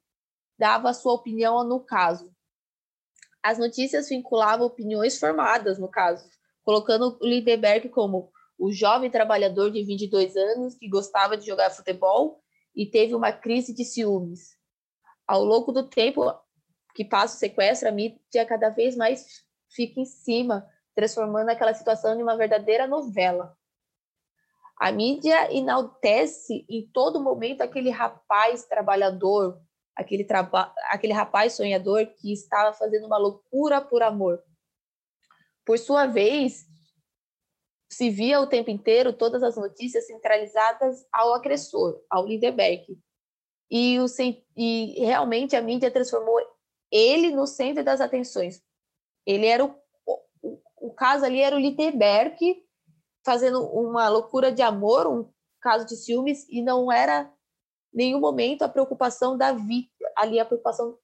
[0.59, 2.33] dava sua opinião no caso.
[3.43, 6.29] As notícias vinculavam opiniões formadas no caso,
[6.63, 12.41] colocando o Lindeberg como o jovem trabalhador de 22 anos que gostava de jogar futebol
[12.75, 14.57] e teve uma crise de ciúmes.
[15.27, 16.23] Ao longo do tempo
[16.95, 22.19] que passa o sequestro, a mídia cada vez mais fica em cima, transformando aquela situação
[22.19, 23.57] em uma verdadeira novela.
[24.79, 29.61] A mídia enaltece em todo momento aquele rapaz trabalhador,
[29.97, 30.27] aquele,
[30.91, 34.43] aquele rapaz sonhador que estava fazendo uma loucura por amor.
[35.65, 36.67] Por sua vez,
[37.91, 42.99] se via o tempo inteiro todas as notícias centralizadas ao agressor, ao Lindeberg.
[43.71, 44.07] E, o,
[44.57, 46.39] e realmente a mídia transformou
[46.91, 48.63] ele no centro das atenções.
[49.27, 49.75] Ele era o,
[50.43, 52.63] o, o caso ali era o Lindeberg
[53.25, 57.33] fazendo uma loucura de amor, um caso de ciúmes, e não era
[57.95, 60.99] nenhum momento a preocupação da vítima, ali a preocupação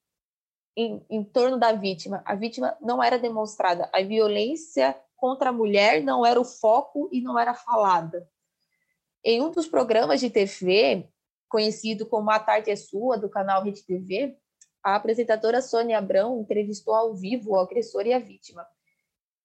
[0.77, 2.23] em, em torno da vítima.
[2.25, 7.21] A vítima não era demonstrada, a violência contra a mulher não era o foco e
[7.21, 8.29] não era falada.
[9.25, 11.09] Em um dos programas de TV,
[11.49, 14.37] conhecido como A Tarde é Sua, do canal Rede TV,
[14.83, 18.67] a apresentadora Sônia Abrão entrevistou ao vivo o agressor e a vítima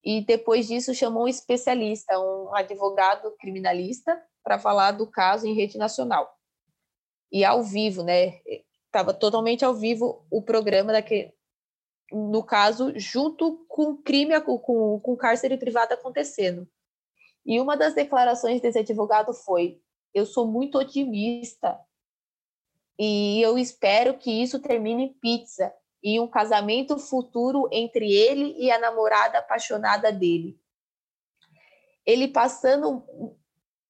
[0.06, 5.80] e depois disso chamou um especialista, um advogado criminalista, para falar do caso em rede
[5.80, 6.32] nacional.
[7.36, 8.40] E ao vivo, né?
[8.86, 11.34] Estava totalmente ao vivo o programa daquele,
[12.10, 16.66] no caso, junto com o crime, com, com, cárcere privado acontecendo.
[17.46, 19.82] E uma das declarações desse advogado foi:
[20.14, 21.78] Eu sou muito otimista
[22.98, 28.72] e eu espero que isso termine em pizza e um casamento futuro entre ele e
[28.72, 30.58] a namorada apaixonada dele.
[32.06, 33.04] Ele passando,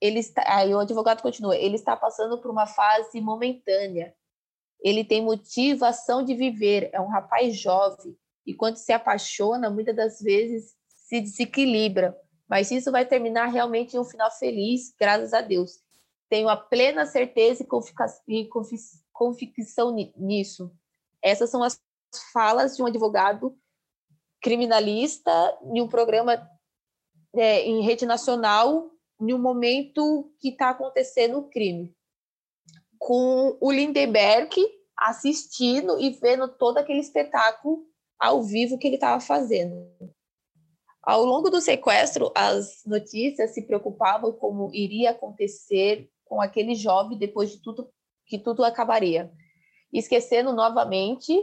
[0.06, 4.16] ele está, aí o advogado continua, ele está passando por uma fase momentânea.
[4.82, 8.16] Ele tem motivação de viver, é um rapaz jovem
[8.46, 12.16] e quando se apaixona, muitas das vezes se desequilibra.
[12.48, 15.80] Mas isso vai terminar realmente em um final feliz, graças a Deus.
[16.30, 17.66] Tenho a plena certeza
[18.28, 18.48] e
[19.12, 20.72] convicção nisso.
[21.22, 21.80] Essas são as
[22.32, 23.58] falas de um advogado
[24.42, 25.32] criminalista
[25.64, 26.48] em um programa
[27.34, 31.96] é, em rede nacional, um momento que está acontecendo o crime.
[32.98, 34.62] Com o Lindenberg
[34.98, 37.86] assistindo e vendo todo aquele espetáculo
[38.18, 39.76] ao vivo que ele estava fazendo.
[41.04, 47.52] Ao longo do sequestro, as notícias se preocupavam como iria acontecer com aquele jovem depois
[47.52, 47.94] de tudo
[48.26, 49.32] que tudo acabaria,
[49.94, 51.40] esquecendo novamente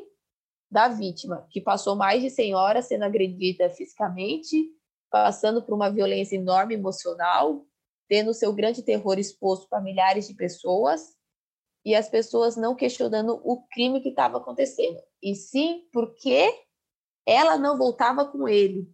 [0.68, 4.68] da vítima, que passou mais de 100 horas sendo agredida fisicamente,
[5.12, 7.66] passando por uma violência enorme emocional,
[8.08, 11.16] tendo seu grande terror exposto para milhares de pessoas,
[11.84, 16.50] e as pessoas não questionando o crime que estava acontecendo, e sim porque
[17.26, 18.90] ela não voltava com ele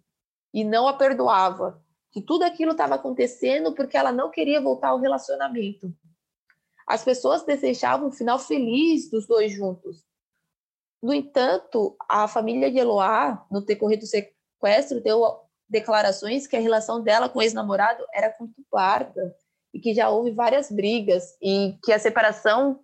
[0.53, 5.01] e não a perdoava, que tudo aquilo estava acontecendo porque ela não queria voltar ao
[5.01, 5.95] relacionamento.
[6.86, 10.09] As pessoas desejavam um final feliz dos dois juntos,
[11.03, 15.24] no entanto, a família de Eloá, no decorrer do sequestro, deu
[15.69, 19.36] declarações que a relação dela com o ex-namorado era conturbada
[19.73, 22.81] e que já houve várias brigas e que a separação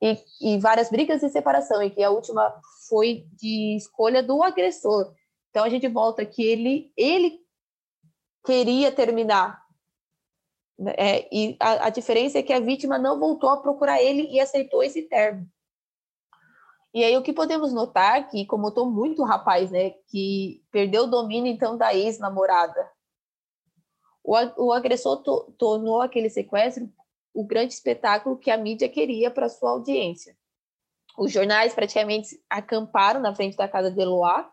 [0.00, 2.54] e, e, várias brigas e separação e que a última
[2.88, 5.14] foi de escolha do agressor.
[5.50, 7.40] Então a gente volta que ele ele
[8.44, 9.66] queria terminar
[10.78, 14.28] né, é, e a, a diferença é que a vítima não voltou a procurar ele
[14.30, 15.46] e aceitou esse termo.
[16.96, 21.02] E aí o que podemos notar que, como eu tô muito rapaz, né, que perdeu
[21.02, 22.90] o domínio então da ex-namorada.
[24.24, 26.90] O, o agressor to, tornou aquele sequestro
[27.34, 30.34] o grande espetáculo que a mídia queria para sua audiência.
[31.18, 34.50] Os jornais praticamente acamparam na frente da casa de Eloá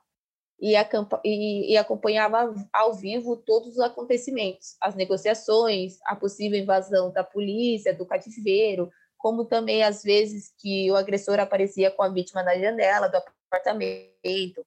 [0.59, 0.75] e,
[1.23, 7.95] e, e acompanhava ao vivo todos os acontecimentos, as negociações, a possível invasão da polícia,
[7.95, 8.91] do cativeiro,
[9.23, 14.65] como também às vezes que o agressor aparecia com a vítima na janela do apartamento.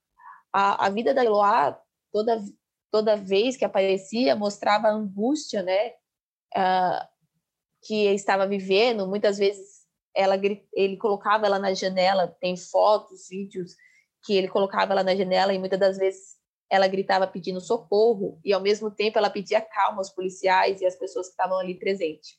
[0.50, 1.78] A, a vida da Eloá,
[2.10, 2.42] toda,
[2.90, 5.88] toda vez que aparecia, mostrava a angústia, né,
[6.56, 7.06] uh,
[7.82, 9.06] que estava vivendo.
[9.06, 9.84] Muitas vezes
[10.14, 10.40] ela,
[10.72, 13.76] ele colocava ela na janela, tem fotos, vídeos
[14.24, 16.36] que ele colocava ela na janela e muitas das vezes
[16.70, 20.96] ela gritava pedindo socorro e ao mesmo tempo ela pedia calma aos policiais e às
[20.96, 22.38] pessoas que estavam ali presentes.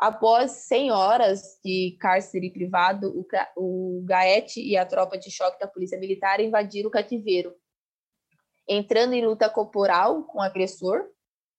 [0.00, 5.68] Após 100 horas de cárcere privado, o, o Gaete e a tropa de choque da
[5.68, 7.54] Polícia Militar invadiram o cativeiro,
[8.66, 11.04] entrando em luta corporal com o agressor,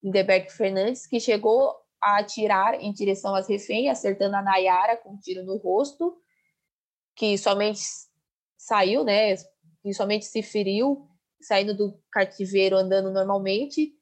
[0.03, 5.19] Lindeberg Fernandes, que chegou a atirar em direção às reféns, acertando a Nayara com um
[5.19, 6.17] tiro no rosto,
[7.15, 7.81] que somente
[8.57, 9.35] saiu, né,
[9.83, 11.07] que somente se feriu,
[11.39, 13.93] saindo do cativeiro andando normalmente,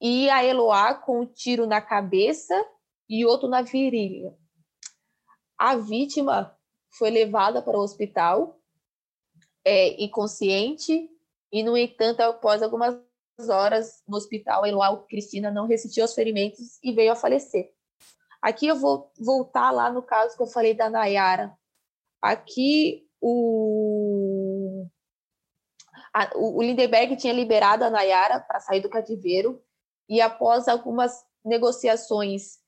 [0.00, 2.54] e a Eloá com um tiro na cabeça
[3.10, 4.38] e outro na virilha.
[5.58, 6.56] A vítima
[6.88, 8.56] foi levada para o hospital
[9.64, 11.10] é, inconsciente
[11.52, 12.96] e, no entanto, após algumas
[13.48, 17.72] horas no hospital, Eloá Cristina não resistiu aos ferimentos e veio a falecer.
[18.40, 21.52] Aqui eu vou voltar lá no caso que eu falei da Nayara.
[22.22, 24.86] Aqui o,
[26.14, 29.62] a, o Lindenberg tinha liberado a Nayara para sair do cativeiro
[30.08, 32.59] e após algumas negociações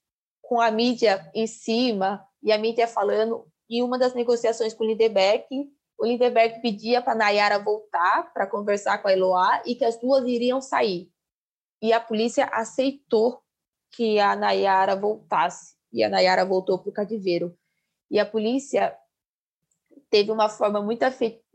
[0.53, 4.87] com a mídia em cima e a mídia falando, e uma das negociações com o
[4.87, 5.47] Lindeberg,
[5.99, 10.27] o Lindeberg pedia para Nayara voltar para conversar com a Eloá e que as duas
[10.27, 11.11] iriam sair.
[11.81, 13.41] E a polícia aceitou
[13.93, 15.75] que a Nayara voltasse.
[15.91, 17.57] E a Nayara voltou para o cativeiro.
[18.11, 18.95] E a polícia
[20.11, 21.03] teve uma forma muito,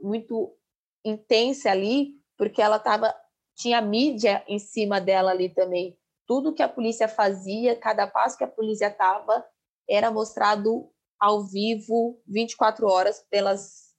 [0.01, 0.57] muito
[1.05, 3.13] intensa ali, porque ela tava,
[3.55, 5.95] tinha mídia em cima dela ali também.
[6.27, 9.43] Tudo que a polícia fazia, cada passo que a polícia estava,
[9.89, 13.95] era mostrado ao vivo 24 horas pelas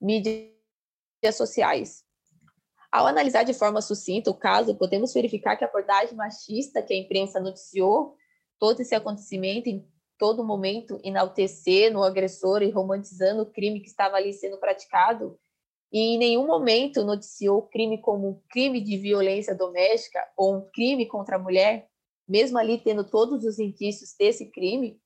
[0.00, 0.54] mídias
[1.32, 2.04] sociais.
[2.90, 6.96] Ao analisar de forma sucinta o caso, podemos verificar que a abordagem machista que a
[6.96, 8.16] imprensa noticiou
[8.58, 9.86] todo esse acontecimento em
[10.16, 15.38] todo momento enaltecendo o agressor e romantizando o crime que estava ali sendo praticado,
[15.96, 20.68] e em nenhum momento noticiou o crime como um crime de violência doméstica ou um
[20.70, 21.88] crime contra a mulher,
[22.28, 25.00] mesmo ali tendo todos os indícios desse crime,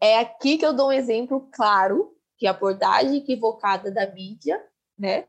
[0.00, 4.60] é aqui que eu dou um exemplo claro que a abordagem equivocada da mídia,
[4.98, 5.28] né?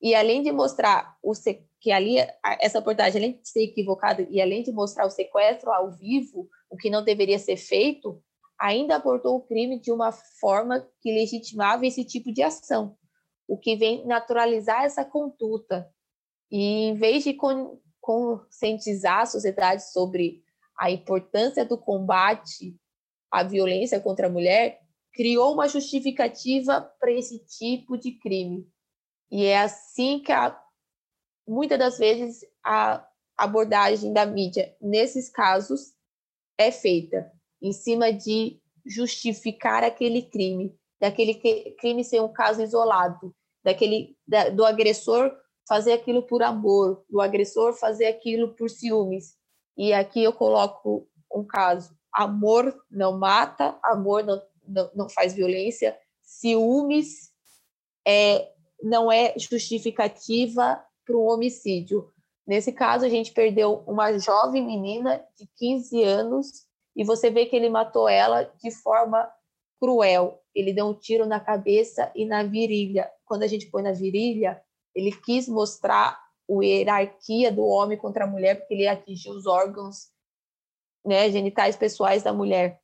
[0.00, 1.32] E além de mostrar o
[1.80, 2.18] que ali
[2.60, 6.76] essa abordagem além de ser equivocada e além de mostrar o sequestro ao vivo, o
[6.76, 8.22] que não deveria ser feito,
[8.56, 12.96] ainda abordou o crime de uma forma que legitimava esse tipo de ação,
[13.46, 15.90] o que vem naturalizar essa conduta.
[16.50, 17.36] E em vez de
[18.00, 20.42] conscientizar a sociedade sobre
[20.78, 22.76] a importância do combate
[23.30, 24.80] à violência contra a mulher,
[25.12, 28.68] criou uma justificativa para esse tipo de crime.
[29.30, 30.60] E é assim que, a,
[31.46, 33.06] muitas das vezes, a
[33.36, 35.94] abordagem da mídia nesses casos
[36.58, 41.34] é feita, em cima de justificar aquele crime, daquele
[41.78, 45.34] crime ser um caso isolado, daquele da, do agressor
[45.66, 49.36] fazer aquilo por amor, do agressor fazer aquilo por ciúmes.
[49.76, 55.98] E aqui eu coloco um caso: amor não mata, amor não, não, não faz violência,
[56.22, 57.30] ciúmes
[58.06, 58.50] é,
[58.82, 62.10] não é justificativa para um homicídio.
[62.46, 66.46] Nesse caso, a gente perdeu uma jovem menina de 15 anos
[66.94, 69.28] e você vê que ele matou ela de forma
[69.84, 70.40] cruel.
[70.54, 73.10] Ele deu um tiro na cabeça e na virilha.
[73.26, 74.62] Quando a gente põe na virilha,
[74.94, 80.10] ele quis mostrar a hierarquia do homem contra a mulher, porque ele atingiu os órgãos
[81.04, 82.80] né, genitais pessoais da mulher.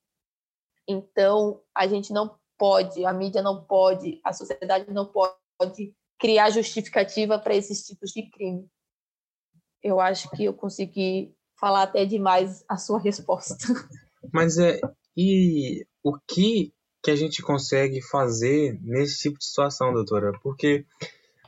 [0.87, 7.39] Então, a gente não pode, a mídia não pode, a sociedade não pode criar justificativa
[7.39, 8.69] para esses tipos de crime.
[9.83, 13.57] Eu acho que eu consegui falar até demais a sua resposta.
[14.33, 14.79] Mas é
[15.17, 16.73] e o que
[17.03, 20.33] que a gente consegue fazer nesse tipo de situação, doutora?
[20.43, 20.85] Porque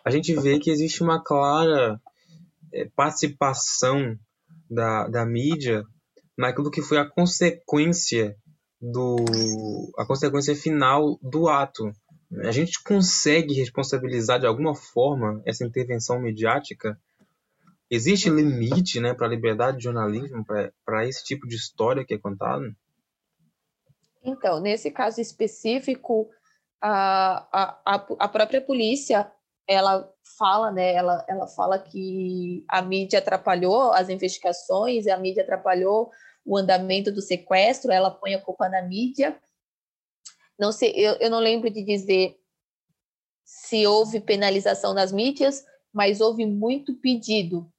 [0.04, 2.00] a gente vê que existe uma clara
[2.72, 4.18] é, participação
[4.70, 5.84] da, da mídia
[6.36, 8.36] naquilo que foi a consequência
[8.80, 9.16] do
[9.96, 11.92] a consequência final do ato.
[12.42, 16.98] A gente consegue responsabilizar de alguma forma essa intervenção midiática?
[17.90, 20.42] Existe limite né, para a liberdade de jornalismo,
[20.84, 22.74] para esse tipo de história que é contado?
[24.22, 26.28] Então, nesse caso específico,
[26.80, 27.46] a,
[27.84, 29.30] a, a própria polícia
[29.66, 30.94] ela fala, né?
[30.94, 36.10] Ela, ela fala que a mídia atrapalhou as investigações, a mídia atrapalhou
[36.44, 39.40] o andamento do sequestro, ela põe a culpa na mídia.
[40.58, 42.36] Não sei, eu, eu não lembro de dizer
[43.44, 47.70] se houve penalização nas mídias, mas houve muito pedido.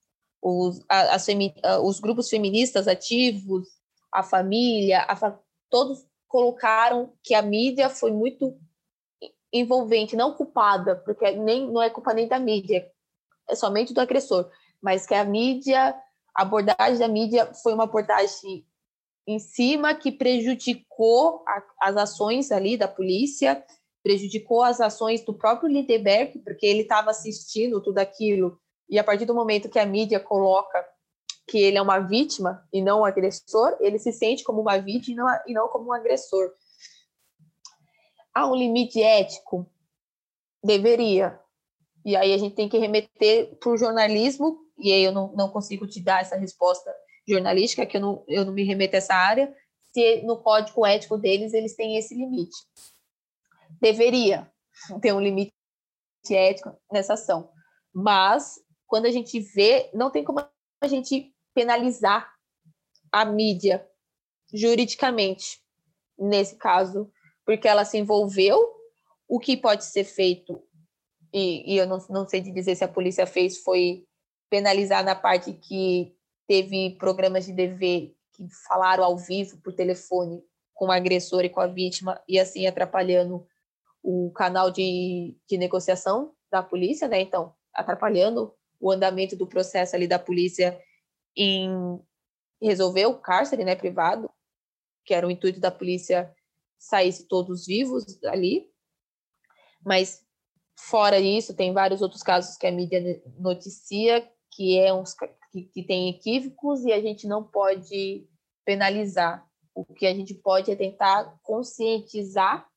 [0.41, 3.67] Os, a, os grupos feministas ativos,
[4.11, 5.39] a família, a,
[5.69, 8.57] todos colocaram que a mídia foi muito
[9.53, 12.91] envolvente, não culpada, porque nem não é culpa nem da mídia,
[13.47, 14.49] é somente do agressor,
[14.81, 15.95] mas que a mídia,
[16.35, 18.65] a abordagem da mídia foi uma abordagem
[19.27, 23.63] em cima que prejudicou a, as ações ali da polícia,
[24.01, 29.25] prejudicou as ações do próprio Lindeberg, porque ele estava assistindo tudo aquilo, e a partir
[29.25, 30.83] do momento que a mídia coloca
[31.47, 35.41] que ele é uma vítima e não um agressor, ele se sente como uma vítima
[35.47, 36.51] e não como um agressor.
[38.33, 39.69] Há um limite ético?
[40.63, 41.39] Deveria.
[42.05, 45.49] E aí a gente tem que remeter para o jornalismo, e aí eu não, não
[45.49, 46.93] consigo te dar essa resposta
[47.27, 49.53] jornalística, que eu não, eu não me remeto a essa área,
[49.93, 52.57] se no código ético deles eles têm esse limite.
[53.79, 54.51] Deveria
[55.01, 55.53] ter um limite
[56.29, 57.49] ético nessa ação.
[57.93, 58.55] Mas,
[58.87, 62.31] quando a gente vê, não tem como a gente penalizar
[63.11, 63.87] a mídia
[64.53, 65.59] juridicamente,
[66.17, 67.11] nesse caso,
[67.45, 68.73] porque ela se envolveu.
[69.27, 70.61] O que pode ser feito,
[71.33, 74.05] e, e eu não, não sei dizer se a polícia fez, foi
[74.49, 76.15] penalizar na parte que
[76.47, 80.43] teve programas de TV que falaram ao vivo por telefone
[80.73, 83.47] com o agressor e com a vítima e assim atrapalhando
[84.03, 87.21] o canal de, de negociação da polícia, né?
[87.21, 90.77] Então, atrapalhando o andamento do processo ali da polícia
[91.35, 91.99] em
[92.61, 94.29] resolver o cárcere, né, privado,
[95.05, 96.33] que era o intuito da polícia
[96.77, 98.69] saísse todos vivos ali.
[99.85, 100.25] Mas
[100.77, 105.15] fora isso, tem vários outros casos que a mídia noticia que é uns
[105.51, 108.27] que, que tem equívocos e a gente não pode
[108.65, 109.47] penalizar.
[109.73, 112.67] O que a gente pode é tentar conscientizar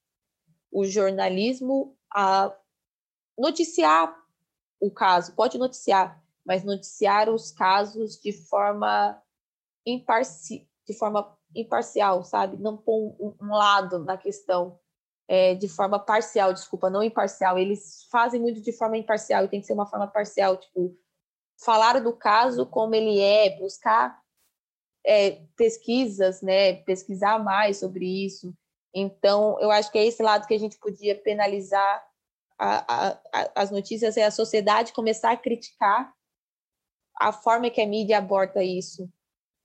[0.70, 2.54] o jornalismo a
[3.38, 4.16] noticiar
[4.80, 9.20] o caso, pode noticiar, mas noticiar os casos de forma
[9.84, 12.56] imparci de forma imparcial, sabe?
[12.56, 14.78] Não pôr um, lado na questão
[15.28, 17.58] é, de forma parcial, desculpa, não imparcial.
[17.58, 20.96] Eles fazem muito de forma imparcial e tem que ser uma forma parcial, tipo,
[21.60, 24.20] falar do caso como ele é, buscar
[25.04, 26.74] é, pesquisas, né?
[26.84, 28.54] Pesquisar mais sobre isso.
[28.94, 32.06] Então, eu acho que é esse lado que a gente podia penalizar
[32.58, 36.15] a, a, a, as notícias, é a sociedade começar a criticar
[37.18, 39.10] a forma que a mídia aborda isso.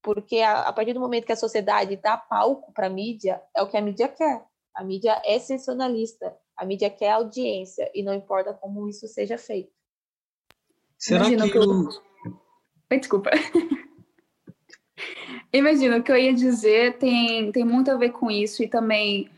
[0.02, 3.68] Porque a, partir do momento que a sociedade dá palco para a mídia, é o
[3.68, 4.44] que a mídia quer.
[4.74, 9.72] A mídia é sensacionalista, a mídia quer audiência, e não importa como isso seja feito.
[10.98, 11.64] Será Imagina que, que eu...
[12.92, 13.30] Oi, desculpa.
[15.54, 19.30] Imagina, o que eu ia dizer tem, tem muito a ver com isso e também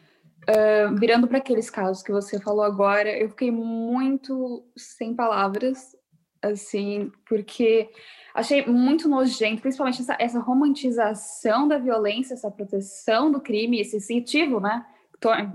[0.44, 5.96] uh, virando para aqueles casos que você falou agora, eu fiquei muito sem palavras,
[6.44, 7.90] assim, porque
[8.34, 14.60] achei muito nojento, principalmente essa, essa romantização da violência, essa proteção do crime, esse incentivo,
[14.60, 14.86] né?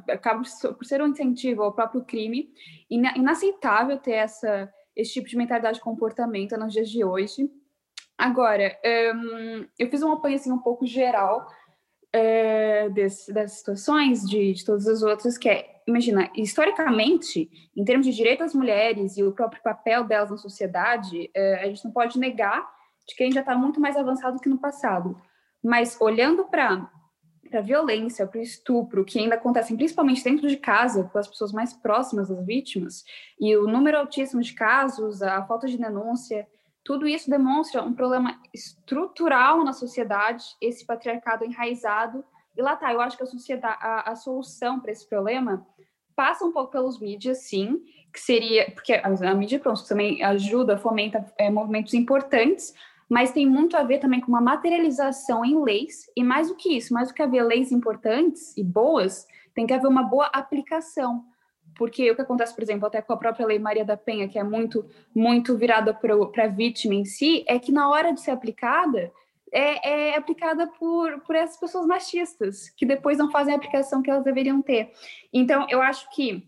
[0.09, 0.43] Acaba
[0.77, 2.51] por ser um incentivo ao próprio crime.
[2.89, 7.51] Inaceitável ter essa, esse tipo de mentalidade de comportamento nos dias de hoje.
[8.17, 8.77] Agora,
[9.15, 11.47] um, eu fiz um apanho assim, um pouco geral
[12.13, 18.07] é, desse, dessas situações, de, de todas as outras, que é, imagina, historicamente, em termos
[18.07, 21.93] de direito às mulheres e o próprio papel delas na sociedade, é, a gente não
[21.93, 22.69] pode negar
[23.07, 25.21] de que a gente já está muito mais avançado que no passado.
[25.63, 26.91] Mas olhando para
[27.49, 31.51] para violência, para o estupro, que ainda acontecem principalmente dentro de casa, com as pessoas
[31.51, 33.05] mais próximas das vítimas,
[33.41, 36.47] e o número altíssimo de casos, a falta de denúncia,
[36.85, 42.25] tudo isso demonstra um problema estrutural na sociedade, esse patriarcado enraizado.
[42.57, 45.67] E lá tá, eu acho que a, sociedade, a, a solução para esse problema
[46.19, 47.81] passa um pouco pelos mídias, sim,
[48.13, 52.75] que seria, porque a, mídia, pronto, também ajuda, fomenta é, movimentos importantes,
[53.09, 56.77] mas tem muito a ver também com uma materialização em leis, e mais do que
[56.77, 61.25] isso, mais do que haver leis importantes e boas, tem que haver uma boa aplicação
[61.77, 64.37] porque o que acontece, por exemplo, até com a própria Lei Maria da Penha, que
[64.37, 64.85] é muito,
[65.15, 69.13] muito virada para a vítima em si, é que na hora de ser aplicada,
[69.53, 74.11] é, é, aplicada por, por essas pessoas machistas, que depois não fazem a aplicação que
[74.11, 74.93] elas deveriam ter.
[75.33, 76.47] Então, eu acho que,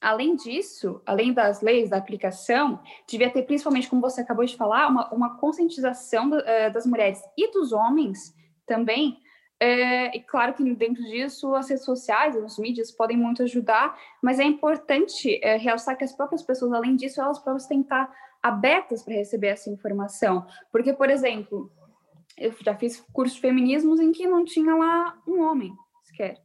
[0.00, 4.88] além disso, além das leis, da aplicação, devia ter, principalmente, como você acabou de falar,
[4.88, 8.34] uma, uma conscientização do, uh, das mulheres e dos homens
[8.66, 9.18] também
[9.62, 14.40] é, e claro que dentro disso as redes sociais, as mídias podem muito ajudar, mas
[14.40, 18.10] é importante é, realçar que as próprias pessoas, além disso, elas próprias têm que estar
[18.42, 20.46] abertas para receber essa informação.
[20.72, 21.70] Porque, por exemplo,
[22.40, 25.72] eu já fiz cursos de feminismos em que não tinha lá um homem
[26.02, 26.36] sequer.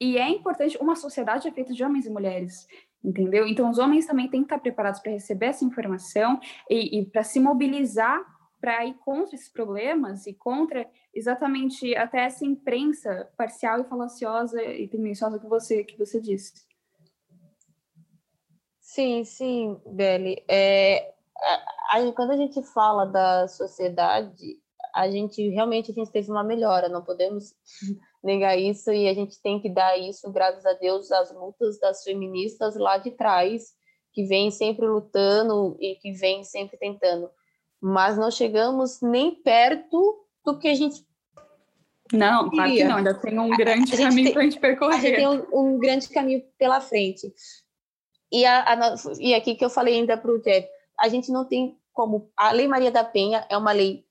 [0.00, 2.66] E é importante, uma sociedade é feita de homens e mulheres,
[3.02, 3.46] entendeu?
[3.46, 6.38] Então, os homens também têm que estar preparados para receber essa informação
[6.68, 8.22] e, e para se mobilizar
[8.60, 14.86] para ir contra esses problemas e contra exatamente até essa imprensa parcial e falaciosa e
[14.86, 16.52] tendenciosa que você que você disse.
[18.80, 20.44] Sim, sim, Beli.
[20.48, 21.12] É,
[22.14, 24.61] quando a gente fala da sociedade,
[24.94, 27.54] a gente realmente a gente teve uma melhora, não podemos
[28.22, 32.02] negar isso e a gente tem que dar isso, graças a Deus, às lutas das
[32.02, 33.72] feministas lá de trás,
[34.12, 37.30] que vêm sempre lutando e que vêm sempre tentando
[37.82, 41.04] mas não chegamos nem perto do que a gente
[42.12, 44.94] não, claro que não, ainda tem um grande caminho para a gente percorrer.
[44.94, 47.32] A gente tem um, um, grande caminho pela frente.
[48.30, 50.68] E, a, a, e aqui que eu falei ainda para o Jeff,
[51.00, 52.30] a gente não tem como.
[52.36, 54.04] A Lei Maria da Penha é uma lei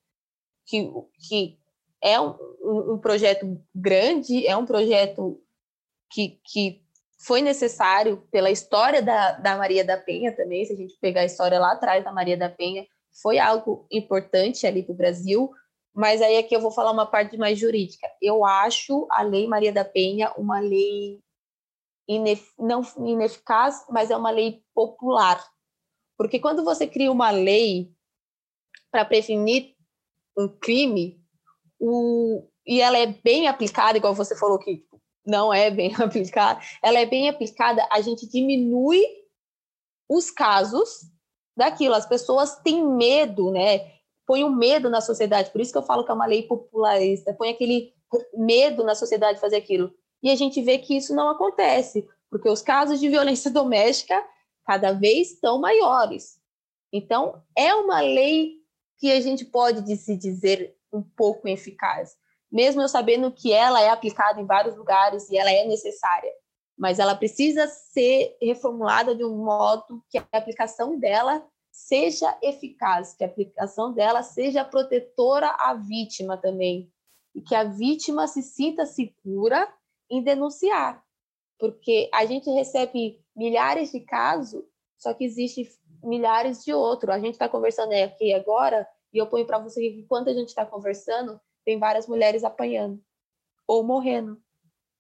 [0.72, 0.92] que,
[1.28, 1.60] que
[2.02, 5.42] é um, um projeto grande, é um projeto
[6.10, 6.82] que, que
[7.20, 11.26] foi necessário pela história da, da Maria da Penha também, se a gente pegar a
[11.26, 12.88] história lá atrás da Maria da Penha,
[13.22, 15.52] foi algo importante ali para o Brasil,
[15.94, 18.08] mas aí aqui eu vou falar uma parte mais jurídica.
[18.22, 21.20] Eu acho a Lei Maria da Penha uma lei
[22.08, 25.46] inef não ineficaz, mas é uma lei popular.
[26.18, 27.92] Porque quando você cria uma lei
[28.90, 29.76] para prevenir
[30.38, 31.22] um crime,
[31.80, 34.86] o, e ela é bem aplicada, igual você falou que
[35.26, 39.02] não é bem aplicada, ela é bem aplicada, a gente diminui
[40.10, 41.12] os casos
[41.56, 41.96] daquilo.
[41.96, 43.92] As pessoas têm medo, né?
[44.26, 46.44] Põe o um medo na sociedade, por isso que eu falo que é uma lei
[46.44, 47.94] popularista, põe aquele
[48.34, 49.94] medo na sociedade de fazer aquilo.
[50.22, 54.24] E a gente vê que isso não acontece, porque os casos de violência doméstica
[54.66, 56.40] cada vez estão maiores.
[56.94, 58.61] Então, é uma lei
[59.02, 62.16] que a gente pode se dizer um pouco eficaz,
[62.52, 66.32] mesmo eu sabendo que ela é aplicada em vários lugares e ela é necessária,
[66.78, 73.24] mas ela precisa ser reformulada de um modo que a aplicação dela seja eficaz, que
[73.24, 76.92] a aplicação dela seja protetora à vítima também,
[77.34, 79.68] e que a vítima se sinta segura
[80.12, 81.04] em denunciar,
[81.58, 84.64] porque a gente recebe milhares de casos,
[84.96, 85.66] só que existe
[86.04, 87.14] milhares de outros.
[87.14, 90.50] A gente está conversando aqui agora e eu ponho para você que enquanto a gente
[90.50, 93.02] está conversando, tem várias mulheres apanhando
[93.68, 94.42] ou morrendo.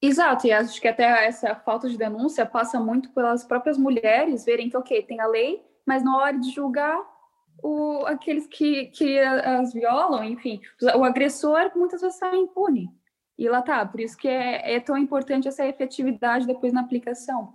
[0.01, 4.69] Exato, e acho que até essa falta de denúncia passa muito pelas próprias mulheres verem
[4.69, 6.99] que, ok, tem a lei, mas na hora de julgar
[7.61, 10.59] o, aqueles que, que as violam, enfim,
[10.95, 12.89] o agressor muitas vezes está impune.
[13.37, 17.53] E lá tá, por isso que é, é tão importante essa efetividade depois na aplicação.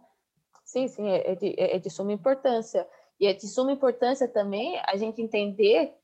[0.65, 2.87] Sim, sim, é, é de, é de suma importância.
[3.19, 5.95] E é de suma importância também a gente entender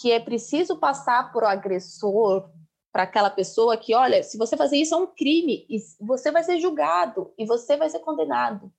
[0.00, 2.50] que é preciso passar por o agressor,
[2.92, 6.44] para aquela pessoa que, olha, se você fazer isso é um crime, e você vai
[6.44, 8.70] ser julgado, e você vai ser condenado.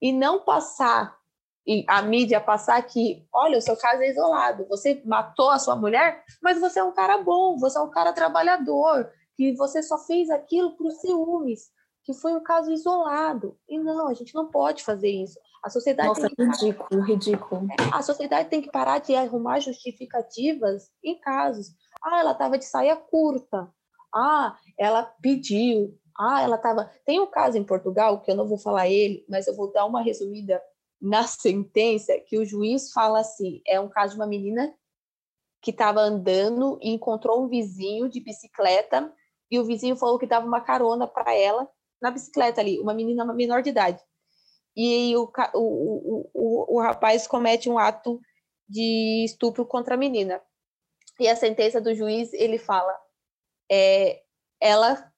[0.00, 1.14] E não passar,
[1.66, 5.76] e a mídia passar que, olha, o seu caso é isolado, você matou a sua
[5.76, 9.98] mulher, mas você é um cara bom, você é um cara trabalhador, que você só
[9.98, 11.70] fez aquilo por ciúmes,
[12.02, 13.58] que foi um caso isolado.
[13.68, 15.38] E não, a gente não pode fazer isso.
[15.62, 17.06] A sociedade Nossa, tem que ridículo, parar...
[17.06, 17.68] ridículo.
[17.92, 21.74] A sociedade tem que parar de arrumar justificativas em casos.
[22.02, 23.68] Ah, ela estava de saia curta.
[24.14, 25.98] Ah, ela pediu.
[26.16, 26.90] Ah, ela estava.
[27.04, 29.84] Tem um caso em Portugal, que eu não vou falar ele, mas eu vou dar
[29.84, 30.62] uma resumida
[31.00, 34.72] na sentença, que o juiz fala assim: é um caso de uma menina
[35.60, 39.12] que estava andando e encontrou um vizinho de bicicleta,
[39.50, 41.68] e o vizinho falou que dava uma carona para ela
[42.00, 44.00] na bicicleta ali, uma menina menor de idade
[44.80, 48.20] e o, o, o, o rapaz comete um ato
[48.68, 50.40] de estupro contra a menina.
[51.18, 52.96] E a sentença do juiz, ele fala,
[53.68, 54.22] é,
[54.60, 55.12] ela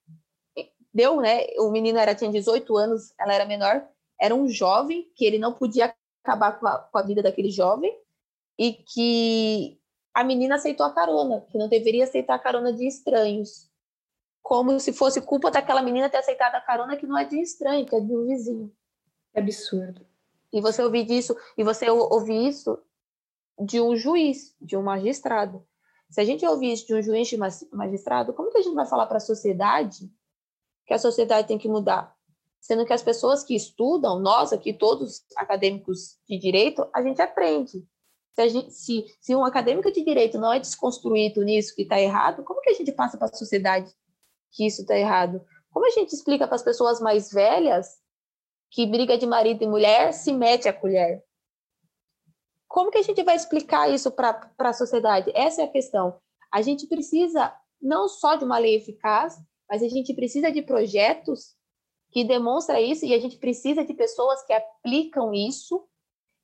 [0.95, 3.87] deu, né, o menino era, tinha 18 anos, ela era menor,
[4.19, 7.95] era um jovem, que ele não podia acabar com a, com a vida daquele jovem,
[8.59, 9.79] e que
[10.15, 13.71] a menina aceitou a carona, que não deveria aceitar a carona de estranhos.
[14.41, 17.85] Como se fosse culpa daquela menina ter aceitado a carona que não é de estranho,
[17.85, 18.75] que é de um vizinho.
[19.35, 20.07] É absurdo.
[20.53, 22.79] E você ouvir disso, e você ouvir isso
[23.59, 25.65] de um juiz, de um magistrado.
[26.09, 28.87] Se a gente ouvir isso de um juiz de magistrado, como que a gente vai
[28.87, 30.11] falar para a sociedade
[30.87, 32.17] que a sociedade tem que mudar?
[32.61, 37.87] Sendo que as pessoas que estudam, nós aqui, todos acadêmicos de direito, a gente aprende.
[38.33, 42.43] Se, gente, se, se um acadêmico de direito não é desconstruído nisso que está errado,
[42.43, 43.93] como que a gente passa para a sociedade
[44.51, 45.41] que isso está errado?
[45.71, 48.01] Como a gente explica para as pessoas mais velhas
[48.71, 51.25] que briga de marido e mulher se mete a colher.
[52.69, 55.33] Como que a gente vai explicar isso para a sociedade?
[55.35, 56.21] Essa é a questão.
[56.53, 57.53] A gente precisa
[57.83, 59.37] não só de uma lei eficaz,
[59.69, 61.57] mas a gente precisa de projetos
[62.11, 65.85] que demonstram isso e a gente precisa de pessoas que aplicam isso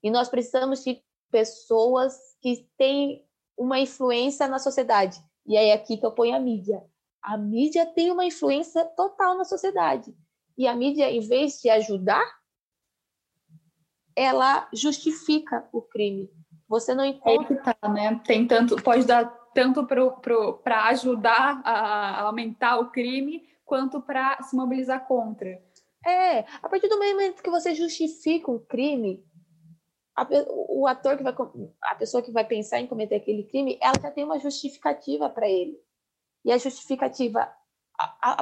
[0.03, 3.25] e nós precisamos de pessoas que têm
[3.57, 5.19] uma influência na sociedade.
[5.47, 6.85] E é aqui que eu ponho a mídia.
[7.23, 10.15] A mídia tem uma influência total na sociedade.
[10.57, 12.25] E a mídia, em vez de ajudar,
[14.15, 16.31] ela justifica o crime.
[16.69, 17.55] Você não encontra.
[17.55, 18.21] É tá, né?
[18.25, 19.87] Tem tanto, pode dar tanto
[20.63, 25.63] para ajudar a aumentar o crime, quanto para se mobilizar contra.
[26.07, 29.25] É, a partir do momento que você justifica um crime,
[30.15, 30.27] a,
[30.69, 31.35] o ator que vai,
[31.83, 35.49] a pessoa que vai pensar em cometer aquele crime, ela já tem uma justificativa para
[35.49, 35.79] ele.
[36.45, 37.53] E a justificativa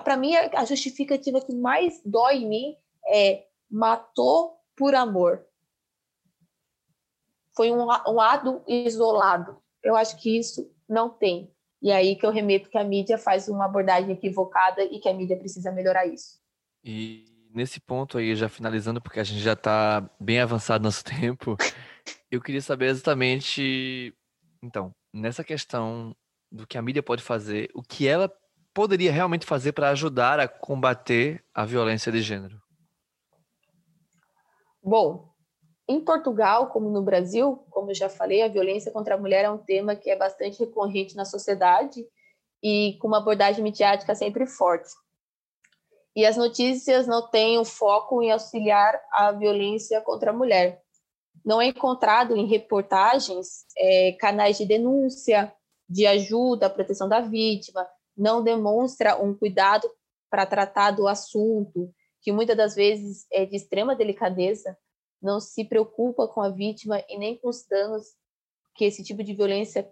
[0.02, 2.76] para mim, a justificativa que mais dói em mim
[3.08, 5.44] é matou por amor.
[7.56, 9.62] Foi um, um ato isolado.
[9.82, 11.52] Eu acho que isso não tem.
[11.80, 15.08] E é aí que eu remeto que a mídia faz uma abordagem equivocada e que
[15.08, 16.40] a mídia precisa melhorar isso.
[16.82, 17.24] E
[17.54, 21.56] nesse ponto aí, já finalizando, porque a gente já está bem avançado no nosso tempo,
[22.30, 24.14] eu queria saber exatamente,
[24.62, 26.16] então, nessa questão
[26.50, 28.32] do que a mídia pode fazer, o que ela
[28.74, 32.60] poderia realmente fazer para ajudar a combater a violência de gênero?
[34.82, 35.32] Bom,
[35.88, 39.50] em Portugal, como no Brasil, como eu já falei, a violência contra a mulher é
[39.50, 42.04] um tema que é bastante recorrente na sociedade
[42.62, 44.90] e com uma abordagem midiática sempre forte.
[46.16, 50.82] E as notícias não têm o foco em auxiliar a violência contra a mulher.
[51.44, 55.52] Não é encontrado em reportagens é, canais de denúncia,
[55.88, 57.86] de ajuda, proteção da vítima,
[58.16, 59.90] não demonstra um cuidado
[60.30, 64.76] para tratar do assunto, que muitas das vezes é de extrema delicadeza,
[65.20, 68.14] não se preocupa com a vítima e nem com os danos
[68.74, 69.90] que esse tipo de violência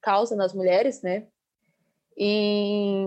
[0.00, 1.28] causa nas mulheres, né?
[2.16, 3.06] E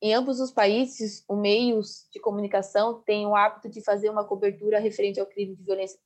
[0.00, 4.80] em ambos os países, os meios de comunicação têm o hábito de fazer uma cobertura
[4.80, 5.98] referente ao crime de violência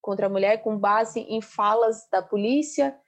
[0.00, 2.98] contra a mulher com base em falas da polícia,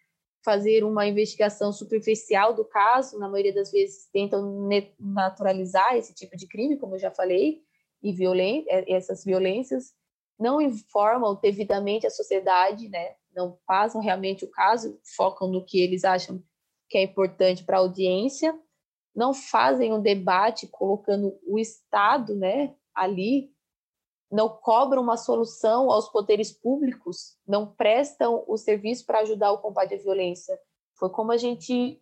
[0.46, 6.46] fazer uma investigação superficial do caso, na maioria das vezes tentam naturalizar esse tipo de
[6.46, 7.62] crime, como eu já falei,
[8.00, 9.92] e violen é, essas violências,
[10.38, 13.16] não informam devidamente a sociedade, né?
[13.34, 16.40] não passam realmente o caso, focam no que eles acham
[16.88, 18.56] que é importante para a audiência,
[19.14, 23.50] não fazem um debate colocando o Estado né, ali,
[24.30, 29.94] não cobram uma solução aos poderes públicos, não prestam o serviço para ajudar o combate
[29.94, 30.58] à violência.
[30.98, 32.00] Foi como a gente,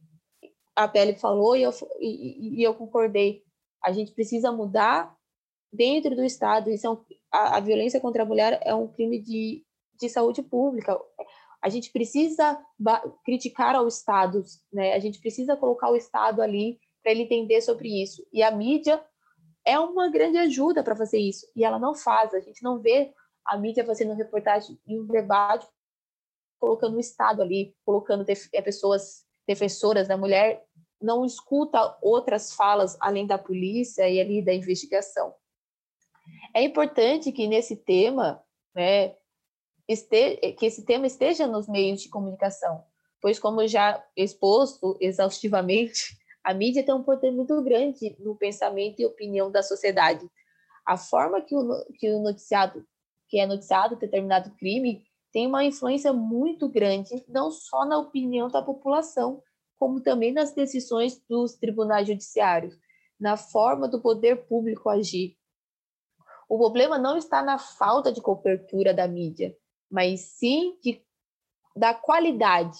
[0.74, 1.70] a Pele falou e eu,
[2.00, 3.42] e, e eu concordei.
[3.82, 5.14] A gente precisa mudar
[5.72, 6.70] dentro do Estado.
[6.70, 9.64] Isso é um, a, a, violência contra a mulher é um crime de,
[10.00, 10.98] de saúde pública.
[11.60, 12.58] A gente precisa
[13.24, 14.42] criticar ao Estado,
[14.72, 14.94] né?
[14.94, 18.26] A gente precisa colocar o Estado ali para ele entender sobre isso.
[18.32, 19.04] E a mídia
[19.64, 21.46] é uma grande ajuda para fazer isso.
[21.56, 22.34] E ela não faz.
[22.34, 23.12] A gente não vê
[23.44, 25.66] a mídia fazendo reportagem e um debate
[26.58, 30.64] colocando o Estado ali, colocando é, pessoas defensoras da mulher,
[31.00, 35.34] não escuta outras falas além da polícia e ali da investigação.
[36.54, 38.42] É importante que nesse tema,
[38.74, 39.14] né,
[39.86, 42.82] este, que esse tema esteja nos meios de comunicação,
[43.20, 49.06] pois como já exposto exaustivamente, a mídia tem um poder muito grande no pensamento e
[49.06, 50.30] opinião da sociedade.
[50.84, 52.86] A forma que o, que o noticiado,
[53.28, 55.02] que é noticiado determinado crime,
[55.32, 59.42] tem uma influência muito grande, não só na opinião da população,
[59.78, 62.78] como também nas decisões dos tribunais judiciários,
[63.18, 65.36] na forma do poder público agir.
[66.46, 69.56] O problema não está na falta de cobertura da mídia,
[69.90, 71.02] mas sim de,
[71.74, 72.78] da qualidade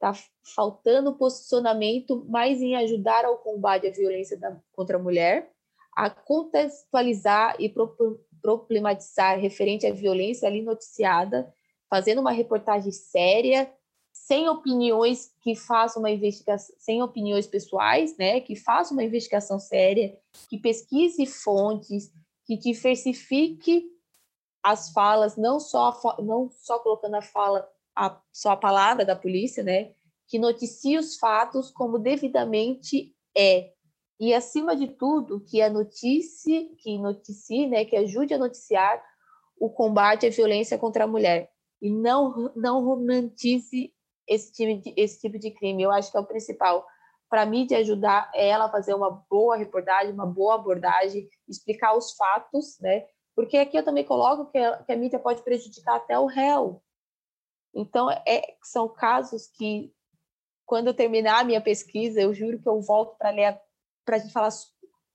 [0.00, 5.52] Está faltando posicionamento mais em ajudar ao combate à violência da, contra a mulher,
[5.94, 7.70] a contextualizar e
[8.40, 11.52] problematizar referente à violência ali noticiada,
[11.90, 13.70] fazendo uma reportagem séria,
[14.10, 20.18] sem opiniões que façam uma investigação, sem opiniões pessoais, né, que faça uma investigação séria,
[20.48, 22.10] que pesquise fontes,
[22.46, 23.86] que diversifique
[24.62, 29.62] as falas, não só não só colocando a fala a, só a palavra da polícia,
[29.62, 29.92] né?
[30.28, 33.72] Que noticie os fatos como devidamente é.
[34.18, 37.84] E, acima de tudo, que a notícia, que noticie, né?
[37.84, 39.02] Que ajude a noticiar
[39.58, 41.50] o combate à violência contra a mulher.
[41.80, 43.92] E não, não romantize
[44.28, 45.82] esse tipo, de, esse tipo de crime.
[45.82, 46.86] Eu acho que é o principal.
[47.28, 52.78] Para mim, de ajudar ela fazer uma boa reportagem, uma boa abordagem, explicar os fatos,
[52.80, 53.06] né?
[53.34, 56.82] Porque aqui eu também coloco que a, que a mídia pode prejudicar até o réu,
[57.74, 59.92] então, é, são casos que,
[60.66, 63.60] quando eu terminar a minha pesquisa, eu juro que eu volto para ler,
[64.04, 64.50] para a gente falar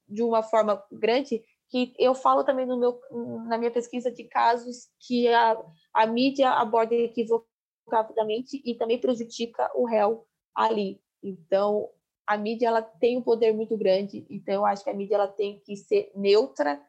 [0.08, 3.00] de uma forma grande, que eu falo também no meu,
[3.46, 5.56] na minha pesquisa de casos que a,
[5.92, 11.00] a mídia aborda equivocadamente e também prejudica o réu ali.
[11.22, 11.90] Então,
[12.26, 15.28] a mídia ela tem um poder muito grande, então eu acho que a mídia ela
[15.28, 16.80] tem que ser neutra,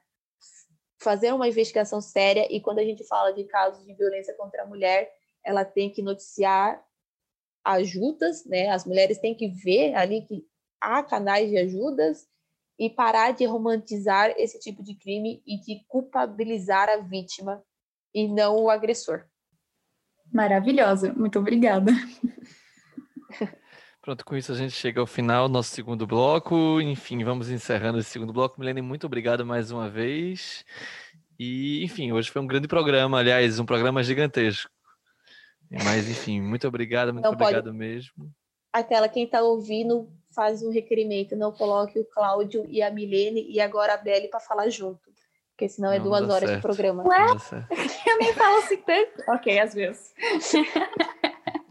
[1.00, 4.66] fazer uma investigação séria e quando a gente fala de casos de violência contra a
[4.66, 5.12] mulher,
[5.48, 6.84] ela tem que noticiar
[7.64, 8.70] ajudas, né?
[8.70, 10.46] As mulheres têm que ver ali que
[10.80, 12.28] há canais de ajudas
[12.78, 17.64] e parar de romantizar esse tipo de crime e de culpabilizar a vítima
[18.14, 19.26] e não o agressor.
[20.32, 21.92] Maravilhosa, muito obrigada.
[24.02, 26.82] Pronto, com isso a gente chega ao final do nosso segundo bloco.
[26.82, 28.60] Enfim, vamos encerrando esse segundo bloco.
[28.60, 30.66] Milene, muito obrigado mais uma vez.
[31.40, 34.77] E, enfim, hoje foi um grande programa, aliás, um programa gigantesco.
[35.72, 37.78] Mas, enfim, muito obrigado, muito não obrigado pode...
[37.78, 38.32] mesmo.
[38.72, 43.60] Aquela, quem está ouvindo, faz um requerimento, não coloque o Cláudio e a Milene e
[43.60, 45.02] agora a Belle para falar junto.
[45.52, 46.56] Porque senão é não, duas horas certo.
[46.56, 47.04] de programa.
[47.08, 47.18] Ué?
[48.08, 49.24] Eu nem falo assim tanto.
[49.28, 50.14] Ok, às vezes.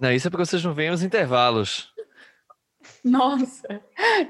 [0.01, 1.93] Não, isso é porque vocês não veem os intervalos.
[3.07, 3.81] Nossa,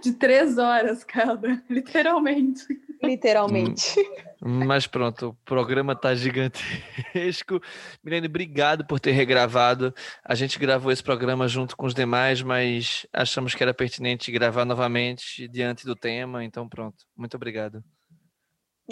[0.03, 2.63] de três horas cada, literalmente.
[3.03, 3.99] Literalmente.
[4.43, 7.59] Hum, mas pronto, o programa tá gigantesco.
[8.05, 9.95] Milene, obrigado por ter regravado.
[10.23, 14.67] A gente gravou esse programa junto com os demais, mas achamos que era pertinente gravar
[14.67, 16.45] novamente diante do tema.
[16.45, 16.99] Então, pronto.
[17.17, 17.83] Muito obrigado.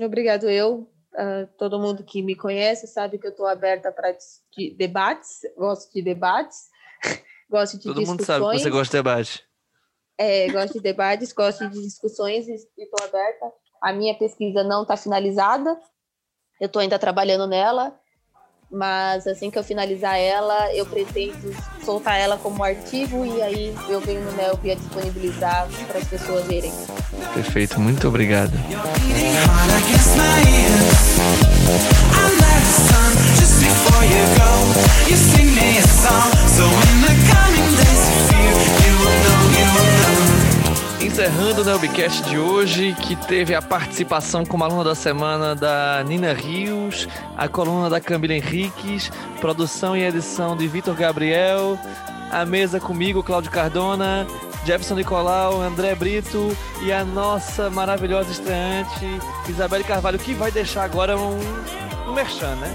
[0.01, 0.91] Obrigado eu.
[1.13, 4.17] Uh, todo mundo que me conhece sabe que eu estou aberta para
[4.79, 5.41] debates.
[5.59, 6.71] Gosto de debates.
[7.51, 8.09] gosto de todo discussões.
[8.09, 9.54] mundo sabe que você gosta de debate.
[10.19, 13.53] É, gosto de debates, gosto de discussões e estou aberta.
[13.83, 15.77] A minha pesquisa não está finalizada,
[16.61, 17.99] eu estou ainda trabalhando nela,
[18.71, 21.55] mas assim que eu finalizar ela, eu pretendo
[21.85, 26.45] soltar ela como artigo e aí eu venho no NELP a disponibilizar para as pessoas
[26.47, 26.73] verem.
[27.35, 28.53] Perfeito, muito obrigado.
[41.15, 46.33] Encerrando o Nelbcast de hoje, que teve a participação como aluna da semana da Nina
[46.33, 51.79] Rios, a coluna da Camila Henriques, produção e edição de Vitor Gabriel,
[52.33, 54.27] a mesa comigo, Cláudio Cardona,
[54.67, 56.51] Jefferson Nicolau, André Brito
[56.83, 59.07] e a nossa maravilhosa estreante,
[59.49, 61.39] Isabelle Carvalho, que vai deixar agora um,
[62.09, 62.75] um merchan, né?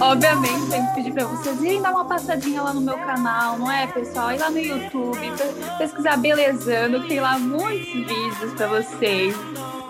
[0.00, 3.70] Obviamente, tenho que pedir para vocês irem dar uma passadinha lá no meu canal, não
[3.70, 4.32] é, pessoal?
[4.32, 5.32] Ir lá no YouTube,
[5.78, 9.34] pesquisar Belezando, que tem lá muitos vídeos para vocês.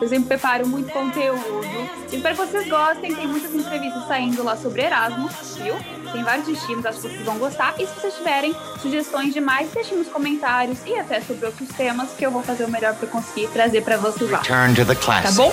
[0.01, 1.91] Eu sempre preparo muito conteúdo.
[2.13, 3.15] Espero que vocês gostem.
[3.15, 5.75] Tem muitas entrevistas saindo lá sobre Erasmus, viu?
[6.13, 7.75] Tem vários destinos, acho que vocês vão gostar.
[7.79, 12.11] E se vocês tiverem sugestões de mais, deixem nos comentários e até sobre outros temas
[12.11, 14.39] que eu vou fazer o melhor para conseguir trazer para vocês lá.
[14.39, 15.53] Return to the Tá bom?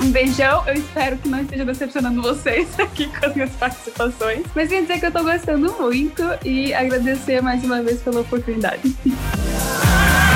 [0.00, 4.46] Um beijão, eu espero que não esteja decepcionando vocês aqui com as minhas participações.
[4.54, 8.94] Mas quer dizer que eu tô gostando muito e agradecer mais uma vez pela oportunidade.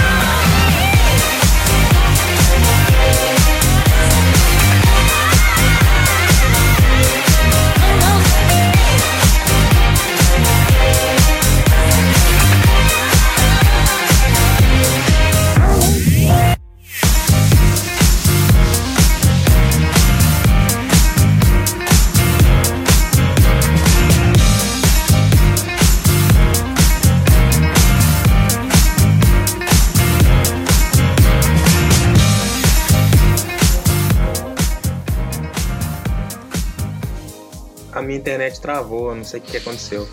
[38.24, 40.08] internet travou, eu não sei o que aconteceu.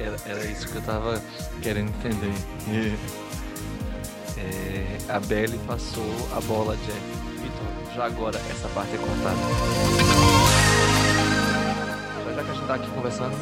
[0.00, 1.22] Era, era isso que eu tava
[1.62, 2.32] querendo entender.
[4.36, 6.04] É, a Belly passou
[6.36, 7.00] a bola a Jeff.
[7.40, 9.36] Vitor, já agora essa parte é cortada.
[12.24, 13.36] Já, já que a gente tá aqui conversando.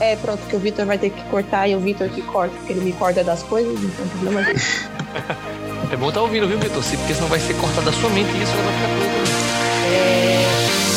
[0.00, 2.72] É, pronto, que o Vitor vai ter que cortar e o Vitor que corta, porque
[2.72, 4.60] ele me corta das coisas, então problema dele.
[5.92, 6.82] É bom tá ouvindo, viu, Vitor?
[6.82, 9.12] Sim, Porque senão vai ser cortada da sua mente e isso vai ficar tudo.
[9.94, 10.91] É...